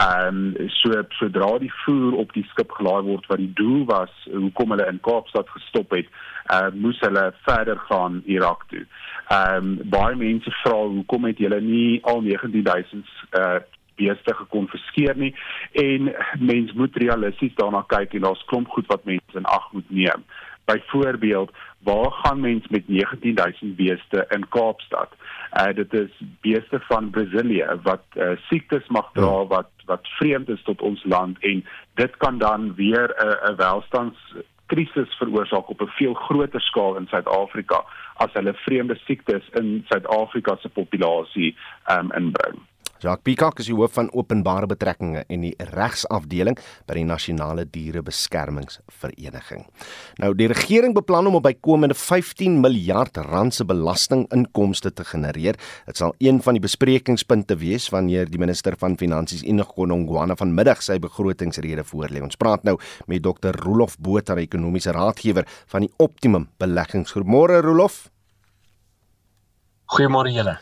Ehm 0.00 0.54
um, 0.56 0.68
so 0.68 1.02
sodra 1.18 1.58
die 1.58 1.72
voer 1.84 2.16
op 2.16 2.32
die 2.32 2.46
skip 2.50 2.70
gelaai 2.70 3.02
word 3.02 3.26
wat 3.26 3.38
die 3.38 3.52
doel 3.54 3.84
was 3.84 4.12
hoekom 4.32 4.70
hulle 4.70 4.88
in 4.88 5.00
Kaapstad 5.00 5.48
gestop 5.48 5.90
het, 5.90 6.06
uh, 6.52 6.70
moes 6.74 7.00
hulle 7.00 7.32
verder 7.46 7.78
gaan 7.78 8.22
Irak 8.26 8.64
toe. 8.68 8.86
Ehm 9.28 9.56
um, 9.56 9.78
baie 9.84 10.16
mense 10.16 10.50
vra 10.62 10.80
hoekom 10.96 11.24
het 11.24 11.38
julle 11.38 11.60
nie 11.60 12.00
al 12.02 12.20
19000 12.20 13.06
uh 13.38 13.60
beeste 13.96 14.34
gekonfiskeer 14.34 15.16
nie 15.16 15.34
en 15.72 16.14
mens 16.38 16.72
moet 16.72 16.96
realisties 16.96 17.54
daarna 17.54 17.84
kyk 17.86 18.14
en 18.16 18.26
daar's 18.26 18.44
klomp 18.50 18.70
goed 18.72 18.88
wat 18.92 19.04
mense 19.04 19.38
in 19.38 19.44
ag 19.44 19.68
moet 19.72 19.90
neem. 19.90 20.24
Byvoorbeeld, 20.64 21.50
waar 21.78 22.10
gaan 22.10 22.40
mens 22.40 22.68
met 22.68 22.88
19000 22.88 23.76
beeste 23.76 24.26
in 24.28 24.48
Kaapstad? 24.48 25.10
Uh 25.52 25.74
dit 25.74 25.92
is 25.94 26.22
beeste 26.40 26.80
van 26.80 27.10
Brasilië 27.10 27.78
wat 27.82 28.04
uh, 28.14 28.30
siektes 28.48 28.86
mag 28.88 29.10
dra 29.12 29.36
ja. 29.40 29.46
wat 29.46 29.70
wat 29.84 30.08
vreemd 30.08 30.48
is 30.48 30.62
tot 30.62 30.82
ons 30.82 31.04
land 31.04 31.38
en 31.38 31.64
dit 31.94 32.16
kan 32.16 32.38
dan 32.38 32.74
weer 32.74 33.14
'n 33.18 33.26
uh, 33.26 33.50
'n 33.50 33.56
welstands 33.56 34.18
krisis 34.66 35.14
veroorsaak 35.20 35.68
op 35.68 35.80
'n 35.80 35.96
veel 35.98 36.14
groter 36.14 36.60
skaal 36.60 36.96
in 36.96 37.06
Suid-Afrika 37.06 37.84
as 38.14 38.32
hulle 38.32 38.54
vreemde 38.54 38.96
siektes 39.04 39.48
in 39.60 39.84
Suid-Afrika 39.88 40.56
se 40.60 40.68
populasie 40.68 41.56
um, 41.90 42.12
inbring. 42.12 42.58
Jacques 43.02 43.24
Picard 43.26 43.58
is 43.58 43.66
die 43.66 43.74
hoof 43.74 43.96
van 43.96 44.06
openbare 44.14 44.68
betrekkinge 44.70 45.24
en 45.26 45.42
die 45.42 45.52
regsafdeling 45.72 46.54
by 46.86 46.94
die 46.94 47.06
Nasionale 47.08 47.64
Dierebeskermingsvereniging. 47.66 49.64
Nou 50.22 50.30
die 50.38 50.46
regering 50.52 50.94
beplan 50.94 51.26
om 51.26 51.40
op 51.40 51.42
bykomende 51.48 51.96
15 51.98 52.60
miljard 52.62 53.18
rand 53.26 53.56
se 53.56 53.66
belastinginkomste 53.66 54.92
te 54.94 55.06
genereer. 55.08 55.58
Dit 55.88 55.98
sal 55.98 56.14
een 56.22 56.38
van 56.46 56.54
die 56.54 56.62
besprekingspunte 56.62 57.58
wees 57.58 57.88
wanneer 57.90 58.30
die 58.30 58.38
minister 58.38 58.78
van 58.78 58.94
Finansies 59.00 59.42
Enoch 59.42 59.74
Godongwana 59.74 60.38
vanmiddag 60.38 60.84
sy 60.86 61.00
begrotingsrede 61.02 61.82
voorlê. 61.88 62.22
Ons 62.22 62.38
praat 62.38 62.62
nou 62.68 62.78
met 63.10 63.26
Dr. 63.26 63.58
Rolof 63.64 63.98
Botha, 63.98 64.38
ekonomiese 64.38 64.94
raadgewer 64.94 65.48
van 65.74 65.88
die 65.88 65.92
Optimum 65.98 66.46
Beleggingsgroep. 66.62 67.26
Môre 67.26 67.58
Rolof. 67.66 68.04
Goeiemôre 69.90 70.30
julle. 70.32 70.54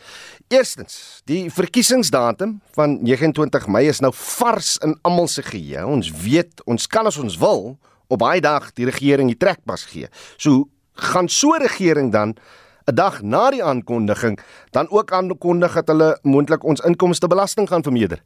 Eerstens, 0.51 1.21
die 1.31 1.45
verkiesingsdatum 1.47 2.57
van 2.75 2.97
29 2.99 3.67
Mei 3.71 3.85
is 3.87 4.01
nou 4.03 4.11
vars 4.15 4.73
in 4.83 4.97
almal 5.07 5.29
se 5.31 5.45
geheue. 5.47 5.85
Ons 5.87 6.09
weet, 6.25 6.59
ons 6.67 6.87
kan 6.91 7.07
as 7.07 7.15
ons 7.21 7.37
wil 7.39 7.77
op 8.11 8.19
baie 8.19 8.41
dag 8.43 8.67
die 8.75 8.89
regering 8.89 9.31
die 9.31 9.39
trekpas 9.39 9.85
gee. 9.87 10.09
So 10.35 10.67
gaan 10.99 11.29
so 11.31 11.55
'n 11.55 11.63
regering 11.63 12.11
dan 12.11 12.35
'n 12.83 12.95
dag 12.95 13.21
na 13.21 13.49
die 13.51 13.63
aankondiging 13.63 14.39
dan 14.71 14.89
ook 14.89 15.11
aankondig 15.11 15.73
dat 15.73 15.87
hulle 15.87 16.19
moontlik 16.21 16.63
ons 16.63 16.81
inkomstebelasting 16.81 17.67
gaan 17.69 17.83
vermeerder. 17.83 18.19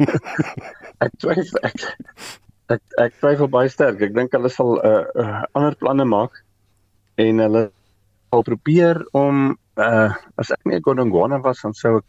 ek 1.04 1.12
twyfel 1.16 1.58
ek 1.62 1.96
ek, 2.66 2.82
ek 2.98 3.12
twyfel 3.20 3.48
baie 3.48 3.68
sterk. 3.68 4.00
Ek 4.00 4.14
dink 4.14 4.32
hulle 4.32 4.48
sal 4.48 4.76
'n 4.76 4.86
uh, 4.86 5.04
uh, 5.16 5.42
ander 5.52 5.74
planne 5.76 6.04
maak 6.04 6.44
en 7.16 7.38
hulle 7.38 7.70
al 8.30 8.42
probeer 8.46 9.02
om 9.16 9.58
uh 9.76 10.10
as 10.40 10.50
ek 10.54 10.64
nie 10.68 10.80
Godongwana 10.86 11.40
was 11.44 11.62
dan 11.64 11.74
sou 11.74 11.98
ek 11.98 12.06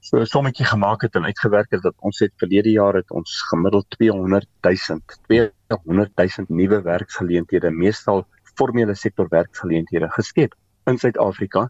so 0.00 0.18
'n 0.18 0.26
sommetjie 0.26 0.66
gemaak 0.66 1.02
het 1.02 1.16
en 1.16 1.24
uitgewerk 1.24 1.70
het 1.70 1.82
dat 1.82 1.94
ons 1.98 2.18
het 2.18 2.32
verlede 2.36 2.70
jaar 2.70 2.94
het 2.94 3.10
ons 3.10 3.30
gemiddeld 3.50 3.86
200 3.96 4.48
000 4.62 5.00
200 5.28 6.12
000 6.16 6.46
nuwe 6.48 6.82
werksgeleenthede 6.82 7.70
meestal 7.70 8.26
formele 8.56 8.94
sektor 8.94 9.28
werksgeleenthede 9.28 10.08
geskep 10.10 10.54
in 10.86 10.98
Suid-Afrika. 10.98 11.68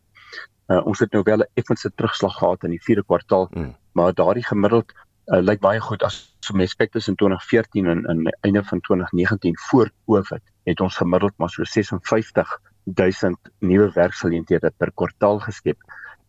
Uh 0.71 0.87
ons 0.87 0.99
het 0.99 1.13
nou 1.13 1.23
wel 1.23 1.43
'n 1.43 1.51
effense 1.55 1.91
terugslag 1.95 2.39
gehad 2.39 2.65
in 2.65 2.71
die 2.71 2.83
4de 2.87 3.05
kwartaal, 3.05 3.49
mm. 3.51 3.77
maar 3.93 4.15
daardie 4.15 4.47
gemiddeld 4.47 4.93
uh, 5.27 5.41
lyk 5.43 5.61
baie 5.61 5.81
goed 5.81 6.03
as 6.03 6.37
so 6.41 6.55
mens 6.55 6.75
kyk 6.75 6.93
tussen 6.93 7.17
2014 7.17 7.87
en 7.87 8.05
in 8.05 8.27
einde 8.41 8.63
van 8.65 8.81
2019 8.81 9.59
voor 9.69 9.91
Covid 10.07 10.43
het 10.65 10.81
ons 10.81 10.97
gemiddeld 10.97 11.33
maar 11.37 11.51
so 11.51 11.65
56 11.65 12.61
1000 12.85 13.53
nuwe 13.61 13.91
werksgeleenthede 13.95 14.73
per 14.79 14.93
kwartaal 14.95 15.41
geskep 15.47 15.79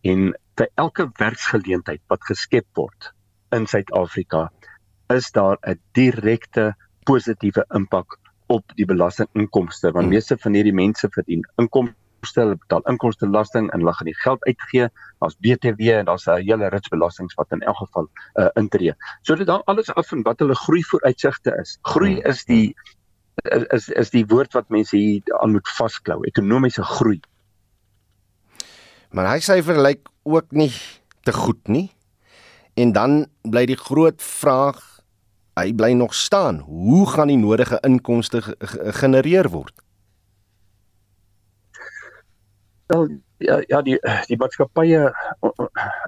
en 0.02 0.32
vir 0.58 0.68
elke 0.76 1.08
werksgeleentheid 1.18 2.02
wat 2.12 2.24
geskep 2.28 2.66
word 2.76 3.12
in 3.56 3.66
Suid-Afrika 3.66 4.48
is 5.14 5.30
daar 5.32 5.58
'n 5.62 5.80
direkte 5.94 6.74
positiewe 7.04 7.64
impak 7.74 8.18
op 8.46 8.76
die 8.76 8.86
belastinginkomste 8.86 9.92
want 9.92 10.04
hmm. 10.04 10.14
meeste 10.14 10.38
van 10.44 10.54
hierdie 10.54 10.76
mense 10.76 11.08
verdien 11.16 11.44
inkomste 11.62 12.40
hulle 12.40 12.56
betaal 12.56 12.84
inkomstebelasting 12.92 13.70
en 13.72 13.80
hulle 13.82 13.94
gaan 13.98 14.10
die 14.10 14.20
geld 14.24 14.44
uitgee 14.46 14.88
as 15.26 15.36
BTW 15.44 15.94
en 15.98 16.08
daar's 16.10 16.26
'n 16.26 16.42
hele 16.46 16.68
rits 16.68 16.88
belastings 16.88 17.34
wat 17.34 17.52
in 17.52 17.62
elk 17.62 17.76
geval 17.76 18.08
uh, 18.40 18.48
intree. 18.54 18.94
So 19.22 19.34
dit 19.34 19.48
hang 19.48 19.62
alles 19.66 19.90
af 19.94 20.08
van 20.08 20.22
wat 20.22 20.38
hulle 20.38 20.54
groei 20.54 20.82
vooruitsigte 20.90 21.56
is. 21.62 21.78
Groei 21.82 22.14
hmm. 22.14 22.30
is 22.30 22.44
die 22.44 22.74
is 23.74 23.88
is 23.88 24.10
die 24.10 24.24
woord 24.26 24.52
wat 24.52 24.68
mense 24.70 24.96
hier 24.96 25.38
aan 25.40 25.52
moet 25.56 25.68
vasklou, 25.76 26.20
ekonomiese 26.26 26.84
groei. 26.86 27.20
Maar 29.12 29.32
hy 29.34 29.40
syfer 29.44 29.80
lyk 29.82 30.08
ook 30.22 30.52
nie 30.56 30.72
te 31.26 31.32
goed 31.32 31.68
nie. 31.68 31.90
En 32.74 32.92
dan 32.92 33.26
bly 33.42 33.66
die 33.68 33.76
groot 33.76 34.22
vraag, 34.22 34.80
hy 35.60 35.72
bly 35.76 35.92
nog 35.92 36.14
staan. 36.14 36.62
Hoe 36.64 37.04
gaan 37.10 37.28
die 37.28 37.36
nodige 37.36 37.80
inkomste 37.84 38.40
genereer 39.02 39.50
word? 39.52 39.74
Wel 42.86 43.08
ja 43.42 43.60
ja 43.68 43.82
die 43.82 43.98
die 44.28 44.38
maatskappye 44.38 45.08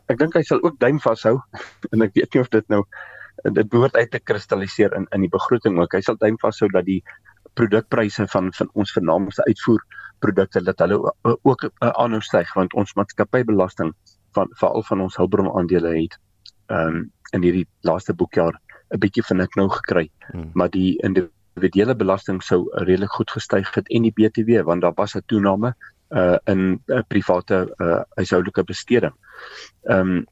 ek 0.07 0.19
dink 0.21 0.37
hy 0.39 0.43
sal 0.47 0.63
ook 0.63 0.79
duim 0.83 1.01
vashou 1.03 1.39
en 1.93 2.07
ek 2.07 2.15
weet 2.19 2.35
nie 2.35 2.43
of 2.45 2.51
dit 2.55 2.69
nou 2.73 2.83
dit 3.53 3.69
behoort 3.69 3.97
uit 3.97 4.11
te 4.11 4.21
kristalliseer 4.21 4.95
in 4.97 5.07
in 5.13 5.21
die 5.21 5.33
begroting 5.33 5.79
ook. 5.79 5.93
Hy 5.93 6.01
sal 6.01 6.17
duim 6.17 6.39
vashou 6.41 6.69
dat 6.73 6.85
die 6.85 7.03
produkpryse 7.55 8.27
van 8.33 8.53
van 8.53 8.71
ons 8.75 8.93
vernaamste 8.93 9.45
uitvoerprodukte 9.45 10.63
dat 10.65 10.79
hulle 10.79 11.15
ook 11.23 11.65
uh, 11.65 11.91
aanhou 11.91 12.21
styg 12.21 12.53
want 12.55 12.75
ons 12.75 12.95
maatskappybelasting 12.95 13.93
van 14.35 14.51
veral 14.61 14.83
van 14.83 15.01
ons 15.01 15.17
hulpbron 15.17 15.53
aandele 15.59 15.95
het 15.95 16.19
um, 16.73 17.11
in 17.33 17.43
hierdie 17.43 17.67
laaste 17.87 18.15
boekjaar 18.15 18.59
'n 18.95 18.99
bietjie 18.99 19.25
van 19.29 19.43
dit 19.43 19.57
nou 19.57 19.69
gekry. 19.69 20.11
Hmm. 20.31 20.51
Maar 20.55 20.71
die 20.71 20.99
individuele 21.03 21.95
belasting 21.95 22.43
sou 22.43 22.65
redelik 22.73 23.11
goed 23.11 23.31
gestyg 23.31 23.75
het 23.75 23.89
en 23.89 24.03
die 24.03 24.13
BTW 24.13 24.63
want 24.65 24.83
daar 24.83 24.95
was 24.95 25.15
'n 25.15 25.23
toename 25.27 25.75
uh, 26.11 26.37
in 26.45 26.83
uh, 26.87 27.03
private 27.09 27.75
uh, 27.79 28.03
huishoudelike 28.15 28.65
besteding. 28.65 29.15
Ehm 29.83 30.01
um, 30.01 30.27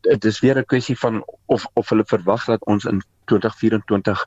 dit 0.00 0.24
is 0.24 0.40
weer 0.40 0.58
'n 0.58 0.64
kwessie 0.64 0.98
van 0.98 1.24
of 1.46 1.66
of 1.74 1.88
hulle 1.88 2.04
verwag 2.04 2.44
dat 2.44 2.64
ons 2.64 2.84
in 2.84 3.02
2024 3.24 4.26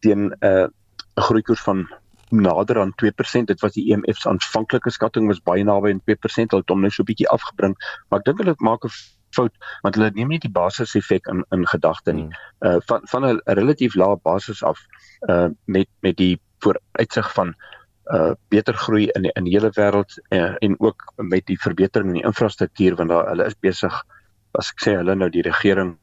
teen 0.00 0.30
'n 0.30 0.46
uh, 0.46 0.66
groeikoers 1.14 1.60
van 1.60 1.88
nader 2.28 2.80
aan 2.80 2.94
2%. 2.94 3.44
Dit 3.44 3.60
was 3.60 3.72
die 3.72 3.86
IMF 3.92 4.16
se 4.16 4.28
aanvanklike 4.28 4.90
skatting 4.90 5.26
was 5.26 5.42
baie 5.42 5.64
naby 5.64 5.92
aan 5.92 6.00
2%. 6.00 6.52
Hulle 6.52 6.62
het 6.62 6.68
hom 6.68 6.80
nou 6.80 6.90
so 6.90 7.02
'n 7.02 7.10
bietjie 7.10 7.28
afgebring, 7.28 7.74
maar 8.08 8.18
ek 8.18 8.24
dink 8.24 8.38
hulle 8.38 8.54
maak 8.58 8.84
'n 8.84 8.90
fout 9.32 9.52
want 9.82 9.94
hulle 9.94 10.10
neem 10.14 10.28
nie 10.28 10.38
die 10.38 10.52
basiseffek 10.52 11.26
in 11.26 11.44
in 11.50 11.66
gedagte 11.66 12.12
nie. 12.12 12.28
Uh 12.60 12.78
van 12.86 13.00
van 13.04 13.24
'n 13.26 13.40
relatief 13.44 13.94
lae 13.94 14.16
basis 14.16 14.62
af 14.62 14.78
uh 15.28 15.48
met 15.64 15.88
met 16.00 16.16
die 16.16 16.40
vooruitsig 16.58 17.32
van 17.32 17.54
uh 18.12 18.32
beter 18.48 18.74
groei 18.74 19.08
in 19.14 19.22
die, 19.22 19.32
in 19.34 19.44
die 19.44 19.52
hele 19.52 19.70
wêreld 19.78 20.18
uh, 20.30 20.54
en 20.58 20.80
ook 20.80 21.12
met 21.16 21.46
die 21.46 21.60
verbetering 21.60 22.08
in 22.08 22.20
die 22.20 22.26
infrastruktuur 22.26 22.96
want 22.96 23.10
daar 23.10 23.28
hulle 23.28 23.44
is 23.44 23.58
besig 23.60 24.02
as 24.58 24.72
ek 24.74 24.84
sê 24.84 24.96
hulle 24.96 25.14
nou 25.14 25.30
die 25.30 25.42
regering 25.42 25.96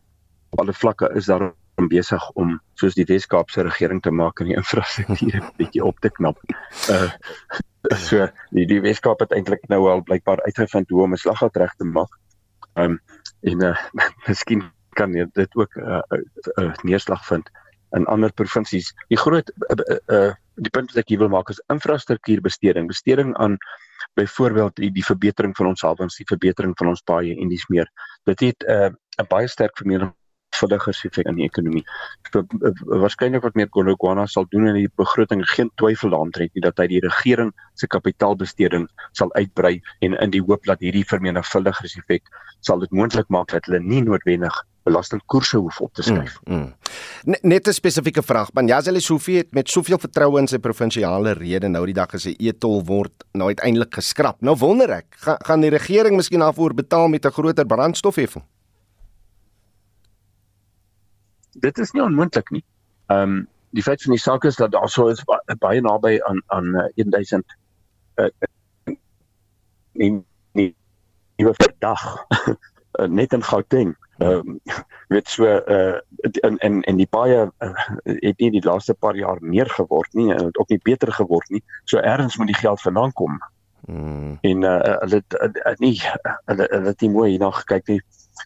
op 0.54 0.64
alle 0.64 0.74
vlakke 0.74 1.10
is 1.16 1.30
daar 1.30 1.52
besig 1.88 2.24
om 2.36 2.58
soos 2.80 2.96
die 2.98 3.06
Wes-Kaapse 3.08 3.64
regering 3.64 4.02
te 4.04 4.12
maak 4.12 4.42
en 4.42 4.50
die 4.50 4.58
infrastruktuur 4.58 5.40
'n 5.40 5.52
bietjie 5.60 5.84
op 5.86 6.00
te 6.00 6.10
knap. 6.10 6.42
Uh 6.90 7.12
so 7.96 8.28
die 8.52 8.66
die 8.68 8.82
Wes-Kaap 8.82 9.20
het 9.20 9.32
eintlik 9.32 9.64
nou 9.70 9.88
al 9.90 10.04
blykbaar 10.04 10.42
uitgevind 10.44 10.90
hoe 10.90 11.04
om 11.04 11.14
'n 11.14 11.18
slaggat 11.18 11.56
reg 11.56 11.74
te 11.78 11.86
maak. 11.86 12.12
Um 12.76 13.00
en 13.42 13.64
uh 13.64 13.78
miskien 14.28 14.72
kan 14.96 15.12
dit 15.12 15.56
ook 15.56 15.76
'n 15.76 15.82
uh, 15.82 16.02
uh, 16.12 16.66
uh, 16.66 16.74
neerslag 16.84 17.26
vind 17.26 17.50
in 17.92 18.06
ander 18.06 18.34
provinsies. 18.34 18.94
Die 19.08 19.18
groot 19.18 19.52
uh, 19.56 19.98
uh 20.08 20.34
die 20.60 20.74
punt 20.76 20.92
wat 20.92 21.04
ek 21.04 21.10
hier 21.14 21.22
wil 21.24 21.32
maak 21.34 21.50
is 21.50 21.62
infrastruktuurbesteding, 21.74 22.88
besteding 22.88 23.36
aan 23.38 23.58
byvoorbeeld 24.20 24.76
die, 24.76 24.92
die 24.92 25.06
verbetering 25.06 25.56
van 25.58 25.72
ons 25.72 25.84
hawens, 25.86 26.18
die 26.20 26.28
verbetering 26.30 26.76
van 26.80 26.92
ons 26.94 27.04
paaie 27.06 27.36
en 27.36 27.52
dis 27.52 27.68
meer. 27.70 27.88
Dit 28.26 28.40
het 28.40 28.64
'n 28.68 28.72
uh, 28.72 28.90
'n 29.20 29.28
baie 29.28 29.48
sterk 29.48 29.78
vermeerdering 29.78 30.16
verliggers 30.60 31.04
effek 31.08 31.28
in 31.30 31.40
die 31.40 31.48
ekonomie. 31.48 31.84
So, 32.32 32.44
waarskynlik 33.04 33.46
wat 33.46 33.58
meer 33.60 33.70
Gologwana 33.76 34.28
sal 34.28 34.48
doen 34.54 34.68
in 34.72 34.80
die 34.82 34.92
begroting 35.02 35.44
geen 35.56 35.72
twyfel 35.82 36.16
aantrek 36.18 36.54
nie 36.56 36.66
dat 36.66 36.80
hy 36.82 36.88
die 36.94 37.04
regering 37.06 37.54
se 37.80 37.88
kapitaalbesteding 37.88 38.88
sal 39.18 39.34
uitbrei 39.36 39.80
en 40.06 40.18
in 40.20 40.36
die 40.36 40.44
hoop 40.44 40.68
dat 40.70 40.84
hierdie 40.84 41.06
vermenigvuldiger 41.08 41.90
effek 41.90 42.28
sal 42.66 42.84
dit 42.84 42.92
moontlik 42.92 43.30
maak 43.30 43.54
dat 43.54 43.66
hulle 43.70 43.80
nie 43.84 44.04
noodwendig 44.04 44.64
belastingkoerse 44.90 45.58
hoef 45.58 45.80
op 45.82 45.94
te 45.94 46.04
skryf. 46.04 46.40
Mm, 46.44 46.74
mm. 47.24 47.36
Net 47.42 47.68
'n 47.68 47.74
spesifieke 47.74 48.24
vraag. 48.24 48.52
Banjazeli 48.52 49.00
Sofie 49.00 49.38
het 49.38 49.54
met 49.54 49.70
soveel 49.70 50.00
vertroue 50.00 50.40
in 50.40 50.48
sy 50.48 50.58
provinsiale 50.58 51.34
rede 51.34 51.68
nou 51.68 51.86
die 51.86 51.94
dag 51.94 52.10
gesê 52.10 52.34
e-tol 52.38 52.84
word 52.86 53.12
nou 53.32 53.48
uiteindelik 53.48 53.94
geskraap. 53.94 54.42
Nou 54.42 54.56
wonder 54.58 54.90
ek, 54.90 55.06
gaan, 55.10 55.38
gaan 55.46 55.62
die 55.62 55.70
regering 55.70 56.16
miskien 56.16 56.40
daarvoor 56.40 56.74
betaal 56.74 57.08
met 57.08 57.26
'n 57.26 57.32
groter 57.32 57.66
brandstofheffing? 57.66 58.44
Dit 61.52 61.78
is 61.78 61.92
nie 61.92 62.04
onmoontlik 62.04 62.50
nie. 62.50 62.64
Ehm 63.08 63.22
um, 63.22 63.48
die 63.70 63.84
feit 63.84 64.02
van 64.02 64.12
die 64.12 64.22
saak 64.22 64.44
is 64.44 64.56
dat 64.56 64.72
daar 64.72 64.90
sou 64.90 65.12
is 65.12 65.24
baie 65.60 65.82
naby 65.82 66.20
aan 66.26 66.42
aan 66.48 66.76
uh, 66.76 66.88
1000 66.96 67.46
uh, 68.16 68.30
nie 69.94 70.26
nie 70.54 70.76
nie 71.38 71.46
vir 71.46 71.74
dag 71.80 72.26
net 73.20 73.34
in 73.34 73.44
Gauteng 73.44 73.96
ehm 74.20 74.32
um, 74.32 74.60
weet 75.08 75.30
so 75.30 75.46
uh 75.46 76.00
in 76.20 76.58
in 76.58 76.82
en 76.84 76.96
die 76.96 77.08
baie 77.10 77.52
uh, 77.60 77.74
het 78.04 78.40
nie 78.40 78.52
die 78.52 78.66
laaste 78.66 78.94
paar 78.94 79.16
jaar 79.16 79.38
meer 79.42 79.70
geword 79.70 80.14
nie 80.14 80.34
en 80.34 80.50
ook 80.52 80.70
nie 80.70 80.80
beter 80.84 81.12
geword 81.14 81.50
nie. 81.50 81.64
So 81.86 81.98
ergens 81.98 82.38
moet 82.38 82.52
die 82.52 82.60
geld 82.60 82.82
vandaan 82.82 83.14
kom. 83.14 83.40
Hmm. 83.88 84.38
En 84.42 84.64
uh 84.64 84.98
hulle 85.06 85.24
uh, 85.40 85.74
nie 85.78 85.96
hulle 86.46 86.68
hulle 86.68 86.86
het 86.92 87.02
nie 87.02 87.10
mooi 87.10 87.30
hierna 87.30 87.52
gekyk 87.62 87.88
nie. 87.88 88.02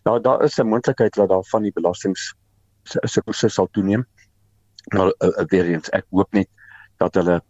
Nou 0.05 0.19
daar 0.21 0.43
is 0.43 0.59
'n 0.59 0.67
moontlikheid 0.67 1.13
dat 1.13 1.29
daar 1.29 1.43
van 1.49 1.61
die 1.61 1.73
belastings 1.73 2.33
se 2.83 3.21
se 3.31 3.49
sal 3.49 3.69
toeneem. 3.71 4.05
Maar 4.93 5.13
uh, 5.19 5.45
weer 5.47 5.65
eens 5.65 5.89
ek 5.89 6.05
hoop 6.11 6.33
net 6.33 6.49
dat 6.97 7.15
hulle 7.21 7.41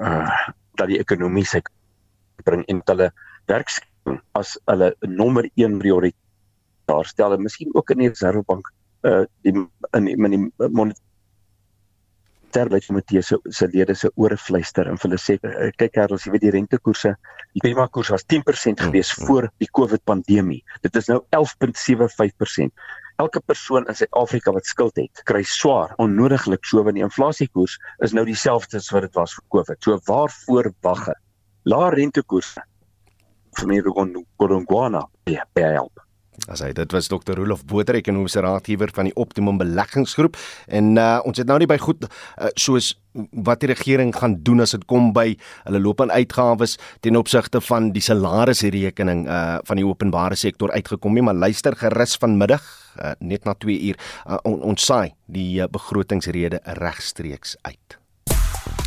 uh 0.00 0.38
dat 0.78 0.88
die 0.88 1.00
ekonomie 1.02 1.44
se 1.44 1.60
bring 2.44 2.62
en 2.72 2.80
hulle 2.88 3.10
werk 3.50 3.68
as 4.38 4.54
hulle 4.70 4.94
nommer 5.04 5.48
1 5.54 5.78
prioriteit 5.78 6.16
daar 6.90 7.06
stel 7.06 7.32
en 7.34 7.42
miskien 7.42 7.74
ook 7.74 7.90
in 7.94 7.98
die 8.04 8.08
reservebank 8.08 8.72
uh 9.08 9.24
die 9.44 9.52
in 9.96 10.04
die, 10.04 10.16
in 10.16 10.30
die 10.36 10.44
monetaire 10.78 12.80
komitee 12.86 13.22
se 13.22 13.36
se 13.58 13.66
lede 13.74 13.94
se 13.94 14.10
ore 14.14 14.36
fluister 14.36 14.86
en 14.90 14.98
hulle 15.02 15.18
sê 15.18 15.38
kyk 15.42 15.92
Karels 15.94 16.24
jy 16.26 16.32
weet 16.34 16.46
die 16.46 16.56
rentekoerse 16.56 17.10
die 17.54 17.64
prima 17.66 17.84
koers 17.88 18.10
was 18.14 18.24
10% 18.34 18.84
gewees 18.86 19.10
mm, 19.12 19.22
mm. 19.22 19.26
voor 19.26 19.44
die 19.62 19.70
COVID 19.80 20.02
pandemie 20.04 20.62
dit 20.82 20.94
is 21.02 21.06
nou 21.12 21.20
11.75% 21.36 22.70
elke 23.20 23.40
persoon 23.44 23.86
in 23.88 23.96
Suid-Afrika 23.96 24.54
wat 24.56 24.68
skuld 24.68 24.96
het 25.00 25.22
kry 25.28 25.42
swaar 25.46 25.94
onnodiglik 26.02 26.64
so 26.64 26.84
want 26.86 26.98
die 26.98 27.06
inflasiekoers 27.06 27.76
is 28.06 28.16
nou 28.16 28.24
dieselfde 28.28 28.80
as 28.80 28.90
wat 28.94 29.08
dit 29.08 29.16
was 29.18 29.36
vir 29.36 29.46
COVID. 29.56 29.80
So 29.84 29.98
waarvoor 30.08 30.72
wag 30.86 31.08
lae 31.68 31.90
rentekoerse 31.96 32.62
vir 33.58 33.68
my 33.68 33.80
Rwanda 33.84 35.08
ja 35.28 35.44
help. 35.54 36.06
As 36.48 36.62
hy 36.64 36.70
dit 36.72 36.94
was 36.94 37.10
Dr. 37.10 37.36
Rolof 37.36 37.66
Botha 37.68 37.92
ekonomiese 37.98 38.40
raadgewer 38.40 38.90
van 38.96 39.10
die 39.10 39.14
Optimum 39.20 39.58
Beleggingsgroep. 39.60 40.38
En 40.72 40.96
uh, 40.96 41.18
ons 41.28 41.36
het 41.36 41.46
nou 41.46 41.58
nie 41.60 41.68
by 41.68 41.76
goed 41.82 42.06
uh, 42.06 42.48
soos 42.56 42.94
wat 43.44 43.60
die 43.60 43.72
regering 43.72 44.14
gaan 44.16 44.38
doen 44.46 44.64
as 44.64 44.72
dit 44.76 44.86
kom 44.88 45.10
by 45.12 45.34
hulle 45.66 45.82
loopbaan 45.82 46.14
uitgawes 46.14 46.78
ten 47.04 47.18
opsigte 47.20 47.60
van 47.68 47.90
die 47.92 48.04
salarisrekening 48.04 49.26
uh, 49.26 49.58
van 49.66 49.82
die 49.82 49.86
openbare 49.86 50.38
sektor 50.38 50.72
uitgekom 50.72 51.18
nie 51.18 51.26
maar 51.26 51.36
luister 51.36 51.76
gerus 51.76 52.16
vanmiddag 52.22 52.62
uh, 52.98 53.14
net 53.20 53.44
na 53.44 53.54
2 53.54 53.78
uur 53.90 53.96
uh, 54.26 54.38
on, 54.44 54.60
ons 54.62 54.86
saai 54.86 55.14
die 55.26 55.60
uh, 55.60 55.70
begrotingsrede 55.70 56.62
regstreeks 56.80 57.56
uit 57.62 58.00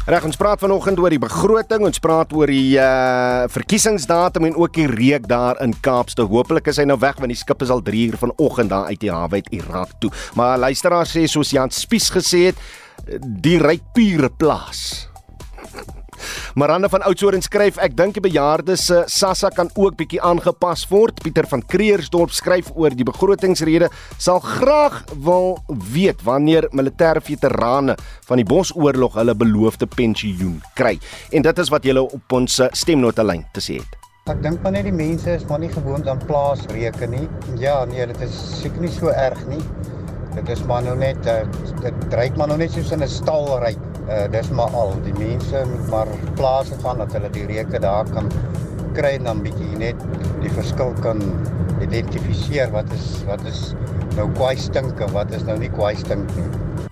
Reg 0.04 0.26
ons 0.28 0.36
praat 0.36 0.60
vanoggend 0.60 1.00
oor 1.00 1.14
die 1.14 1.22
begroting, 1.22 1.86
ons 1.88 2.02
praat 2.04 2.34
oor 2.36 2.52
die 2.52 2.76
uh 2.76 3.46
verkiesingsdatum 3.48 4.50
en 4.50 4.58
ook 4.60 4.74
die 4.76 4.88
reuk 4.90 5.30
daar 5.32 5.62
in 5.64 5.72
Kaapstad. 5.80 6.28
Hoopelik 6.28 6.68
is 6.68 6.82
hy 6.82 6.86
nou 6.90 6.98
weg 7.00 7.22
want 7.24 7.32
die 7.32 7.40
skip 7.40 7.64
is 7.64 7.72
al 7.72 7.80
3 7.88 8.04
uur 8.12 8.20
vanoggend 8.20 8.74
daar 8.74 8.92
uit 8.92 9.00
die 9.00 9.14
hawe 9.14 9.40
uit 9.40 9.48
Irak 9.56 9.96
toe. 10.04 10.12
Maar 10.36 10.60
luisteraar 10.66 11.08
sê 11.08 11.24
soos 11.32 11.56
Jan 11.56 11.72
Spies 11.72 12.12
gesê 12.12 12.50
het, 12.52 12.60
die 13.24 13.56
ryk 13.64 13.94
pure 13.96 14.28
plaas. 14.28 15.13
Maranda 16.56 16.90
van 16.90 17.06
Oudtshoorn 17.08 17.42
skryf 17.46 17.80
ek 17.84 17.96
dink 17.98 18.18
die 18.18 18.24
bejaardes 18.24 18.86
se 18.90 19.04
SASSA 19.08 19.50
kan 19.56 19.72
ook 19.76 19.98
bietjie 20.00 20.22
aangepas 20.22 20.86
word. 20.92 21.22
Pieter 21.24 21.48
van 21.50 21.64
Kreersdorp 21.66 22.34
skryf 22.36 22.72
oor 22.76 22.96
die 22.96 23.08
begrotingsrede 23.08 23.90
sal 24.18 24.40
graag 24.44 25.02
wil 25.26 25.58
weet 25.94 26.24
wanneer 26.28 26.70
militêre 26.72 27.24
veterane 27.24 27.98
van 28.28 28.42
die 28.42 28.48
Bosoorlog 28.48 29.18
hulle 29.20 29.36
beloofde 29.36 29.88
pensioen 29.88 30.62
kry. 30.78 30.98
En 31.32 31.46
dit 31.46 31.60
is 31.60 31.74
wat 31.74 31.86
julle 31.88 32.06
op 32.06 32.40
ons 32.40 32.62
stemnotelyn 32.74 33.46
te 33.54 33.64
sê 33.64 33.80
het. 33.82 34.00
Ek 34.32 34.40
dink 34.40 34.62
maar 34.64 34.72
net 34.72 34.86
die 34.88 34.96
mense 34.96 35.34
is 35.36 35.44
maar 35.50 35.60
nie 35.60 35.72
gewoond 35.72 36.08
aan 36.08 36.22
plaasreken 36.24 37.12
nie. 37.12 37.26
Ja, 37.60 37.82
nee, 37.90 38.06
dit 38.08 38.22
is 38.24 38.38
seker 38.62 38.86
nie 38.86 38.92
so 38.94 39.12
erg 39.12 39.42
nie. 39.50 39.60
Dit 40.36 40.50
is 40.50 40.64
maar 40.70 40.84
nou 40.84 40.96
net 40.98 41.26
uh, 41.30 41.42
dit 41.82 42.06
dryk 42.10 42.38
maar 42.40 42.50
nou 42.52 42.58
net 42.58 42.72
soos 42.74 42.92
in 42.92 43.04
'n 43.04 43.10
stal 43.10 43.48
ry. 43.64 43.76
Uh 44.08 44.26
dis 44.32 44.50
maar 44.50 44.74
al. 44.74 44.96
Die 45.06 45.14
mense 45.18 45.66
moet 45.70 45.90
maar 45.90 46.08
plase 46.36 46.76
gaan 46.84 46.98
dat 46.98 47.14
hulle 47.14 47.30
die 47.30 47.46
reuke 47.46 47.80
daar 47.80 48.10
kan 48.10 48.32
kry 48.94 49.16
en 49.18 49.24
dan 49.30 49.42
bietjie 49.42 49.78
net 49.78 49.96
die 50.42 50.52
verskil 50.54 50.94
kan 51.02 51.22
identifiseer 51.82 52.72
wat 52.72 52.90
is 52.94 53.24
wat 53.30 53.46
is 53.50 53.74
nou 54.16 54.30
kwai 54.38 54.56
stink 54.58 55.00
en 55.00 55.12
wat 55.12 55.32
is 55.32 55.44
nou 55.44 55.58
nie 55.58 55.72
kwai 55.72 55.96
stink 55.96 56.36
nie. 56.36 56.50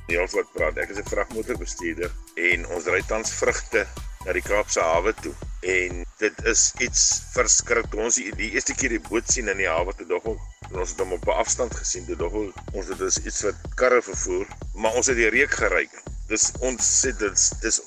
Niels 0.08 0.34
wat 0.34 0.48
praat. 0.54 0.78
Ek 0.78 0.90
is 0.90 0.98
'n 0.98 1.10
vragmotorbestuurder 1.10 2.12
en 2.36 2.66
ons 2.76 2.88
ry 2.88 3.02
tans 3.08 3.32
vrugte 3.42 3.86
na 4.26 4.36
die 4.38 4.44
Kaapse 4.46 4.82
hawe 4.82 5.14
toe 5.22 5.34
en 5.62 6.02
dit 6.22 6.44
is 6.50 6.72
iets 6.82 7.02
verskriklik. 7.36 7.96
Ons 8.02 8.18
die, 8.18 8.50
eerste 8.50 8.74
keer 8.78 8.96
die 8.96 9.04
boot 9.10 9.30
sien 9.30 9.50
in 9.52 9.62
die 9.62 9.70
hawe 9.70 9.94
te 9.98 10.08
dog 10.10 10.26
ons 10.32 10.94
het 10.94 11.02
hom 11.04 11.14
op 11.18 11.28
'n 11.28 11.38
afstand 11.44 11.76
gesien. 11.76 12.06
Dit 12.06 12.20
dog 12.20 12.34
ons 12.34 12.88
dit 12.88 13.02
is 13.02 13.18
iets 13.26 13.42
wat 13.42 13.56
karre 13.76 14.02
vervoer, 14.02 14.48
maar 14.74 14.94
ons 14.96 15.08
het 15.08 15.18
die 15.18 15.30
reuk 15.30 15.52
geryk. 15.52 15.94
Dis 16.28 16.52
ons 16.60 16.82
sê 16.82 17.12
dit 17.18 17.50
dis 17.62 17.82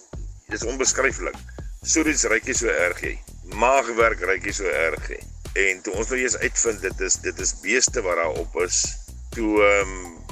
dis 0.49 0.65
onbeskryflik. 0.65 1.37
So 1.83 2.05
iets 2.05 2.25
ryk 2.25 2.47
jy 2.47 2.55
so 2.55 2.69
erg 2.69 3.01
jy. 3.01 3.19
Maagwerk 3.45 4.21
ryk 4.21 4.45
jy 4.45 4.53
so 4.53 4.65
erg 4.65 5.09
jy. 5.09 5.21
En 5.55 5.83
toe 5.83 5.95
ons 5.95 6.09
nou 6.09 6.19
eers 6.19 6.37
uitvind 6.37 6.81
dit 6.83 7.01
is 7.01 7.17
dit 7.17 7.41
is 7.41 7.61
beeste 7.61 8.03
wat 8.03 8.17
daar 8.17 8.39
op 8.39 8.57
is. 8.57 8.85
Toe 9.31 9.63
ehm 9.63 9.89
um, 9.89 10.24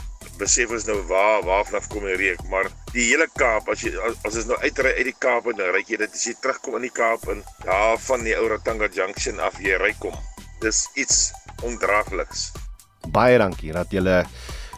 besef 0.42 0.72
ons 0.74 0.86
nou 0.88 0.98
waar 1.10 1.44
waarvan 1.46 1.84
kom 1.92 2.06
die 2.08 2.18
reuk, 2.18 2.42
maar 2.50 2.68
die 2.92 3.06
hele 3.10 3.28
Kaap 3.38 3.70
as 3.72 3.84
jy 3.84 3.92
as, 4.08 4.18
as 4.26 4.38
ons 4.42 4.50
nou 4.50 4.58
uitry 4.62 4.94
uit 4.98 5.08
die 5.10 5.18
Kaap 5.24 5.46
en 5.50 5.58
dan 5.60 5.72
ry 5.74 5.84
jy 5.86 6.00
dit 6.02 6.18
as 6.18 6.26
jy 6.26 6.34
terugkom 6.42 6.78
in 6.80 6.88
die 6.88 6.94
Kaap 6.94 7.28
en 7.32 7.44
daar 7.62 8.00
van 8.08 8.26
die 8.26 8.34
ou 8.38 8.48
Ratanga 8.50 8.90
Junction 8.92 9.40
af 9.40 9.60
jy 9.62 9.78
ry 9.80 9.92
kom. 10.02 10.16
Dis 10.62 10.84
iets 10.98 11.30
ondraagliks. 11.66 12.50
Baie 13.14 13.38
dankie 13.38 13.72
dat 13.74 13.94
jy 13.94 14.02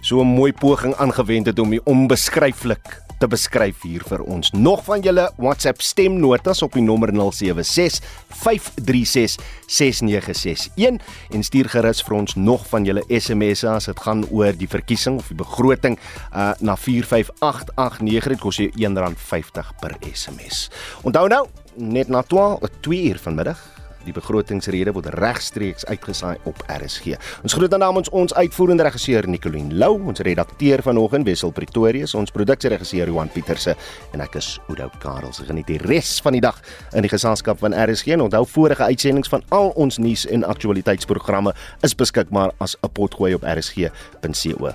so 0.04 0.20
'n 0.20 0.36
mooi 0.36 0.52
poging 0.52 0.94
aangewend 1.00 1.46
het 1.46 1.58
om 1.58 1.70
die 1.70 1.84
onbeskryflik 1.84 3.03
te 3.24 3.30
beskryf 3.30 3.84
hier 3.86 4.04
vir 4.04 4.22
ons. 4.28 4.50
Nog 4.52 4.84
van 4.84 5.00
julle 5.04 5.30
WhatsApp 5.40 5.80
stemnotas 5.84 6.60
op 6.64 6.74
die 6.76 6.84
nommer 6.84 7.12
076 7.14 8.04
536 8.44 9.38
6961 9.66 11.00
en 11.32 11.46
stuur 11.46 11.70
gerus 11.72 12.02
vir 12.04 12.16
ons 12.18 12.36
nog 12.36 12.66
van 12.68 12.84
julle 12.84 13.04
SMS'e 13.08 13.70
as 13.72 13.88
dit 13.88 14.04
gaan 14.04 14.26
oor 14.28 14.56
die 14.58 14.68
verkiesing 14.68 15.20
of 15.22 15.30
die 15.32 15.38
begroting 15.40 15.96
uh, 16.34 16.52
na 16.60 16.76
45889 16.76 18.34
dit 18.34 18.42
kos 18.44 18.60
jy 18.60 18.68
R1.50 18.76 19.72
per 19.80 19.96
SMS. 20.12 20.66
Onthou 21.06 21.24
nou 21.32 21.46
net 21.80 22.12
na 22.12 22.22
12 22.28 22.68
uur 22.84 23.22
vanmiddag 23.24 23.73
Die 24.04 24.12
begrotingsrede 24.12 24.92
word 24.92 25.06
regstreeks 25.16 25.84
uitgesaai 25.88 26.36
op 26.44 26.62
RSG. 26.68 27.16
Ons 27.42 27.56
groet 27.56 27.70
dan 27.70 27.80
namens 27.80 28.10
ons 28.10 28.34
uitvoerende 28.34 28.82
regisseur 28.86 29.28
Nicoline 29.28 29.74
Lou, 29.74 29.98
ons 30.08 30.20
redakteur 30.20 30.82
vanoggend 30.82 31.26
Wessel 31.28 31.52
Pretorius, 31.56 32.14
ons 32.14 32.30
produksieregisseur 32.34 33.06
Johan 33.08 33.30
Pieterse 33.32 33.76
en 34.12 34.20
ek 34.24 34.34
is 34.40 34.60
Oudo 34.68 34.90
Karel. 35.02 35.32
Se 35.32 35.44
geniet 35.48 35.66
die 35.70 35.80
res 35.82 36.20
van 36.24 36.32
die 36.36 36.44
dag 36.44 36.60
in 36.92 37.02
die 37.06 37.12
geselskap 37.12 37.58
van 37.62 37.74
RSG 37.74 38.06
en 38.16 38.26
onthou 38.28 38.44
vorige 38.46 38.82
uitsendings 38.84 39.28
van 39.32 39.42
al 39.54 39.68
ons 39.80 39.98
nuus 39.98 40.26
en 40.26 40.44
aktualiteitsprogramme 40.44 41.52
is 41.82 41.94
beskikbaar 41.94 42.50
as 42.58 42.76
'n 42.82 42.88
potgooi 42.92 43.34
op 43.34 43.42
rsg.co.za. 43.42 44.74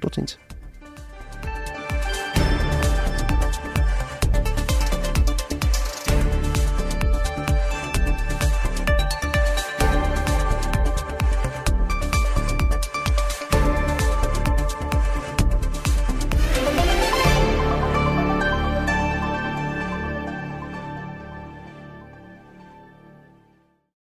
Totsiens. 0.00 0.38